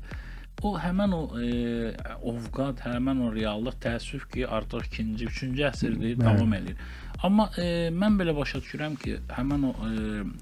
O 0.63 0.75
həmən 0.77 1.13
o 1.17 1.21
e, 1.41 1.51
ovqat, 2.29 2.83
həmən 2.85 3.23
o 3.25 3.29
reallıq 3.33 3.79
təəssüf 3.81 4.27
ki, 4.33 4.45
artıq 4.45 4.89
2-ci, 4.91 5.29
3-cü 5.29 5.63
əsrdir, 5.71 6.19
davam 6.19 6.53
edir. 6.57 6.77
Amma 7.25 7.47
e, 7.57 7.89
mən 7.93 8.19
belə 8.19 8.35
başa 8.37 8.61
düşürəm 8.61 8.97
ki, 9.01 9.15
həmən 9.37 9.65
o 9.69 9.71
e, 9.87 9.93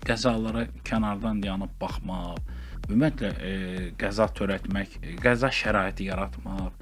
qəzalara 0.07 0.65
kənardan 0.87 1.39
dayanıb 1.43 1.77
baxmaq, 1.81 2.41
ümumiyyətlə 2.89 3.31
e, 3.31 3.53
qəza 3.99 4.27
törətmək, 4.35 4.99
e, 5.03 5.15
qəza 5.23 5.53
şəraiti 5.61 6.11
yaratmaq, 6.11 6.75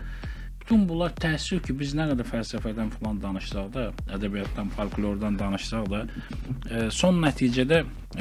Bütün 0.67 0.81
bunlar 0.83 1.13
təəssüf 1.15 1.61
ki, 1.63 1.73
biz 1.79 1.93
nə 1.95 2.09
qədər 2.09 2.27
fəlsəfədən 2.27 2.89
falan 2.97 3.21
danışsaq 3.23 3.67
da, 3.71 3.83
ədəbiyyatdan, 4.17 4.67
folklordan 4.75 5.37
danışsaq 5.39 5.85
da, 5.93 6.01
e, 6.67 6.81
son 6.91 7.21
nəticədə 7.23 7.77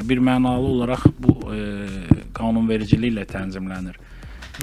bir 0.07 0.21
mənalı 0.23 0.69
olaraq 0.77 1.03
bu 1.19 1.33
e, 1.51 1.65
qanunvericiliklə 2.37 3.25
tənzimlənir. 3.33 3.99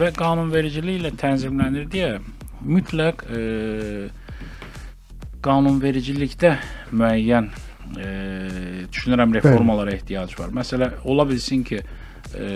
Və 0.00 0.10
qanunvericiliklə 0.16 1.12
tənzimlənir 1.20 1.86
deyə 1.92 2.16
mütləq 2.64 3.26
e, 3.30 3.42
qanunvericilikdə 5.44 6.54
müəyyən 6.96 7.50
e, 8.00 8.08
düşünürəm 8.90 9.36
reformalara 9.36 9.94
ehtiyac 9.94 10.32
var. 10.40 10.54
Məsələn, 10.56 10.96
ola 11.04 11.26
bilsin 11.28 11.62
ki, 11.68 11.82
e, 12.34 12.48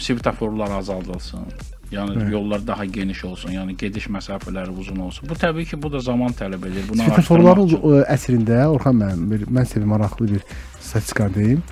svetoforlar 0.00 0.78
azaldılsın. 0.78 1.50
Yəni 1.92 2.18
Bəli. 2.18 2.32
yollar 2.32 2.66
daha 2.66 2.84
geniş 2.84 3.22
olsun, 3.24 3.50
yəni 3.56 3.76
gediş 3.80 4.10
məsafələri 4.12 4.74
uzun 4.76 4.98
olsun. 5.06 5.28
Bu 5.28 5.36
təbii 5.40 5.64
ki, 5.70 5.78
bu 5.82 5.92
da 5.92 6.00
zaman 6.04 6.34
tələb 6.36 6.66
edir. 6.68 6.84
Bunu 6.88 7.06
Svetoforların 7.06 8.02
əsrində 8.12 8.66
Orxan 8.68 8.98
müəllim 9.00 9.30
bir 9.30 9.46
mən 9.48 9.70
bir 9.76 9.86
maraqlı 9.94 10.28
bir 10.34 10.42
statistika 10.80 11.30
deyim. 11.34 11.62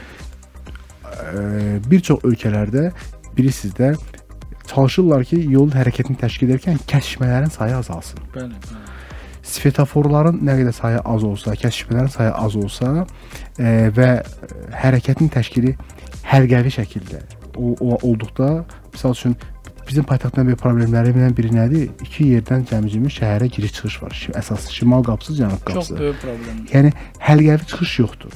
Eee, 1.16 1.81
Bir 1.91 2.01
çox 2.01 2.24
ölkələrdə 2.24 2.91
bilirsiniz 3.37 3.74
də 3.77 3.93
çalışırlar 4.71 5.25
ki, 5.25 5.39
yolun 5.51 5.71
hərəkətini 5.77 6.19
təşkil 6.21 6.51
edərkən 6.51 6.79
kəsişmələrin 6.91 7.51
sayı 7.55 7.77
azalsın. 7.77 8.19
Bəli, 8.35 8.53
bəli. 8.67 8.85
svetoforların 9.47 10.41
nə 10.47 10.57
qədər 10.61 10.75
sayı 10.75 11.01
az 11.07 11.25
olsa, 11.25 11.55
kəsişmələrin 11.55 12.11
sayı 12.11 12.33
az 12.35 12.57
olsa 12.59 13.07
e, 13.59 13.91
və 13.95 14.09
hərəkətin 14.83 15.31
təşkili 15.33 15.77
həlqəvi 16.27 16.73
şəkildə 16.81 17.21
o, 17.57 17.75
o 17.81 17.99
olduqda, 18.09 18.64
məsəl 18.95 19.14
üçün 19.14 19.37
bizim 19.87 20.03
paytaxtın 20.09 20.49
bir 20.51 20.59
problemlərindən 20.59 21.37
biri 21.39 21.53
nədir? 21.55 21.87
İki 22.03 22.27
yerdən 22.35 22.64
cəmcimi 22.67 23.07
şəhərə 23.21 23.47
giriş-çıxış 23.55 24.01
var. 24.03 24.11
Şi- 24.19 24.35
Əsas 24.41 24.67
şimal 24.75 25.05
qapısı, 25.07 25.37
cənub 25.39 25.61
Çox 25.62 25.69
qapısı. 25.71 25.99
böyük 26.01 26.19
problemdir. 26.25 26.73
Yəni 26.75 26.91
həlqəvi 27.29 27.67
çıxış 27.71 27.99
yoxdur. 28.03 28.35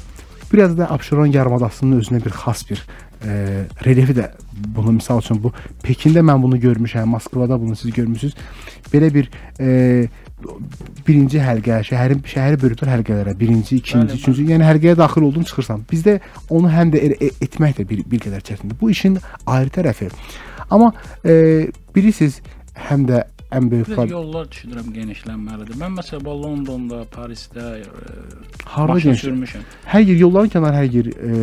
Biraz 0.53 0.79
da 0.79 0.87
Abşeron 0.95 1.27
yarımadasının 1.35 2.01
özünə 2.01 2.25
bir 2.25 2.31
xas 2.31 2.63
bir 2.71 2.87
e, 3.25 3.65
relyefi 3.85 4.17
də 4.17 4.31
bunu 4.77 4.93
misal 4.99 5.21
üçün 5.21 5.43
bu 5.43 5.53
Pekində 5.85 6.23
mən 6.25 6.43
bunu 6.43 6.59
görmüşəm, 6.61 7.05
Moskvada 7.05 7.61
bunu 7.61 7.77
siz 7.77 7.93
görmüsüz. 7.93 8.35
Belə 8.93 9.13
bir 9.15 9.31
e, 9.61 10.09
birinci 11.07 11.41
həlqə, 11.43 11.81
şəhərin 11.89 12.23
şəhəri 12.25 12.61
bölüblər 12.61 12.93
həlqələrə, 12.97 13.35
birinci, 13.41 13.81
ikinci, 13.81 14.07
Bəli, 14.13 14.21
üçüncü, 14.21 14.47
yəni 14.53 14.67
həlqəyə 14.69 14.97
daxil 14.99 15.27
oldun, 15.29 15.45
çıxırsan. 15.49 15.85
Bizdə 15.91 16.19
onu 16.49 16.71
həm 16.73 16.95
də 16.95 17.03
elə- 17.09 17.19
e, 17.21 17.33
etmək 17.45 17.77
də 17.81 17.89
bir, 17.89 18.05
bir 18.11 18.23
qədər 18.27 18.45
çətindir. 18.47 18.81
Bu 18.81 18.91
işin 18.91 19.19
ayrı 19.47 19.71
tərəfi. 19.77 20.11
Amma 20.71 20.93
e, 21.25 21.69
bilirsiniz, 21.97 22.41
həm 22.89 23.07
də 23.11 23.25
ən 23.51 23.71
böyük 23.71 23.89
problem 23.91 24.13
yollar 24.15 24.49
düşünürəm 24.53 24.91
genişlənməlidir. 24.95 25.79
Mən 25.81 25.97
məsələn 25.99 26.27
Londonda, 26.45 27.01
Parisdə 27.11 27.67
e, 27.81 27.85
harda 28.65 28.99
geniş 29.03 29.25
sürmüşəm. 29.25 29.67
Hər 29.91 30.07
yer 30.07 30.21
yolların 30.23 30.53
kənarı 30.55 30.81
hər 30.81 30.89
yer 30.97 31.11
e, 31.11 31.41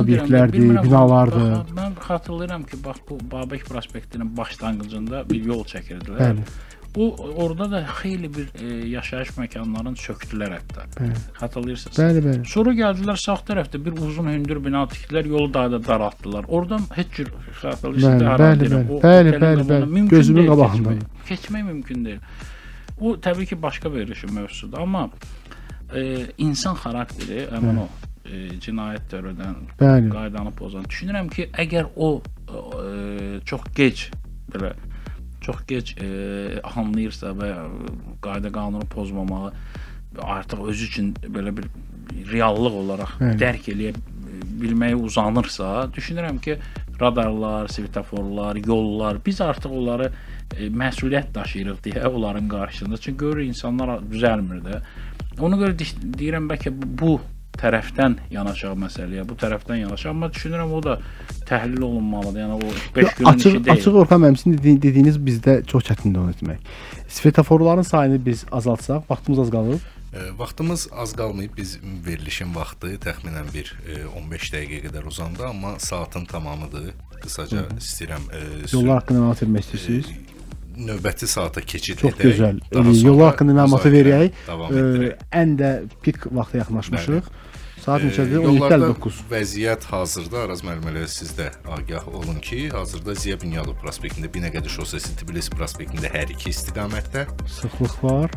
obyektlərdir, 0.00 0.74
binalardır. 0.86 1.48
bax, 1.52 1.72
Mən 1.78 1.96
xatırlayıram 2.08 2.66
ki, 2.68 2.80
bax 2.84 3.02
bu 3.08 3.20
Babək 3.32 3.64
prospektinin 3.68 4.36
başlanğıcında 4.36 5.24
bir 5.30 5.50
yol 5.52 5.64
çəkirdilər. 5.68 6.22
Bəli. 6.22 6.46
O 6.96 7.16
orada 7.36 7.70
da 7.70 7.86
xeyli 8.02 8.28
bir 8.34 8.48
e, 8.60 8.88
yaşayış 8.88 9.30
məkanlarının 9.38 9.94
sökdülər 9.96 10.50
hətta. 10.58 10.84
Bəli. 10.98 11.14
Xatırlayırsınız? 11.38 11.98
Bəli, 11.98 12.24
bəli. 12.26 12.42
Sonra 12.52 12.74
gəldilər 12.76 13.20
sağ 13.22 13.38
tərəfdə 13.48 13.80
bir 13.84 13.96
uzun 13.96 14.28
hündür 14.28 14.60
bina 14.64 14.82
tikdilər, 14.92 15.28
yolu 15.28 15.54
daha 15.54 15.70
da 15.72 15.80
daraltdılar. 15.86 16.44
Oradan 16.48 16.84
heç 16.94 17.16
cür 17.16 17.32
xatırlayırsınız? 17.62 18.26
Hara 18.28 18.50
bəli, 18.52 18.68
bəli. 18.74 18.90
o 18.90 19.00
Bəli, 19.00 19.34
bəli, 19.46 19.66
bəli. 19.72 20.08
Gözümün 20.08 20.42
deyil 20.42 20.52
qabağındadır. 20.52 21.00
Keçmək, 21.00 21.32
keçmək 21.32 21.66
mümkün 21.70 22.04
deyil. 22.04 22.20
O 23.00 23.16
təbii 23.16 23.46
ki, 23.46 23.62
başqa 23.62 23.94
bir 23.94 24.08
işin 24.08 24.34
mövzusudur, 24.34 24.78
amma 24.78 25.08
e, 25.96 26.26
insan 26.38 26.76
xarakteri 26.76 27.46
həmin 27.56 27.82
o 27.86 27.88
e, 28.28 28.60
cinayət 28.60 29.08
törədən, 29.16 29.56
qaydanı 29.80 30.52
pozan. 30.60 30.84
Düşünürəm 30.92 31.32
ki, 31.32 31.48
əgər 31.56 31.88
o 31.96 32.14
e, 32.20 33.40
çox 33.48 33.64
gec 33.76 34.10
belə 34.52 34.76
çox 35.42 35.62
gec 35.68 35.94
e, 36.00 36.08
anlayırsa 36.62 37.32
və 37.38 37.50
qayda 38.24 38.52
qanunu 38.54 38.86
pozmamağı 38.92 39.52
artıq 40.22 40.66
özü 40.68 40.86
üçün 40.90 41.12
belə 41.24 41.52
bir 41.56 41.68
reallıq 42.32 42.74
olaraq 42.84 43.14
Bəli. 43.20 43.38
dərk 43.40 43.70
eləyə 43.72 43.94
bilməyə 44.62 44.94
uzanırsa, 44.94 45.88
düşünürəm 45.96 46.36
ki, 46.44 46.56
radarlar, 47.00 47.68
svetoforlar, 47.72 48.56
yollar, 48.66 49.18
biz 49.26 49.40
artıq 49.40 49.72
onları 49.74 50.10
e, 50.56 50.68
məsuliyyət 50.68 51.32
daşıyırıq 51.34 51.80
deyə 51.86 52.06
onların 52.06 52.48
qarşısında. 52.48 52.96
Çünki 52.98 53.18
görür 53.18 53.42
insanlar 53.42 53.98
düzəlmir 54.12 54.60
də. 54.66 54.80
Ona 55.40 55.56
görə 55.56 55.74
de- 55.78 56.12
deyirəm 56.18 56.46
bəlkə 56.52 56.70
bu 56.76 57.16
tərəfdən 57.60 58.16
yanaşaq 58.32 58.74
məsələyə, 58.84 59.24
bu 59.28 59.34
tərəfdən 59.38 59.82
yanaşaq, 59.84 60.10
amma 60.10 60.28
düşünürəm 60.32 60.72
o 60.72 60.82
da 60.82 60.98
təhlil 61.48 61.82
olunmalıdır. 61.82 62.40
Yəni 62.40 62.54
o 62.58 62.96
5 62.96 63.14
günün 63.18 63.28
Açıq, 63.28 63.50
işi 63.50 63.64
deyil. 63.64 63.72
açıq 63.78 63.94
Orxan 64.02 64.20
müəllim 64.22 64.36
sizin 64.36 64.58
dedi- 64.58 64.82
dediyiniz 64.82 65.18
bizdə 65.18 65.58
çox 65.66 65.82
çətindir 65.90 66.18
onu 66.18 66.30
etmək. 66.30 66.58
Svetoforların 67.08 67.82
sayını 67.82 68.26
biz 68.26 68.44
azaltsaq, 68.52 69.02
vaxtımız 69.10 69.38
az 69.38 69.50
qalır. 69.50 69.80
E, 70.12 70.38
Vaxtımız 70.38 70.88
az 70.96 71.12
qalmayıb. 71.16 71.56
Biz 71.56 71.78
verilişin 72.06 72.54
vaxtı 72.54 72.86
təxminən 73.00 73.46
bir 73.54 73.74
e, 73.88 74.04
15 74.18 74.52
dəqiqəyə 74.52 74.82
qədər 74.88 75.06
uzandı, 75.08 75.46
amma 75.46 75.78
saatın 75.78 76.24
tamamıdır. 76.24 76.90
Qısaca 77.22 77.62
istəyirəm 77.78 78.24
e, 78.36 78.40
Yollar 78.72 78.98
haqqında 79.00 79.18
məlumat 79.20 79.42
vermək 79.42 79.60
istəyirsiniz? 79.68 80.31
Növbəti 80.76 81.26
saata 81.26 81.60
keçid 81.60 81.98
Çox 81.98 82.12
edək. 82.14 82.24
gözəl. 82.26 82.60
Daha 82.74 82.94
Yollar 83.08 83.32
haqqında 83.32 83.52
məlumatı 83.60 83.92
verək. 83.92 84.30
Ə. 84.48 85.14
Ən 85.32 85.56
də 85.60 85.70
pik 86.02 86.26
vaxta 86.32 86.58
yaxınlaşmışıq. 86.62 87.22
Saat 87.82 88.00
Ee, 88.02 88.06
neçədir? 88.06 88.42
Yollarda 88.46 88.76
17:59. 88.94 89.16
vəziyyət 89.30 89.84
hazırda 89.90 90.38
Araz 90.44 90.60
müəllim 90.62 90.86
elə 90.92 91.06
siz 91.10 91.32
də 91.34 91.48
agah 91.66 92.04
olun 92.14 92.38
ki, 92.38 92.68
hazırda 92.70 93.14
Ziya 93.14 93.36
Bünyadov 93.42 93.74
prospektində 93.82 94.30
Binəqədi 94.30 94.68
şossesi 94.70 95.16
Tbilisi 95.18 95.50
prospektində 95.50 96.06
hər 96.14 96.30
iki 96.30 96.50
istiqamətdə, 96.54 97.26
Sıxlıq 97.58 97.96
var. 98.04 98.30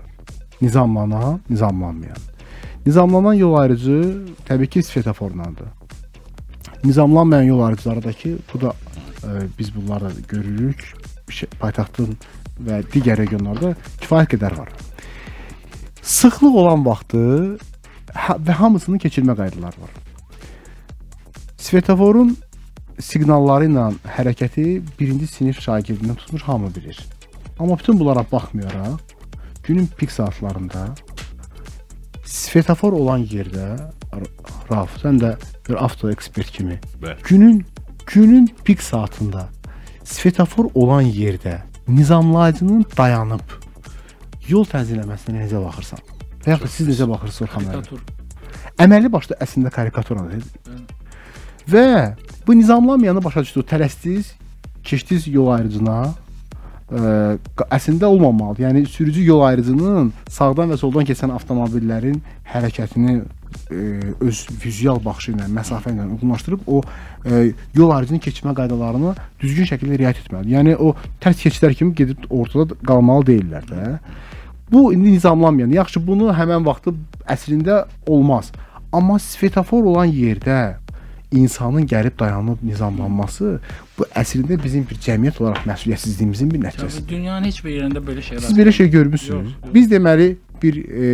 Nizamlanan, 0.63 1.41
nizamlanmayan. 1.51 2.19
Nizamlanan 2.87 3.35
yol 3.35 3.55
ayrıcı 3.55 3.99
təbii 4.49 4.67
ki 4.67 4.83
svetoforlandır. 4.83 5.71
Nizamlanmayan 6.85 7.43
yol 7.43 7.63
ayrıcılardakı 7.63 8.39
bu 8.55 8.61
da 8.61 8.73
e, 9.23 9.31
biz 9.59 9.77
bunları 9.77 10.05
da 10.05 10.11
görürük. 10.29 10.95
Şey, 11.31 11.49
paytaxtın 11.61 12.19
və 12.61 12.83
digər 12.93 13.19
regionlarda 13.19 13.75
kifayət 14.01 14.35
qədər 14.35 14.59
var. 14.59 14.73
Sıxlıq 16.03 16.59
olan 16.63 16.85
vaxtı 16.87 17.25
və 18.15 18.59
hamısının 18.61 19.01
keçilmə 19.03 19.37
qaydaları 19.39 19.81
var. 19.81 19.95
Svetoforun 21.59 22.37
siqnalları 23.01 23.71
ilə 23.71 23.89
hərəkəti 24.17 24.67
birinci 24.99 25.27
sinif 25.27 25.59
şagirdindən 25.65 26.19
tutmuş 26.21 26.43
hamı 26.47 26.75
bilir. 26.75 26.99
Amma 27.59 27.79
bütün 27.79 27.99
bunlara 28.01 28.27
baxmayaraq 28.33 28.99
günün 29.65 29.87
pik 29.99 30.13
saatlarında 30.13 30.95
svetofor 32.25 32.93
olan 32.93 33.25
yerdə 33.25 33.91
Raf, 34.71 34.95
sən 35.03 35.19
də 35.21 35.35
bir 35.69 35.77
avto 35.85 36.11
ekspert 36.11 36.51
kimi 36.51 36.79
Bəli. 37.03 37.17
günün 37.29 37.65
günün 38.07 38.47
pik 38.65 38.83
saatında 38.83 39.49
svetofor 40.05 40.71
olan 40.75 41.03
yerdə 41.03 41.59
nizamlayıcının 41.89 42.85
dayanıb 42.97 43.57
yol 44.49 44.67
tənzimləməsinə 44.69 45.45
necə 45.45 45.61
baxırsan? 45.61 46.01
Və 46.45 46.55
yaxud 46.55 46.73
siz 46.73 46.89
necə 46.89 47.09
baxırsınız 47.09 47.49
Orxan 47.49 47.67
müəllim? 47.69 48.11
Əməlli 48.85 49.11
başda 49.13 49.37
əslində 49.45 49.73
karikaturadır. 49.73 50.45
Və 51.71 51.87
bu 52.47 52.57
nizamlanmayanı 52.59 53.25
başa 53.25 53.45
düşdünüz, 53.45 53.67
tələsdiniz, 53.71 54.33
keçdiniz 54.85 55.29
yol 55.33 55.49
ayrıcına. 55.55 55.99
Ə, 56.85 57.13
əslində 57.73 58.05
olmamalı. 58.05 58.61
Yəni 58.67 58.85
sürücü 58.87 59.25
yol 59.25 59.45
ayrıcının 59.47 60.13
sağdan 60.29 60.75
və 60.75 60.77
soldan 60.81 61.09
keçən 61.09 61.33
avtomobillərin 61.33 62.21
hərəkətini 62.53 63.23
ə, 63.71 64.15
öz 64.25 64.43
vizual 64.65 65.01
baxışı 65.05 65.35
ilə, 65.35 65.49
məsafə 65.59 65.95
ilə 65.95 66.07
uyğunlaşdırıb 66.17 66.67
o 66.67 66.83
ə, 66.83 67.41
yol 67.77 67.95
ayrıcının 67.97 68.23
keçmə 68.25 68.55
qaydalarına 68.59 69.15
düzgün 69.43 69.71
şəkildə 69.73 70.01
riayət 70.03 70.23
etməlidir. 70.25 70.55
Yəni 70.59 70.77
o 70.77 70.95
tərs 71.25 71.43
keçidlər 71.43 71.77
kimi 71.79 71.95
gedib 71.99 72.29
ortada 72.31 72.77
qalmalı 72.87 73.29
deyillər 73.33 73.67
də. 73.71 73.97
Bu 74.73 74.93
indi 74.95 75.13
nizamlanmayan. 75.13 75.75
Yaxşı, 75.77 76.01
bunu 76.07 76.31
həmən 76.35 76.65
vaxtı 76.67 76.95
əslində 77.31 77.85
olmaz. 78.07 78.53
Amma 78.93 79.19
svetofor 79.19 79.85
olan 79.91 80.11
yerdə 80.11 80.77
insanın 81.35 81.87
gəlib 81.87 82.19
dayanıb 82.19 82.63
nizamlanması 82.63 83.59
bu 83.99 84.07
əslində 84.17 84.59
bizim 84.63 84.87
bir 84.89 84.99
cəmiyyət 85.07 85.41
olaraq 85.43 85.67
məsuliyyətsizliyimizin 85.71 86.51
bir 86.53 86.63
nəticəsidir. 86.63 87.09
Dünyanın 87.11 87.49
heç 87.51 87.61
bir 87.65 87.75
yerində 87.75 88.03
belə 88.05 88.23
şeylər. 88.23 88.47
Siz 88.47 88.59
belə 88.59 88.73
şey 88.73 88.91
görmüsünüz? 88.95 89.51
Yox, 89.51 89.63
yox. 89.63 89.75
Biz 89.75 89.91
deməli 89.91 90.29
bir 90.63 90.79
e, 90.85 91.13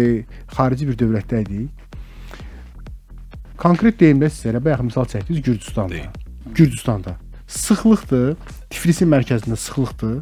xarici 0.53 0.89
bir 0.89 0.99
dövlətdəydik. 1.01 1.80
Konkret 3.61 3.99
deyim 4.01 4.21
də 4.23 4.31
sizə, 4.33 4.57
bayaq 4.65 4.83
misal 4.87 5.05
çəkdiniz 5.11 5.43
Gürcüstanda. 5.45 5.93
Deyim. 5.95 6.55
Gürcüstanda 6.57 7.17
sıxlıqdır. 7.51 8.37
Tiflisin 8.71 9.11
mərkəzində 9.11 9.57
sıxlıqdır. 9.59 10.21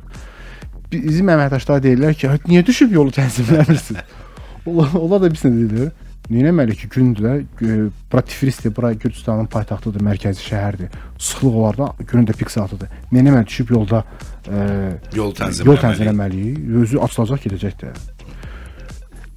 Bizim 0.92 1.28
əməkdaşlar 1.28 1.82
deyirlər 1.84 2.14
ki, 2.16 2.28
"Hə, 2.32 2.38
niyə 2.48 2.62
düşüb 2.66 2.92
yolu 2.96 3.10
tənzimləmirsiniz? 3.12 4.00
Ola, 4.68 4.88
ola 4.98 5.18
da 5.22 5.28
bilsin 5.30 5.52
deyirlər. 5.56 5.90
Neynəməli 6.28 6.74
ki, 6.76 6.88
gündülər 6.92 7.38
e, 7.64 7.76
bura 8.12 8.20
Tiflisdir, 8.22 8.74
bura 8.76 8.90
Gürcüstanın 8.92 9.46
paytaxtıdır, 9.48 10.02
mərkəzi 10.04 10.42
şəhərdir. 10.44 10.90
Sıxlıq 11.18 11.54
olar 11.56 11.76
da, 11.78 11.86
günün 12.10 12.26
də 12.28 12.34
pik 12.36 12.50
saatıdır. 12.52 12.88
Neynəməli 13.12 13.46
düşüb 13.48 13.70
yolda 13.70 14.02
e, 14.48 14.58
Yol 15.16 15.30
yol 15.30 15.32
tənzimləməli. 15.38 15.80
tənzimləməliyik. 15.84 16.58
Özü 16.82 16.98
açılacaq, 17.06 17.40
gedəcək 17.46 17.78
də. 17.80 17.92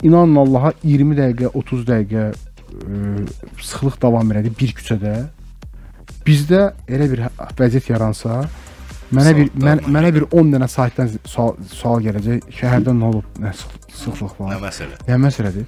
İnanın 0.04 0.36
Allaha 0.36 0.74
20 0.84 1.16
dəqiqə, 1.22 1.52
30 1.54 1.86
dəqiqə 1.88 2.26
e, 2.72 3.26
sıxlıq 3.62 4.02
davam 4.02 4.34
elədi 4.34 4.54
bir 4.60 4.74
küçədə. 4.78 5.16
Bizdə 6.26 6.62
elə 6.88 7.08
bir 7.12 7.24
vəziyyət 7.58 7.90
yaransa, 7.92 8.44
mənə 9.16 9.34
bir 9.38 9.50
mən, 9.58 9.84
mənə 9.90 10.14
bir 10.16 10.28
10 10.30 10.54
dənə 10.56 10.70
saytdan 10.70 11.10
sual, 11.26 11.56
sual 11.74 12.04
gələcək. 12.06 12.52
Şəhərdə 12.60 12.94
nə 12.98 13.10
olub? 13.10 13.42
Nə 13.42 13.54
sıx- 13.58 13.98
sıxlıq 14.04 14.38
var? 14.40 14.56
Nə 14.56 14.62
məsələ? 14.68 15.02
Nə 15.10 15.20
məsələdir? 15.26 15.68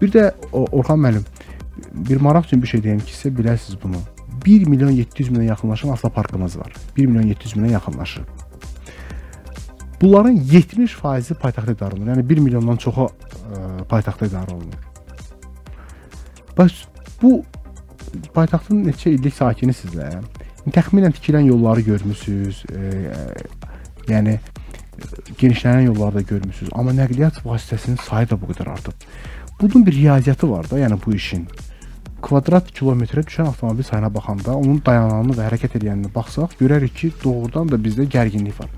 Bir 0.00 0.12
də 0.14 0.30
Orxan 0.52 1.00
müəllim 1.00 1.26
bir 1.92 2.20
maraq 2.20 2.44
üçün 2.44 2.62
bir 2.62 2.68
şey 2.68 2.82
deyim 2.82 3.00
ki, 3.00 3.14
sizə 3.14 3.32
biləsiniz 3.36 3.78
bunu. 3.82 4.00
1 4.44 4.66
milyon 4.66 4.90
700 4.90 5.30
minə 5.30 5.44
yaxınlaşan 5.44 5.88
avtoparkımız 5.88 6.58
var. 6.58 6.72
1 6.96 7.06
milyon 7.06 7.26
700 7.28 7.54
minə 7.54 7.70
yaxınlaşır. 7.72 8.22
Bunların 10.00 10.36
70%-i 10.36 11.34
paytaxtda 11.34 11.72
idarə 11.72 11.94
olunur. 11.94 12.14
Yəni 12.14 12.28
1 12.28 12.38
milyondan 12.38 12.76
çoxu 12.80 13.10
ə, 13.10 13.84
paytaxtda 13.88 14.30
idarə 14.30 14.54
olunur. 14.54 14.89
Bəs 16.60 16.74
bu 17.22 17.38
paytaxtın 18.34 18.82
neçə 18.84 19.14
illik 19.14 19.32
sakinisizlər? 19.32 20.18
Təxminən 20.74 21.14
tikilən 21.16 21.46
yolları 21.48 21.80
görmüsüz, 21.86 22.58
ə, 22.68 22.90
yəni 24.10 24.34
ə, 24.36 24.42
genişlənən 25.40 25.86
yolları 25.86 26.18
da 26.18 26.24
görmüsüz, 26.34 26.68
amma 26.76 26.92
nəqliyyat 26.98 27.40
vasitəsinin 27.46 27.96
sayı 28.04 28.28
da 28.28 28.36
bu 28.42 28.50
qədər 28.50 28.68
artıb. 28.74 29.08
Bunun 29.60 29.86
bir 29.86 29.96
riyaziyyatı 29.96 30.50
var 30.50 30.68
da, 30.68 30.82
yəni 30.82 31.00
bu 31.06 31.14
işin. 31.16 31.48
Kvadrat 32.20 32.68
kilometrə 32.76 33.24
düşən 33.24 33.48
avtomobil 33.48 33.88
sayına 33.88 34.12
baxanda, 34.12 34.52
onun 34.52 34.82
dayananını 34.84 35.38
və 35.40 35.48
hərəkət 35.48 35.80
edənini 35.80 36.12
baxsaq, 36.12 36.58
görərik 36.60 36.92
ki, 37.00 37.12
doğrudan 37.24 37.72
da 37.72 37.80
bizdə 37.80 38.04
gərginlik 38.04 38.60
var. 38.60 38.68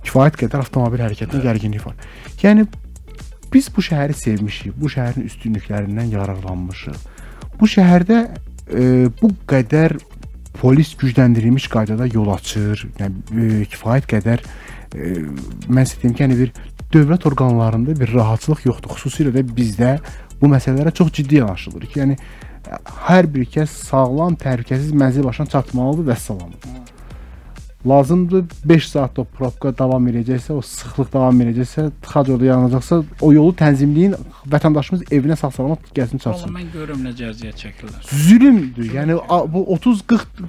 Kifayət 0.00 0.40
qədər 0.46 0.64
avtomobil 0.64 1.04
hərəkətində 1.04 1.44
gərginlik 1.44 1.84
var. 1.84 2.00
Yəni 2.40 2.64
biz 3.52 3.68
bu 3.76 3.84
şəhəri 3.84 4.16
sevmişik, 4.16 4.74
bu 4.80 4.90
şəhərin 4.92 5.26
üstünlüklərindən 5.28 6.12
yararlanmışıq. 6.14 6.98
Bu 7.60 7.68
şəhərdə 7.70 8.20
e, 8.26 9.08
bu 9.20 9.30
qədər 9.48 9.96
polis 10.60 10.94
gücləndirilmiş 10.98 11.68
qaydada 11.72 12.08
yol 12.12 12.32
açır. 12.34 12.86
Yəni 13.00 13.22
e, 13.32 13.60
kifayət 13.72 14.08
qədər 14.12 14.42
e, 14.42 15.12
mən 15.68 15.88
sizə 15.88 16.02
deyim 16.02 16.16
ki, 16.16 16.24
yəni 16.24 16.40
bir 16.40 16.54
dövlət 16.94 17.26
orqanlarında 17.30 17.96
bir 18.00 18.14
rahatçılıq 18.14 18.66
yoxdur. 18.70 18.96
Xüsusilə 18.96 19.34
də 19.36 19.44
bizdə 19.56 19.96
bu 20.40 20.50
məsələlərə 20.52 20.94
çox 20.96 21.12
ciddi 21.20 21.40
yanaşılır. 21.40 21.88
Yəni 21.96 22.18
hər 23.06 23.30
bir 23.32 23.46
kəs 23.52 23.78
sağlam, 23.90 24.36
təhlükəsiz 24.40 24.92
mənzil 24.96 25.26
başına 25.26 25.54
çatmalıdır 25.54 26.12
və 26.12 26.18
salam. 26.20 26.54
Lazımdır 27.86 28.44
5 28.64 28.88
saat 28.88 29.18
o 29.18 29.24
probka 29.24 29.70
davam 29.78 30.08
edəcəksə, 30.10 30.52
o 30.52 30.62
sıxlıq 30.62 31.12
davam 31.12 31.40
edəcəksə, 31.44 31.84
tıxac 32.02 32.30
orada 32.34 32.44
yanacaqsa, 32.48 32.98
o 33.22 33.32
yolu 33.32 33.52
tənzimləyin, 33.60 34.16
vətəndaşımız 34.50 35.04
evinə 35.14 35.36
sağ-salamat 35.38 35.86
gəlsin 35.94 36.18
çatsın. 36.24 36.50
mən 36.56 36.72
görürəm 36.74 37.04
necə 37.06 37.30
əziyyət 37.30 37.62
çəkirlər. 37.62 38.10
Zülmdür. 38.26 38.90
Yəni 38.96 39.18
bu 39.54 39.62
30-40 39.76 40.42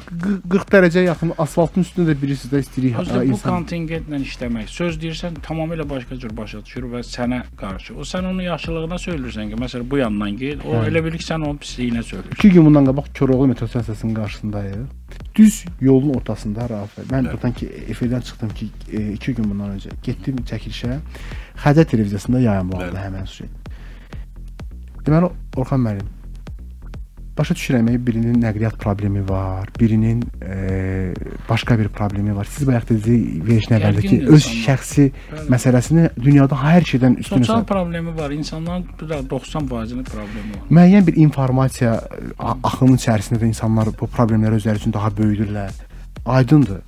40 0.49 0.73
dərəcə 0.73 1.05
yaxın 1.05 1.33
asfaltın 1.37 1.85
üstündə 1.85 2.09
də 2.11 2.17
birisi 2.21 2.49
də 2.49 2.63
istəyirik 2.65 2.97
Özdə 3.05 3.21
bu 3.21 3.29
insan. 3.31 3.53
kontingentlə 3.53 4.21
işləmək. 4.25 4.67
Söz 4.73 4.97
deyirsən 5.01 5.37
tamamilə 5.45 5.85
başqa 5.89 6.17
cür 6.17 6.33
başa 6.37 6.65
düşür 6.65 6.89
və 6.93 7.05
sənə 7.05 7.43
qarşı. 7.61 7.93
O 7.93 8.01
sən 8.01 8.25
onun 8.31 8.41
yaxşılığına 8.49 8.97
söylürsən 9.07 9.53
ki, 9.53 9.61
məsələn 9.61 9.89
bu 9.89 9.97
yandan 10.01 10.37
get, 10.37 10.65
o 10.65 10.73
Bəli. 10.73 10.89
elə 10.89 11.03
bilir 11.05 11.21
ki, 11.21 11.27
sən 11.29 11.45
onun 11.45 11.57
pisliyinə 11.61 12.01
söylürsən. 12.01 12.33
2 12.39 12.49
gün 12.49 12.65
bundan 12.65 12.85
qabaq 12.89 13.13
Koroğlu 13.19 13.47
metro 13.47 13.67
stansiyasının 13.67 14.13
qarşısındayıq. 14.13 14.96
Düz 15.35 15.65
yolun 15.81 16.15
ortasında 16.17 16.69
Rauf. 16.69 16.97
Mən 17.11 17.31
buradan 17.31 17.53
ki 17.53 17.67
efirdən 17.93 18.21
çıxdım 18.25 18.49
ki 18.49 18.69
2 19.13 19.35
gün 19.35 19.49
bundan 19.49 19.77
öncə 19.77 19.93
getdim 20.03 20.41
çəkilişə. 20.49 20.99
Xəzər 21.63 21.85
televiziyasında 21.85 22.39
yayımlandı 22.39 22.91
Bəli. 22.91 23.03
həmin 23.05 23.25
şey. 23.37 23.47
Deməli 25.05 25.31
Orxan 25.55 25.85
müəllim 25.85 26.16
başa 27.37 27.53
düşürəm 27.53 27.87
ki, 27.91 27.99
birinin 28.07 28.41
nəqliyyat 28.41 28.77
problemi 28.81 29.21
var, 29.29 29.69
birinin 29.79 30.23
e, 30.41 31.13
başqa 31.49 31.79
bir 31.79 31.87
problemi 31.89 32.35
var. 32.35 32.47
Siz 32.49 32.67
bayaq 32.67 32.87
dediniz 32.89 33.47
verişin 33.47 33.75
əvvəldəki 33.77 34.19
öz 34.35 34.47
şəxsi 34.65 35.05
Bəli. 35.11 35.45
məsələsini 35.53 36.09
dünyada 36.23 36.55
hər 36.61 36.87
şeydən 36.91 37.17
üstün 37.21 37.37
Sosial 37.43 37.57
hesab 37.61 37.67
problemi 37.67 38.15
var. 38.17 38.31
İnsanların 38.31 38.85
bir 39.01 39.09
də 39.11 39.21
90%-nin 39.29 40.03
problemi 40.03 40.51
var. 40.55 40.67
müəyyən 40.71 41.07
bir 41.07 41.15
informasiya 41.25 41.93
a- 42.39 42.57
axının 42.63 42.97
içərisində 42.97 43.41
də 43.41 43.47
insanlar 43.53 43.87
bu 43.99 44.07
problemləri 44.17 44.59
özləri 44.61 44.81
üçün 44.83 44.93
daha 44.93 45.09
böyüdürlər. 45.09 45.71
Aydındır. 46.25 46.81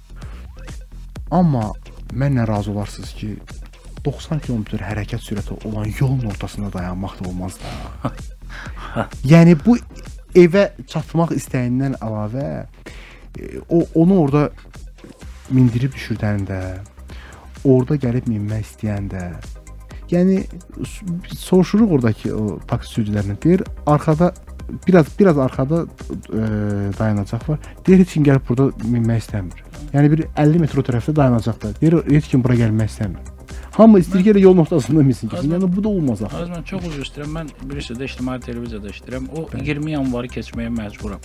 Amma 1.31 1.71
mənlə 2.13 2.47
razı 2.47 2.71
olarsınız 2.71 3.13
ki 3.13 3.35
90 4.05 4.39
km 4.39 4.63
hərəkət 4.79 5.21
sürəti 5.21 5.55
olan 5.67 5.85
yolun 5.99 6.25
ortasında 6.31 6.73
dayanmaq 6.73 7.19
da 7.23 7.29
olmaz 7.29 7.57
da. 7.59 8.11
yəni 9.33 9.57
bu 9.65 9.77
evə 10.37 10.69
çatmaq 10.89 11.33
istəyindən 11.37 11.97
əlavə 12.03 12.47
e, 13.39 13.61
o 13.69 13.83
onu 14.01 14.19
orada 14.23 14.49
mindirib 15.49 15.95
düşürdəndə, 15.95 16.59
orada 17.65 17.97
gəlib 18.01 18.29
minmək 18.29 18.67
istəyəndə, 18.67 19.23
yəni 20.11 20.43
soruşuruq 21.37 21.97
oradakı 21.97 22.35
o 22.35 22.59
taksi 22.69 22.93
sürücülərinə. 22.93 23.37
Deyir, 23.41 23.65
arxada 23.85 24.33
biraz 24.87 25.07
biraz 25.19 25.37
arxada 25.37 25.85
e, 26.29 26.41
dayanacaq 26.99 27.49
var. 27.49 27.59
Deyir 27.87 27.99
heç 28.05 28.13
kim 28.13 28.25
gəlib 28.25 28.45
burada 28.49 28.69
minmək 28.85 29.25
istəmir. 29.25 29.65
Yəni 29.93 30.11
bir 30.11 30.25
50 30.37 30.63
metr 30.65 30.81
o 30.81 30.85
tərəfdə 30.85 31.15
dayanacaq 31.15 31.61
da. 31.63 31.73
Deyir 31.81 32.01
heç 32.11 32.29
kim 32.29 32.43
bura 32.45 32.57
gəlmək 32.59 32.93
istəmir. 32.93 33.38
Hamı 33.79 33.99
istəyir 33.99 34.23
ki, 34.33 34.41
yolun 34.43 34.57
ortasında 34.65 35.03
minsin. 35.03 35.29
Azman- 35.33 35.55
Yəni 35.59 35.75
bu 35.75 35.83
da 35.83 35.89
olmaz 35.89 36.21
axı. 36.23 36.37
Az 36.37 36.49
mən 36.49 36.63
çox 36.67 36.83
üzr 36.89 37.01
istəyirəm. 37.07 37.31
Mən 37.37 37.47
birisi 37.69 37.93
də 37.95 38.03
ictimai 38.09 38.39
televiziyada 38.39 38.89
işləyirəm. 38.91 39.25
O 39.37 39.47
20 39.65 39.91
yanvarı 39.91 40.27
keçməyə 40.27 40.71
məcburam. 40.79 41.21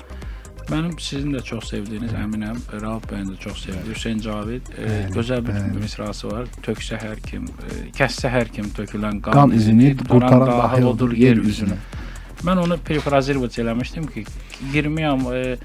Mənim 0.70 0.94
sizin 1.00 1.32
də 1.34 1.42
çox 1.44 1.66
sevdiyiniz 1.72 2.12
əminəm, 2.16 2.56
Rauf 2.82 3.02
bəyin 3.10 3.26
də 3.32 3.36
çox 3.42 3.58
sevdiyi 3.66 3.94
Hüseyn 3.94 4.18
Cavid 4.26 4.62
e, 4.78 4.84
Bəli, 4.86 5.10
gözəl 5.16 5.42
bir 5.46 5.52
bəli. 5.58 5.80
misrası 5.82 6.30
var. 6.30 6.46
Töksə 6.62 6.96
hər 7.02 7.18
kim, 7.26 7.44
e, 7.44 7.90
kəssə 7.98 8.30
hər 8.32 8.48
kim 8.54 8.64
tökülən 8.78 9.20
qan, 9.20 9.32
Qan 9.34 9.50
izini 9.50 9.90
qurtaran 9.96 10.46
dahi 10.46 10.62
dahi 10.80 10.84
odur 10.84 11.12
yer 11.12 11.36
üzünü. 11.36 11.76
Mən 12.44 12.58
onu 12.64 12.78
prefrazirovat 12.78 13.58
eləmişdim 13.58 14.06
ki, 14.14 14.24
20 14.72 15.02
yan 15.02 15.20
e, 15.34 15.56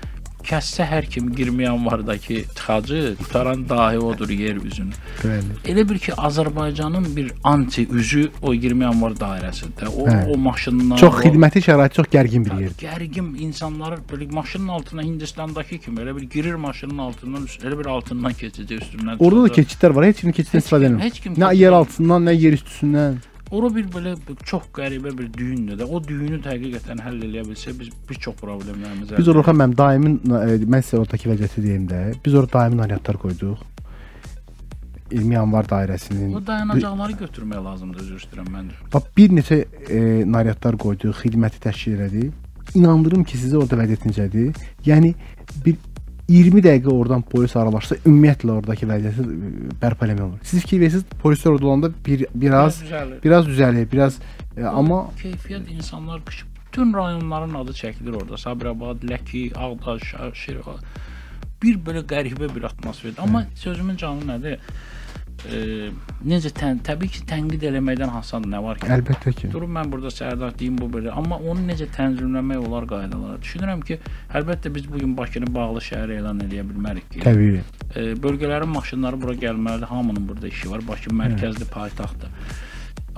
kəssə 0.43 0.85
hər 0.87 1.05
kim 1.09 1.29
20 1.37 1.63
yanvardakı 1.63 2.43
tıxacı 2.55 3.15
qutaran 3.19 3.69
dahi 3.69 3.97
odur 3.99 4.29
yer 4.29 4.55
üzünü. 4.55 4.93
Bəli. 5.23 5.51
Elə 5.71 5.83
bir 5.89 5.97
ki, 5.99 6.11
Azərbaycanın 6.13 7.15
bir 7.15 7.31
anti 7.43 7.87
üzü 7.91 8.29
o 8.41 8.53
20 8.53 8.83
yanvar 8.83 9.11
dairəsində. 9.11 9.87
O 9.87 10.07
Bəli. 10.07 10.31
o 10.33 10.37
maşınlar 10.37 10.97
Çox 10.97 11.13
o- 11.15 11.21
xidməti 11.21 11.61
şəraiti 11.67 11.93
çox 11.99 12.07
gərgin 12.07 12.45
bir 12.45 12.51
yerdir. 12.61 12.87
Gərgin 12.87 13.35
insanlar 13.39 13.99
belə 14.11 14.31
maşının 14.33 14.67
altına 14.67 15.01
Hindistandakı 15.03 15.77
kimi 15.77 15.99
elə 16.01 16.15
bir 16.15 16.21
girir 16.29 16.53
maşının 16.55 16.97
altından 16.97 17.43
üst- 17.45 17.63
elə 17.65 17.79
bir 17.79 17.85
altından 17.85 18.31
keçəcək 18.31 18.79
üstündən. 18.83 19.15
Orada 19.19 19.43
da 19.43 19.47
çıxacaq. 19.49 19.63
keçidlər 19.63 19.95
var. 19.95 20.05
Heç 20.05 20.21
kim 20.21 20.31
keçiddən 20.31 20.55
Heç 20.57 20.65
istifadə 20.65 20.83
kim- 20.87 20.93
etmir. 20.95 21.03
heç 21.05 21.19
kim 21.19 21.33
Nə 21.33 21.35
keçid 21.49 21.59
yer 21.61 21.67
etmir. 21.71 21.77
altından, 21.79 22.25
nə 22.25 22.33
yer 22.39 22.53
üstündən. 22.53 23.15
Ora 23.51 23.69
bir 23.73 23.87
belə 23.89 24.13
çox 24.45 24.67
qəribə 24.77 25.09
bir 25.17 25.31
düyündür 25.33 25.79
də. 25.79 25.87
O 25.89 26.01
düyünü 26.05 26.37
həqiqətən 26.45 27.01
həll 27.01 27.23
eləyə 27.25 27.47
bilsə 27.47 27.73
biz 27.79 27.89
bir 28.09 28.19
çox 28.25 28.35
problemlərimiz 28.41 29.15
Biz 29.17 29.31
orada 29.33 29.55
mən 29.57 29.73
daimin 29.77 30.19
e, 30.21 30.59
mən 30.69 30.85
sizə 30.85 30.99
oradakı 31.01 31.31
vəziyyəti 31.31 31.63
deyim 31.65 31.87
də. 31.89 32.01
Biz 32.25 32.37
orada 32.43 32.59
daimi 32.59 32.81
nailiyyətlər 32.83 33.21
qoyduq. 33.25 33.65
20 35.09 35.33
yanvar 35.33 35.65
dairəsinin 35.65 36.35
o 36.37 36.43
dayanacaqları 36.45 37.15
götürmək 37.23 37.63
lazımdır 37.65 38.03
üzr 38.03 38.19
istəyirəm 38.19 38.51
mən. 38.53 38.67
Bax 38.93 39.09
bir 39.17 39.33
neçə 39.33 39.63
e, 39.89 40.01
nailiyyətlər 40.29 40.77
qoyduq, 40.85 41.17
xidməti 41.23 41.63
təşkil 41.63 41.97
elədik. 41.97 42.35
İnandırım 42.77 43.23
ki, 43.25 43.39
sizə 43.41 43.57
orada 43.57 43.79
vəziyyət 43.79 44.05
necədir? 44.05 44.59
Yəni 44.85 45.15
bir 45.65 45.79
20 46.30 46.61
dəqiqə 46.61 46.93
oradan 46.93 47.23
polis 47.25 47.55
aralaşsa, 47.57 47.97
ümumiyyətlə 48.05 48.55
oradakı 48.59 48.89
vəziyyəti 48.89 49.23
e, 49.25 49.69
bərpa 49.82 50.05
eləmək 50.05 50.25
olur. 50.27 50.43
Siz 50.45 50.61
fikir 50.65 50.84
verirsiniz, 50.84 51.05
polislər 51.23 51.55
orada 51.55 51.67
olanda 51.71 51.91
bir 52.05 52.25
biraz 52.34 52.84
biraz 53.23 53.49
düzəlir, 53.49 53.89
biraz 53.91 54.19
e, 54.55 54.63
amma 54.63 55.01
keyfiyyət 55.23 55.71
insanlar 55.73 56.21
bütün 56.27 56.93
rayonların 56.93 57.55
adı 57.63 57.73
çəkilir 57.82 58.21
orada. 58.21 58.38
Sabirabad, 58.38 59.01
Ləki, 59.09 59.49
Ağdaş, 59.57 60.13
Şirvan. 60.34 60.84
Bir 61.63 61.82
belə 61.82 62.05
qəribə 62.07 62.53
bir 62.55 62.69
atmosferdir. 62.69 63.19
Amma 63.23 63.43
sözümün 63.55 63.97
canı 63.97 64.30
nədir? 64.30 64.61
E, 65.47 65.89
necə 66.27 66.51
tən, 66.55 66.79
təbii 66.85 67.11
ki, 67.13 67.23
tənqid 67.29 67.63
eləməkdən 67.69 68.11
hasan 68.13 68.47
nə 68.51 68.61
var 68.63 68.79
ki? 68.81 68.89
Əlbəttə 68.95 69.33
ki. 69.37 69.49
Durun 69.53 69.71
mən 69.77 69.91
burada 69.91 70.11
sərdat 70.13 70.57
deyim 70.59 70.77
bu 70.79 70.89
belə, 70.91 71.13
amma 71.15 71.39
onu 71.39 71.67
necə 71.69 71.87
tənzimləmək 71.95 72.65
olar 72.67 72.87
qaydalara. 72.89 73.39
Düşünürəm 73.43 73.83
ki, 73.87 73.99
əlbəttə 74.39 74.73
biz 74.75 74.89
bu 74.91 75.01
gün 75.03 75.15
Bakını 75.17 75.51
bağlı 75.55 75.83
şəhər 75.89 76.15
elan 76.19 76.43
edə 76.45 76.65
bilmərik 76.67 77.07
ki. 77.13 77.23
Təbii. 77.25 77.63
E, 77.95 78.07
bölgələrin 78.23 78.73
maşınları 78.75 79.21
bura 79.21 79.37
gəlməlidir. 79.45 79.89
Hamının 79.89 80.27
burada 80.27 80.47
işi 80.47 80.71
var. 80.71 80.85
Bakı 80.87 81.15
mərkəzli 81.15 81.69
paytaxtdır. 81.71 82.33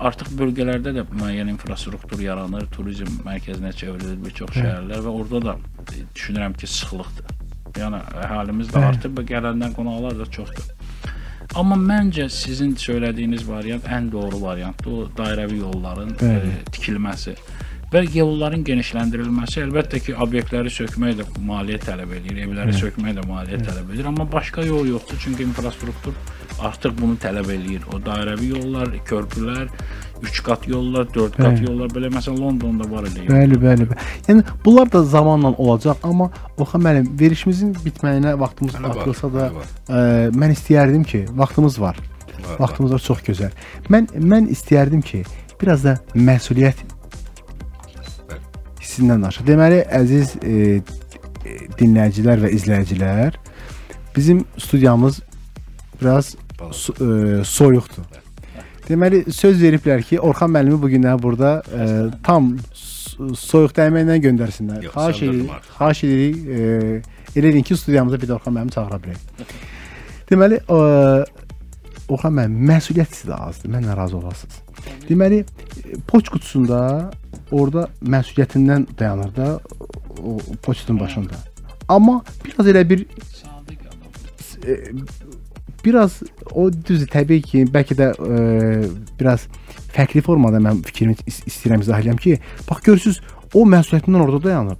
Artıq 0.02 0.32
bölgələrdə 0.40 0.96
də 0.96 1.04
müəyyən 1.12 1.52
infrastruktur 1.52 2.22
yaranır, 2.24 2.66
turizm 2.74 3.22
mərkəzinə 3.26 3.74
çevrilir 3.78 4.18
bir 4.24 4.34
çox 4.40 4.56
şəhərlər 4.56 5.04
və 5.06 5.14
orada 5.20 5.42
da 5.46 5.56
e, 5.92 6.06
düşünürəm 6.16 6.58
ki, 6.58 6.70
sıxlıqdır. 6.78 7.38
Yəni 7.78 8.00
əhalimiz 8.26 8.72
də 8.74 8.82
artır 8.84 9.14
və 9.16 9.24
gələndən 9.30 9.76
qonaqlar 9.78 10.18
da 10.20 10.26
çoxdur. 10.38 10.72
Amma 11.60 11.76
məncə 11.76 12.30
sizin 12.32 12.78
söylədiyiniz 12.80 13.44
variant 13.44 13.84
ən 13.92 14.08
doğru 14.12 14.40
variantdır. 14.42 14.92
O 14.92 15.08
dairəvi 15.18 15.58
yolların 15.60 16.14
e, 16.16 16.20
Bəli. 16.22 16.54
tikilməsi 16.72 17.36
və 17.92 18.06
yolların 18.16 18.62
genişləndirilməsi 18.64 19.66
əlbəttə 19.66 20.00
ki, 20.06 20.14
obyektləri 20.24 20.72
sökmək 20.72 21.18
də 21.20 21.26
maliyyə 21.44 21.82
tələb 21.84 22.14
edir, 22.22 22.38
evləri 22.46 22.76
sökmək 22.80 23.18
də 23.18 23.26
maliyyə 23.28 23.60
tələb 23.66 23.92
edir, 23.92 24.08
amma 24.08 24.24
başqa 24.32 24.64
yol 24.64 24.88
yoxdur, 24.94 25.20
çünki 25.20 25.44
infrastruktur 25.44 26.16
artıq 26.64 26.96
bunu 27.02 27.18
tələb 27.20 27.52
eləyir. 27.52 27.84
O 27.92 28.00
dairəvi 28.00 28.54
yollar, 28.54 28.96
körpülər, 29.10 29.68
3 30.24 30.44
qat 30.46 30.68
yollar, 30.70 31.08
4 31.14 31.36
qat 31.38 31.46
Bəli. 31.48 31.66
yollar, 31.66 31.90
belə 31.96 32.10
məsələn 32.14 32.40
Londonda 32.44 32.86
var 32.92 33.08
idi. 33.10 33.24
Bəli, 33.30 33.58
bəli, 33.62 33.88
bəli. 33.90 34.08
Yəni 34.28 34.44
bunlar 34.66 34.92
da 34.94 35.02
zamanla 35.04 35.54
olacaq, 35.58 35.98
amma 36.04 36.30
Orxan 36.62 36.84
müəllim, 36.86 37.10
verişimizin 37.20 37.74
bitməyinə 37.86 38.36
vaxtımız 38.40 38.76
Hələ 38.78 38.84
var, 38.90 39.02
atılsa 39.02 39.32
da, 39.34 39.48
hələ 39.50 39.56
var. 39.58 39.76
ə, 39.90 40.40
mən 40.44 40.54
istəyərdim 40.58 41.04
ki, 41.10 41.24
vaxtımız 41.42 41.80
var. 41.82 41.98
Var, 42.42 42.60
Vaxtımız 42.60 42.94
var, 42.96 43.00
çox 43.06 43.20
gözəl. 43.28 43.52
Mən 43.94 44.08
mən 44.18 44.48
istəyərdim 44.54 45.02
ki, 45.06 45.24
biraz 45.62 45.84
da 45.86 45.98
məsuliyyət 46.16 46.86
hissindən 48.82 49.22
danışaq. 49.26 49.46
Deməli, 49.48 49.82
əziz 49.94 50.36
e, 50.42 50.82
dinləyicilər 51.80 52.42
və 52.46 52.52
izləyicilər, 52.58 53.38
bizim 54.16 54.46
studiyamız 54.58 55.22
biraz 56.02 56.36
so, 56.72 56.94
e, 56.94 57.44
soyuqdur. 57.46 58.06
Deməli, 58.92 59.22
söz 59.32 59.62
veriblər 59.64 60.02
ki, 60.04 60.20
Orxan 60.20 60.52
müəllimi 60.52 60.80
bu 60.82 60.90
günlər 60.92 61.20
burada 61.22 61.52
e, 61.72 61.86
tam 62.26 62.54
so- 62.76 63.30
soyuq 63.40 63.72
dəyməklə 63.78 64.18
göndərsinlər. 64.26 64.82
Yox, 64.88 64.96
Xahiş 64.98 65.22
edirik, 65.28 65.70
xahiş 65.78 66.02
edirik, 66.08 66.42
elə 67.36 67.52
edin 67.54 67.64
ki, 67.68 67.78
studiyamıza 67.80 68.20
bir 68.22 68.32
də 68.32 68.36
Orxan 68.40 68.58
müəllimi 68.58 68.76
çağıra 68.76 69.00
bilək. 69.06 69.54
Deməli, 70.32 70.60
e, 70.66 70.82
Orxan 72.12 72.36
müəllim, 72.36 72.58
məsuliyyət 72.74 73.16
sizdə 73.22 73.38
azdır. 73.48 73.72
Mənlə 73.78 73.96
razı 73.98 74.18
olasınız. 74.18 74.60
Deməli, 75.08 75.44
poçt 76.12 76.34
qutusunda 76.34 76.82
orada 77.52 77.88
məsuliyyətindən 78.04 78.90
dayanır 79.00 79.36
da 79.36 79.48
o 80.20 80.38
poçtun 80.64 81.00
başında. 81.00 81.40
Amma 81.88 82.22
biraz 82.46 82.68
elə 82.68 82.84
bir 82.90 83.06
e, 84.68 84.76
biraz 85.86 86.22
o 86.54 86.68
düzdür 86.74 87.08
təbii 87.12 87.42
ki, 87.42 87.66
bəlkə 87.74 87.98
də 87.98 88.08
e, 88.14 88.38
biraz 89.20 89.48
fərqli 89.96 90.22
formada 90.26 90.62
mən 90.64 90.82
fikrimi 90.88 91.16
is- 91.28 91.44
istəyirəm 91.48 91.82
izah 91.86 92.02
edirəm 92.04 92.20
ki, 92.22 92.38
bax 92.70 92.84
görürsüz, 92.88 93.22
o 93.54 93.66
məsuliyyətindən 93.68 94.24
orada 94.26 94.44
dayanır. 94.44 94.78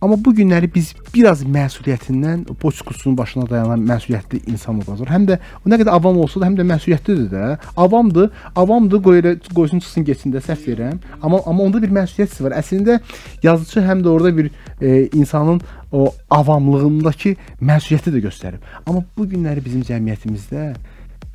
Amma 0.00 0.16
bu 0.24 0.34
günləri 0.36 0.68
biz 0.74 0.92
biraz 1.14 1.42
məsuliyyətindən 1.44 2.44
poçt 2.60 2.82
qutusunun 2.84 3.16
başına 3.18 3.46
dayanan 3.50 3.84
məsuliyyətli 3.88 4.42
insan 4.52 4.80
olacaq. 4.82 5.08
Həm 5.10 5.28
də 5.28 5.38
o 5.64 5.70
nə 5.70 5.78
qədər 5.80 5.94
avam 5.94 6.18
olsa 6.20 6.40
da 6.42 6.48
həm 6.50 6.58
də 6.58 6.66
məsuliyyətlidir 6.68 7.28
də. 7.32 7.44
Avamdır, 7.76 8.30
avamdır, 8.56 9.02
qoy 9.06 9.22
elə 9.22 9.34
qoysun 9.54 9.80
çıxsın 9.84 10.04
getsin 10.04 10.34
də 10.34 10.42
səhv 10.44 10.66
deyirəm. 10.66 10.98
Amma 11.22 11.40
amma 11.46 11.68
onda 11.68 11.82
bir 11.82 11.94
məsuliyyət 11.94 12.36
var. 12.44 12.56
Əslində 12.60 12.98
yazıcı 13.42 13.84
həm 13.88 14.04
də 14.04 14.12
orada 14.12 14.36
bir 14.36 14.50
e, 14.80 15.08
insanın 15.12 15.60
o 15.92 16.10
avamlığındakı 16.30 17.36
məsuliyyəti 17.62 18.12
də 18.14 18.24
göstərib. 18.28 18.62
Amma 18.86 19.04
bu 19.16 19.28
günləri 19.30 19.64
bizim 19.64 19.82
cəmiyyətimizdə 19.88 20.68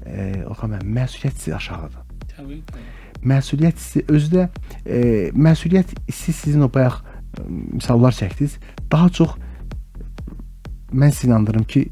e, 0.05 0.43
Orxan 0.45 0.75
müəllim, 0.75 0.95
məsuliyyət 0.99 1.37
hissi 1.39 1.55
aşağıdır. 1.55 2.01
Təbii 2.35 2.63
ki. 2.67 2.87
Məsuliyyət 3.19 3.79
hissi 3.79 4.03
özdə 4.07 4.47
e, 4.85 4.99
məsuliyyət 5.35 5.95
hissi 6.07 6.33
sizin 6.33 6.67
o 6.67 6.69
bayaq 6.73 7.01
misallar 7.47 8.15
çəkdiniz. 8.15 8.57
Daha 8.91 9.09
çox 9.09 9.35
mən 10.91 11.13
sizə 11.13 11.29
inandırım 11.29 11.65
ki, 11.69 11.83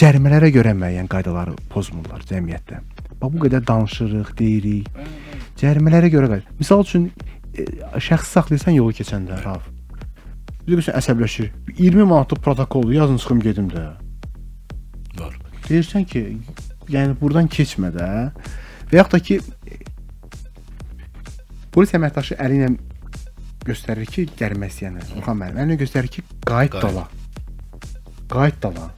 cərimələrə 0.00 0.48
görə 0.54 0.72
müəyyən 0.76 1.10
qaydaları 1.12 1.56
pozmurlar 1.72 2.24
cəmiyyətdə. 2.28 2.80
Bax 3.20 3.34
bu 3.34 3.42
qədər 3.44 3.66
danışırıq, 3.68 4.32
deyirik. 4.38 4.88
Cərimələrə 5.60 6.08
görə 6.12 6.30
qayda. 6.32 6.56
Məsəl 6.60 6.86
üçün 6.86 7.10
e, 7.52 7.66
şəxsi 8.00 8.32
saxlayırsan 8.38 8.78
yolu 8.78 8.96
keçəndə, 8.96 9.42
Raf. 9.44 9.66
Bir 10.64 10.78
görsən 10.78 10.96
əsəbləşir. 10.96 11.50
20 11.76 12.08
manatlıq 12.08 12.40
protokoldur, 12.44 12.94
yazın 12.96 13.20
çıxım 13.20 13.40
gedim 13.44 13.68
də. 13.72 13.84
Var. 15.20 15.36
Deyirsən 15.68 16.06
ki, 16.08 16.24
yəni 16.88 17.16
burdan 17.20 17.50
keçmə 17.52 17.92
də. 17.92 18.08
Və 18.90 19.02
yaxud 19.02 19.18
da 19.18 19.20
ki 19.20 19.40
polis 21.74 21.92
əməkdaşı 21.94 22.38
əli 22.42 22.56
ilə 22.58 22.70
göstərir 23.66 24.08
ki, 24.10 24.26
gəlmək 24.38 24.72
istəyənə. 24.74 25.04
Orxan 25.18 25.38
müəllim 25.40 25.60
əlinə 25.64 25.76
göstərir 25.80 26.10
ki, 26.12 26.24
qayıt 26.48 26.76
dala. 26.82 27.06
Qayıt 28.30 28.62
dala. 28.62 28.88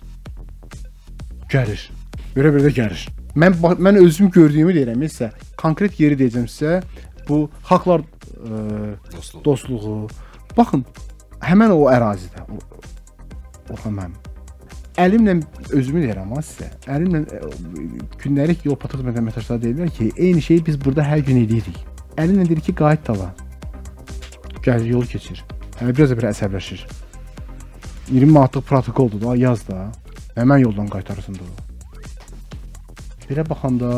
Gəlir. 1.52 1.82
Görə 2.36 2.52
belə 2.54 2.68
də 2.68 2.74
gəlir. 2.76 3.06
Mən 3.36 3.56
mən 3.60 3.98
özüm 4.00 4.30
gördüyümü 4.32 4.74
deyirəm 4.76 5.04
sizə. 5.08 5.30
Konkret 5.60 5.98
yeri 6.00 6.18
deyəcəm 6.20 6.48
sizə. 6.52 6.80
Bu 7.28 7.46
haqlar 7.68 8.02
ə, 8.02 8.96
Dostluq. 9.12 9.44
dostluğu. 9.44 10.08
Baxın, 10.56 10.84
həmin 11.40 11.72
o 11.72 11.86
ərazidə. 11.92 12.44
O, 12.50 12.58
Orxan 13.72 13.94
müəllim. 13.96 14.18
Əlimlə 15.00 15.38
özümü 15.72 16.02
deyirəm 16.04 16.34
ha 16.36 16.42
sizə. 16.44 16.68
Əlimlə 16.92 17.22
ə, 17.38 17.52
gündəlik 18.20 18.66
yol 18.68 18.76
patrul 18.76 19.06
əməkdaşları 19.08 19.62
deyirlər 19.64 19.94
ki, 19.96 20.10
eyni 20.16 20.42
şeyi 20.44 20.66
biz 20.66 20.80
burada 20.84 21.06
hər 21.06 21.24
gün 21.24 21.40
edirik. 21.44 21.78
Əlimlə 22.20 22.48
deyir 22.48 22.60
ki, 22.60 22.74
qayıt 22.76 23.08
dala. 23.08 23.30
Gəl 24.62 24.86
yol 24.86 25.06
keçir. 25.10 25.42
Hə 25.80 25.90
biraz 25.90 26.12
da 26.12 26.18
bir 26.18 26.28
əsəbləşir. 26.30 26.84
20 28.12 28.30
manatlıq 28.30 28.66
protokoldur 28.68 29.20
da, 29.22 29.36
yaz 29.36 29.66
da. 29.68 29.88
Həmən 30.36 30.62
yoldan 30.62 30.88
qaytarırsın 30.92 31.38
da. 31.38 31.48
Belə 33.28 33.44
baxanda, 33.48 33.92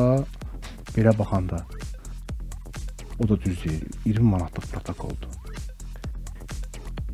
belə 0.97 1.13
baxanda 1.19 1.65
o 3.21 3.29
da 3.29 3.41
düz 3.41 3.65
deyir. 3.65 3.83
20 4.05 4.29
manatlıq 4.31 4.71
protokoldur. 4.73 5.29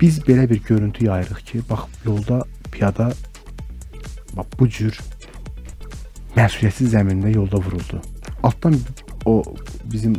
Biz 0.00 0.18
belə 0.24 0.50
bir 0.50 0.62
görüntü 0.64 1.04
yayırıq 1.04 1.44
ki, 1.46 1.62
bax 1.70 1.80
yolda 2.04 2.42
piyada 2.72 3.12
bax 4.36 4.46
bu 4.58 4.68
cür 4.68 5.00
məsuliyyətsiz 6.36 6.94
zəmində 6.94 7.34
yolda 7.34 7.58
vuruldu. 7.58 8.00
Altdan 8.42 8.78
o 9.24 9.42
bizim 9.84 10.14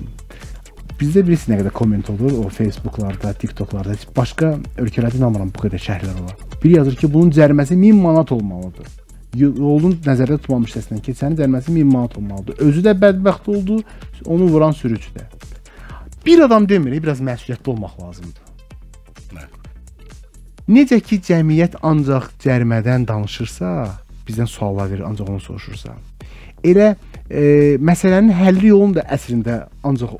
bizdə 1.02 1.24
bilirsiniz 1.26 1.50
nə 1.56 1.60
qədər 1.64 1.74
komment 1.76 2.10
olur 2.14 2.36
o 2.44 2.50
Facebooklarda, 2.54 3.34
TikToklarda, 3.42 3.96
heç 3.98 4.08
başqa 4.16 4.54
ölkələrdə 4.82 5.18
inanmıram 5.18 5.50
bu 5.54 5.64
qədər 5.66 5.82
şərhlər 5.82 6.20
olar. 6.22 6.36
Biri 6.64 6.78
yazır 6.78 6.96
ki, 7.00 7.10
bunun 7.14 7.32
cəriməsi 7.36 7.78
1000 7.82 8.02
manat 8.02 8.32
olmalıdır. 8.32 8.88
Yo- 9.36 9.54
Yolun 9.58 9.96
nəzərdə 10.06 10.38
tutulmamış 10.42 10.76
hissəsindən 10.76 11.02
keçənin 11.06 11.38
cəriməsi 11.40 11.74
1000 11.76 11.88
manat 11.90 12.18
olmalıdır. 12.20 12.60
Özü 12.68 12.84
də 12.86 12.94
bədbəxt 13.02 13.50
oldu, 13.56 13.80
onu 14.26 14.48
vuran 14.54 14.72
sürücü 14.78 15.14
də. 15.18 15.26
Bir 16.26 16.40
adam 16.46 16.70
demir, 16.70 16.94
biraz 17.04 17.22
məsuliyyətli 17.22 17.70
olmaq 17.74 17.96
lazımdır. 18.02 18.44
Nə? 19.34 19.46
Necə 20.70 21.00
ki 21.02 21.18
cəmiyyət 21.26 21.80
ancaq 21.82 22.30
cərimədən 22.44 23.08
danışırsa, 23.08 23.72
bizdən 24.28 24.48
suallar 24.48 24.92
verir, 24.92 25.08
ancaq 25.08 25.30
onu 25.34 25.40
soruşursa. 25.40 25.96
Elə 26.64 26.92
e, 27.30 27.42
məsələnin 27.82 28.36
həlli 28.38 28.70
yolunu 28.70 29.00
da 29.00 29.08
əslində 29.16 29.64
ancaq 29.84 30.14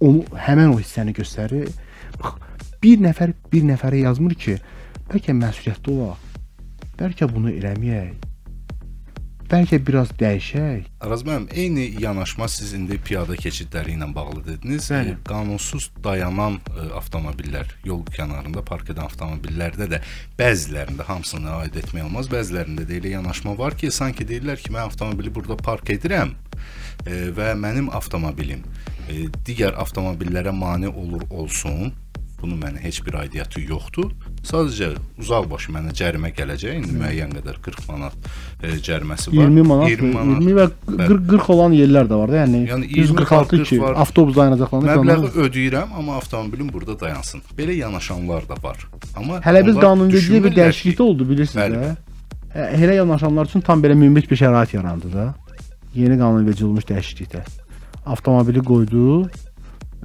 onu 0.00 0.24
həmin 0.46 0.74
o 0.74 0.78
hissəni 0.78 1.14
göstərir. 1.16 1.70
Bax, 2.20 2.38
bir 2.82 3.02
nəfər 3.02 3.34
bir 3.52 3.66
nəfərə 3.72 4.04
yazmır 4.06 4.38
ki, 4.38 4.56
bəlkə 5.10 5.34
məsuliyyətli 5.36 5.98
olaq. 5.98 6.24
Bəlkə 6.98 7.28
bunu 7.30 7.52
eləməyək. 7.54 8.28
Bəlkə 9.48 9.78
biraz 9.80 10.10
dəyişək. 10.20 10.88
Araz 11.00 11.22
müəllim, 11.24 11.46
eyni 11.56 11.84
yanaşma 12.02 12.50
siz 12.52 12.74
indi 12.76 12.98
piyada 13.00 13.32
keçidləri 13.32 13.94
ilə 13.96 14.10
bağlı 14.12 14.42
dediniz. 14.44 14.90
Bəli. 14.92 15.14
E, 15.14 15.22
Qanunsuz 15.24 15.86
dayanan 16.04 16.58
e, 16.68 16.84
avtomobillər, 16.98 17.70
yol 17.88 18.02
kənarında 18.12 18.60
park 18.68 18.92
edən 18.92 19.06
avtomobillərdə 19.06 19.88
də 19.94 20.02
bəzilərində 20.36 21.06
hamısını 21.08 21.54
aid 21.62 21.80
etmək 21.80 22.10
olmaz. 22.10 22.28
Bəzilərində 22.34 22.84
də 22.84 22.98
elə 23.00 23.14
yanaşma 23.14 23.56
var 23.56 23.78
ki, 23.78 23.88
sanki 23.88 24.28
deyirlər 24.28 24.60
ki, 24.60 24.74
mən 24.74 24.90
avtomobili 24.90 25.32
burada 25.32 25.56
park 25.56 25.96
edirəm 25.96 26.36
və 27.06 27.52
mənim 27.58 27.88
avtomobilim 27.94 28.64
e, 29.08 29.28
digər 29.46 29.76
avtomobillərə 29.80 30.52
mane 30.52 30.88
olur 30.88 31.24
olsun 31.30 31.92
Bunun 32.38 32.58
mənə 32.60 32.78
heç 32.78 33.00
bir 33.02 33.16
aidiyyəti 33.18 33.64
yoxdur. 33.66 34.12
Sadəcə 34.46 34.92
uzaqbaş 35.18 35.64
mənə 35.74 35.90
cərimə 35.98 36.28
gələcək. 36.36 36.76
İndi 36.78 36.94
müəyyən 36.94 37.32
qədər 37.34 37.56
40 37.64 37.88
manat 37.90 38.28
e, 38.62 38.76
cəriməsi 38.86 39.32
var. 39.32 39.48
20 39.48 39.66
manat, 39.66 39.90
20 39.90 40.12
manat 40.14 40.44
20 40.44 40.54
və 40.58 40.66
Bəli. 40.86 41.08
40 41.08 41.26
40 41.32 41.50
olan 41.56 41.74
yerlər 41.74 42.10
də 42.12 42.20
var 42.20 42.30
da. 42.30 42.36
Yəni, 42.44 42.60
Yəni 42.70 42.90
146 42.92 43.58
20 43.58 43.66
ki, 43.72 43.80
avtobus 44.04 44.38
dayanacaqlarında 44.38 44.94
Məbləği 45.00 45.32
ödəyirəm, 45.48 45.96
amma 45.98 46.20
avtomobilim 46.20 46.70
burada 46.76 46.94
dayansın. 47.00 47.42
Belə 47.58 47.74
yanaşanlar 47.80 48.46
da 48.46 48.60
var. 48.62 48.86
Amma 49.16 49.42
Hələ 49.42 49.64
biz 49.66 49.82
qanunvericiliyə 49.82 50.44
bir 50.46 50.56
dəyişiklik 50.60 51.00
də 51.00 51.08
oldu 51.10 51.26
bilirsiniz 51.32 51.64
Bəli, 51.64 51.82
də. 51.82 51.90
Hə, 52.54 52.70
Elə 52.78 53.00
yanaşanlar 53.02 53.50
üçün 53.50 53.66
tam 53.66 53.82
belə 53.82 53.98
münbit 53.98 54.30
bir 54.30 54.38
şərait 54.38 54.78
yarandı 54.78 55.10
da. 55.10 55.32
Yeni 55.98 56.18
qanunverici 56.18 56.64
olmuş 56.66 56.84
dəyişiklikdə. 56.86 57.42
Avtomobili 58.06 58.62
qoydu, 58.62 59.06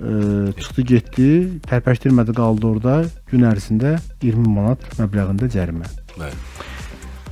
e, 0.02 0.12
çıxdı 0.58 0.86
getdi, 0.90 1.28
tərpəşdirmədi 1.70 2.34
qaldı 2.34 2.68
orada. 2.68 2.96
Gün 3.30 3.46
ərzində 3.46 3.98
20 4.24 4.56
manat 4.56 4.88
məbləğində 4.98 5.50
cərimə. 5.54 5.90
Bəli. 6.18 6.34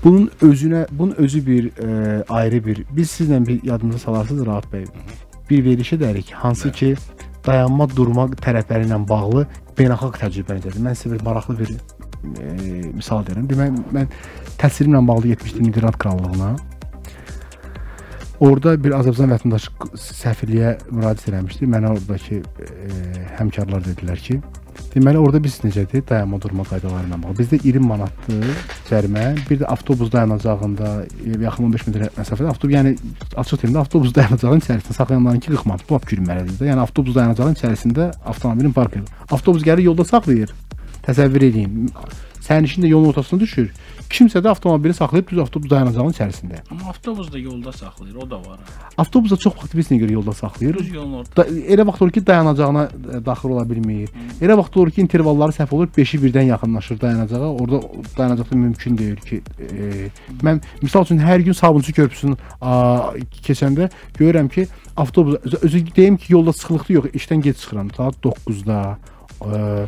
Bunun 0.04 0.30
özünə, 0.42 0.86
bunun 0.92 1.16
özü 1.18 1.46
bir 1.46 1.66
e, 1.66 2.24
ayrı 2.30 2.66
bir. 2.66 2.84
Biz 2.92 3.12
sizlə 3.18 3.42
bir 3.48 3.64
yadınıza 3.64 4.00
salarsınız 4.06 4.46
Rahat 4.46 4.70
bəy. 4.74 4.86
Bir 5.50 5.66
veriş 5.66 5.94
edərik, 5.98 6.32
hansı 6.34 6.72
ki 6.72 6.96
dayanma 7.46 7.90
durma 7.90 8.28
tərəfləri 8.46 8.88
ilə 8.88 9.02
bağlı 9.10 9.48
beynəlxalq 9.78 10.22
təcrübənizdədir. 10.22 10.82
Mən 10.86 10.98
sizə 10.98 11.18
bir 11.18 11.26
maraqlı 11.26 11.58
bir 11.60 11.74
e, 11.74 12.92
misal 12.94 13.26
verirəm. 13.26 13.50
Demək 13.50 13.82
mən 13.98 14.14
təhsilimlə 14.62 15.02
bağlı 15.08 15.34
getmişdim 15.34 15.68
Niderland 15.70 15.98
krallığına. 16.02 16.56
Orada 18.42 18.72
bir 18.82 18.96
Azərbaycan 18.98 19.36
vətəndaşı 19.36 20.00
səfirliyə 20.02 20.72
müraciət 20.90 21.28
eləmişdi. 21.30 21.68
Mənə 21.70 21.92
oradakı 21.94 22.40
e, 22.42 22.96
həmkarlar 23.38 23.84
dedilər 23.86 24.18
ki, 24.18 24.40
deməli 24.96 25.20
orada 25.22 25.38
biz 25.44 25.60
necədir 25.62 26.02
dayanma 26.10 26.40
durma 26.42 26.66
qaydaları 26.66 27.06
ilə 27.06 27.20
bağlı. 27.22 27.38
Bizdə 27.38 27.60
20 27.62 27.86
manatdır 27.86 28.64
cərimə, 28.90 29.28
bir 29.46 29.62
də 29.62 29.70
avtobus 29.70 30.10
dayanacağında 30.16 30.96
e, 31.06 31.36
yaxın 31.44 31.68
15 31.70 31.86
metr 31.92 32.08
məsafədə 32.18 32.50
avtobus, 32.56 32.74
yəni 32.74 32.96
açıq 33.44 33.62
deyim 33.62 33.78
də 33.78 33.84
avtobus 33.84 34.16
dayanacağının 34.18 34.66
içərisində 34.66 34.98
saxlayanların 34.98 35.46
40 35.46 35.70
manat. 35.70 35.86
Bu 35.86 36.00
lap 36.00 36.10
gülməlidir 36.10 36.58
də. 36.64 36.72
Yəni 36.72 36.86
avtobus 36.88 37.20
dayanacağının 37.20 37.62
içərisində 37.62 38.10
avtomobilin 38.26 38.74
park 38.74 38.98
edir. 38.98 39.22
Avtobus 39.30 39.70
gəlir 39.70 39.86
yolda 39.92 40.10
saxlayır. 40.16 40.58
Təsəvvür 41.06 41.46
edin. 41.52 41.94
Sərnişin 42.42 42.82
də 42.84 42.88
yolun 42.90 43.10
ortasına 43.14 43.40
düşür. 43.40 43.72
Kimsə 44.12 44.42
də 44.44 44.50
avtomobili 44.50 44.94
saxlayıb 44.94 45.30
düz 45.32 45.40
avtobus 45.40 45.70
dayanacağının 45.70 46.12
içərisində. 46.12 46.58
Amma 46.72 46.90
avtobus 46.90 47.32
da 47.34 47.38
yolda 47.40 47.72
saxlayır, 47.72 48.16
o 48.16 48.30
da 48.30 48.36
var. 48.40 48.60
Avtobus 48.98 49.32
da 49.32 49.38
çox 49.38 49.54
vaxt 49.56 49.76
bilisinə 49.76 50.00
görə 50.02 50.12
yolda 50.18 50.34
saxlayır. 50.34 50.78
Düz 50.78 50.90
yolun 50.94 51.14
ortasında. 51.22 51.44
Da, 51.46 51.62
elə 51.76 51.86
vaxt 51.88 52.02
olur 52.02 52.12
ki, 52.12 52.26
dayanacağına 52.28 52.84
e, 52.90 53.26
daxil 53.26 53.50
ola 53.50 53.70
bilmir. 53.70 54.10
Elə 54.42 54.58
vaxt 54.58 54.78
olur 54.78 54.92
ki, 54.92 55.02
intervalları 55.06 55.56
səhv 55.56 55.76
olur, 55.76 55.88
5-i 55.98 56.20
birdən 56.26 56.50
yaxınlaşır 56.50 57.02
dayanacağa. 57.02 57.40
Orada 57.52 57.82
dayanacaqda 58.18 58.56
mümkün 58.56 58.98
deyil 58.98 59.16
ki, 59.16 59.42
e, 59.60 60.10
mən 60.44 60.60
misal 60.82 61.04
üçün 61.08 61.20
hər 61.24 61.40
gün 61.46 61.54
Sabunçu 61.54 61.94
körpüsünün 61.94 62.38
keçəndə 63.48 63.90
görürəm 64.20 64.50
ki, 64.50 64.68
avtobus 64.98 65.36
özü- 65.64 65.96
deyim 65.96 66.18
ki, 66.18 66.34
yolda 66.34 66.54
sıxlıqlı 66.54 66.94
yox, 66.94 67.06
işdən 67.06 67.42
gec 67.42 67.58
çıxıram. 67.58 67.92
Saat 67.92 68.16
9-da 68.24 68.98
e, 69.42 69.86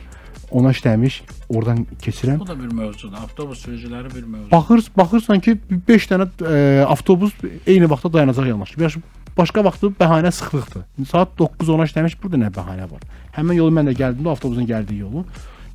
ona 0.54 0.72
işləmiş, 0.76 1.22
oradan 1.50 1.84
keçirəm. 2.04 2.40
Bu 2.40 2.48
da 2.48 2.56
bir 2.60 2.72
mövzudur. 2.74 3.18
Avtobus 3.18 3.66
sürücüləri 3.66 4.12
bir 4.16 4.24
mövzudur. 4.24 4.52
Baxır, 4.52 4.84
baxırsan 4.98 5.40
ki 5.44 5.58
5 5.88 6.08
dənə 6.12 6.28
e, 6.46 6.84
avtobus 6.86 7.34
eyni 7.68 7.90
vaxtda 7.90 8.14
dayanacaq. 8.14 8.52
Baş, 8.80 8.98
başqa 9.38 9.64
vaxtı 9.66 9.92
bəhanə 10.00 10.32
sıxlıqdır. 10.32 10.86
Saat 11.10 11.34
9-10-a 11.40 11.88
işləmiş, 11.90 12.18
burada 12.24 12.38
nə 12.46 12.52
bəhanə 12.54 12.86
var? 12.92 13.02
Həmin 13.38 13.58
yolu 13.60 13.74
mən 13.74 13.90
də 13.90 13.96
gəldim 13.98 14.26
də 14.28 14.36
avtobusun 14.36 14.68
gəldiyi 14.70 15.02
yolu. 15.08 15.26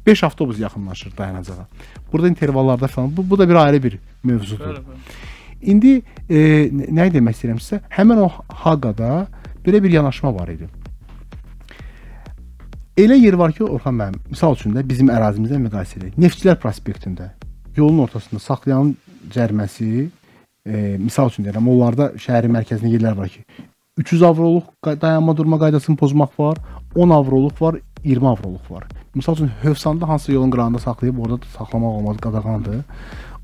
5 0.07 0.25
avtobus 0.25 0.59
yaxınlaşır 0.59 1.17
dayanacağa. 1.19 1.67
Burada 2.13 2.29
intervallarda 2.29 2.87
falan 2.87 3.17
bu, 3.17 3.31
bu 3.31 3.39
da 3.39 3.49
bir 3.49 3.55
ayrı 3.55 3.83
bir 3.83 3.99
mövzudur. 4.23 4.65
Bəli, 4.65 4.85
bəli. 4.87 5.27
İndi 5.63 5.93
e, 6.31 6.39
nə- 6.71 6.91
nə 6.95 7.09
demək 7.13 7.35
istəyirəm 7.35 7.59
sizə? 7.59 7.81
Həmin 7.91 8.23
o 8.23 8.29
Haqada 8.49 9.27
belə 9.67 9.83
bir 9.83 9.91
yanaşma 9.91 10.35
var 10.35 10.49
idi. 10.49 10.69
Elə 12.99 13.15
yer 13.15 13.37
var 13.39 13.53
ki, 13.55 13.63
Orxan 13.63 13.95
müəllim, 13.95 14.23
misal 14.27 14.57
üçün 14.57 14.73
də 14.75 14.83
bizim 14.83 15.11
ərazimizdə 15.15 15.59
müqayisə 15.63 16.01
edək. 16.01 16.15
Neftçilər 16.19 16.57
prospektində 16.59 17.29
yolun 17.77 18.01
ortasında 18.03 18.43
saxlayan 18.43 18.89
cəriməsi, 19.31 20.09
e, 20.67 20.81
misal 20.99 21.31
üçün 21.31 21.47
deyirəm, 21.47 21.69
onlarda 21.71 22.09
şəhərin 22.19 22.51
mərkəzində 22.57 22.91
yerlər 22.91 23.15
var 23.21 23.31
ki, 23.31 23.45
300 24.03 24.25
avroluq 24.33 24.91
dayanma 25.05 25.37
durma 25.39 25.61
qaydasını 25.63 25.95
pozmaq 26.01 26.35
var, 26.43 26.59
10 26.97 27.15
avroluq 27.21 27.63
var, 27.63 27.79
20 28.03 28.29
avroluq 28.33 28.67
var. 28.71 28.89
Misal 29.15 29.39
üçün 29.39 29.53
Hövsanda 29.63 30.09
hansı 30.09 30.33
yolun 30.33 30.51
qırağında 30.51 30.79
saxlayıb 30.79 31.19
orada 31.19 31.43
da 31.43 31.47
saxlamaq 31.55 32.01
olmaz 32.01 32.17
qadağandır. 32.17 32.83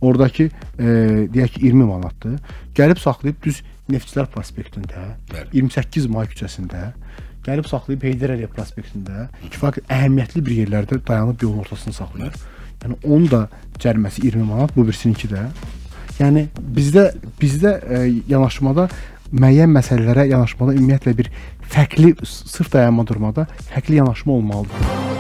Oradakı 0.01 0.43
e, 0.79 0.85
deyək 1.31 1.55
ki 1.55 1.67
20 1.67 1.85
manatdır. 1.85 2.41
Gəlib 2.75 2.99
saxlayıb 2.99 3.39
düz 3.43 3.63
Neftçilər 3.85 4.31
prospektində, 4.33 5.01
Bəli. 5.29 5.51
28 5.61 6.07
may 6.09 6.25
küçəsində 6.31 6.95
gəlib 7.45 7.69
saxlayıb 7.69 8.05
Heydər 8.09 8.35
Əliyev 8.35 8.53
prospektində 8.57 9.29
kifayət 9.53 9.85
əhəmiyyətli 9.93 10.43
bir 10.45 10.59
yerlərdə 10.63 11.01
dayanıb 11.07 11.43
yolun 11.45 11.65
ortasında 11.65 11.99
saxlayır. 11.99 12.37
Yəni 12.85 12.99
onun 13.05 13.31
da 13.31 13.41
cəriməsi 13.81 14.27
20 14.27 14.45
manat, 14.49 14.75
bu 14.77 14.85
birisininki 14.89 15.31
də. 15.33 15.47
Yəni 16.21 16.47
bizdə 16.77 17.09
bizdə 17.41 17.75
e, 17.81 18.03
yanaşmada 18.31 18.89
müəyyən 19.33 19.73
məsələlərə 19.75 20.29
yanaşmada 20.31 20.77
ümumiyyətlə 20.77 21.17
bir 21.19 21.33
fərqli 21.75 22.15
sırf 22.29 22.73
dayanma 22.77 23.07
durmada 23.09 23.49
fərqli 23.73 24.01
yanaşma 24.03 24.39
olmalıdır. 24.39 25.14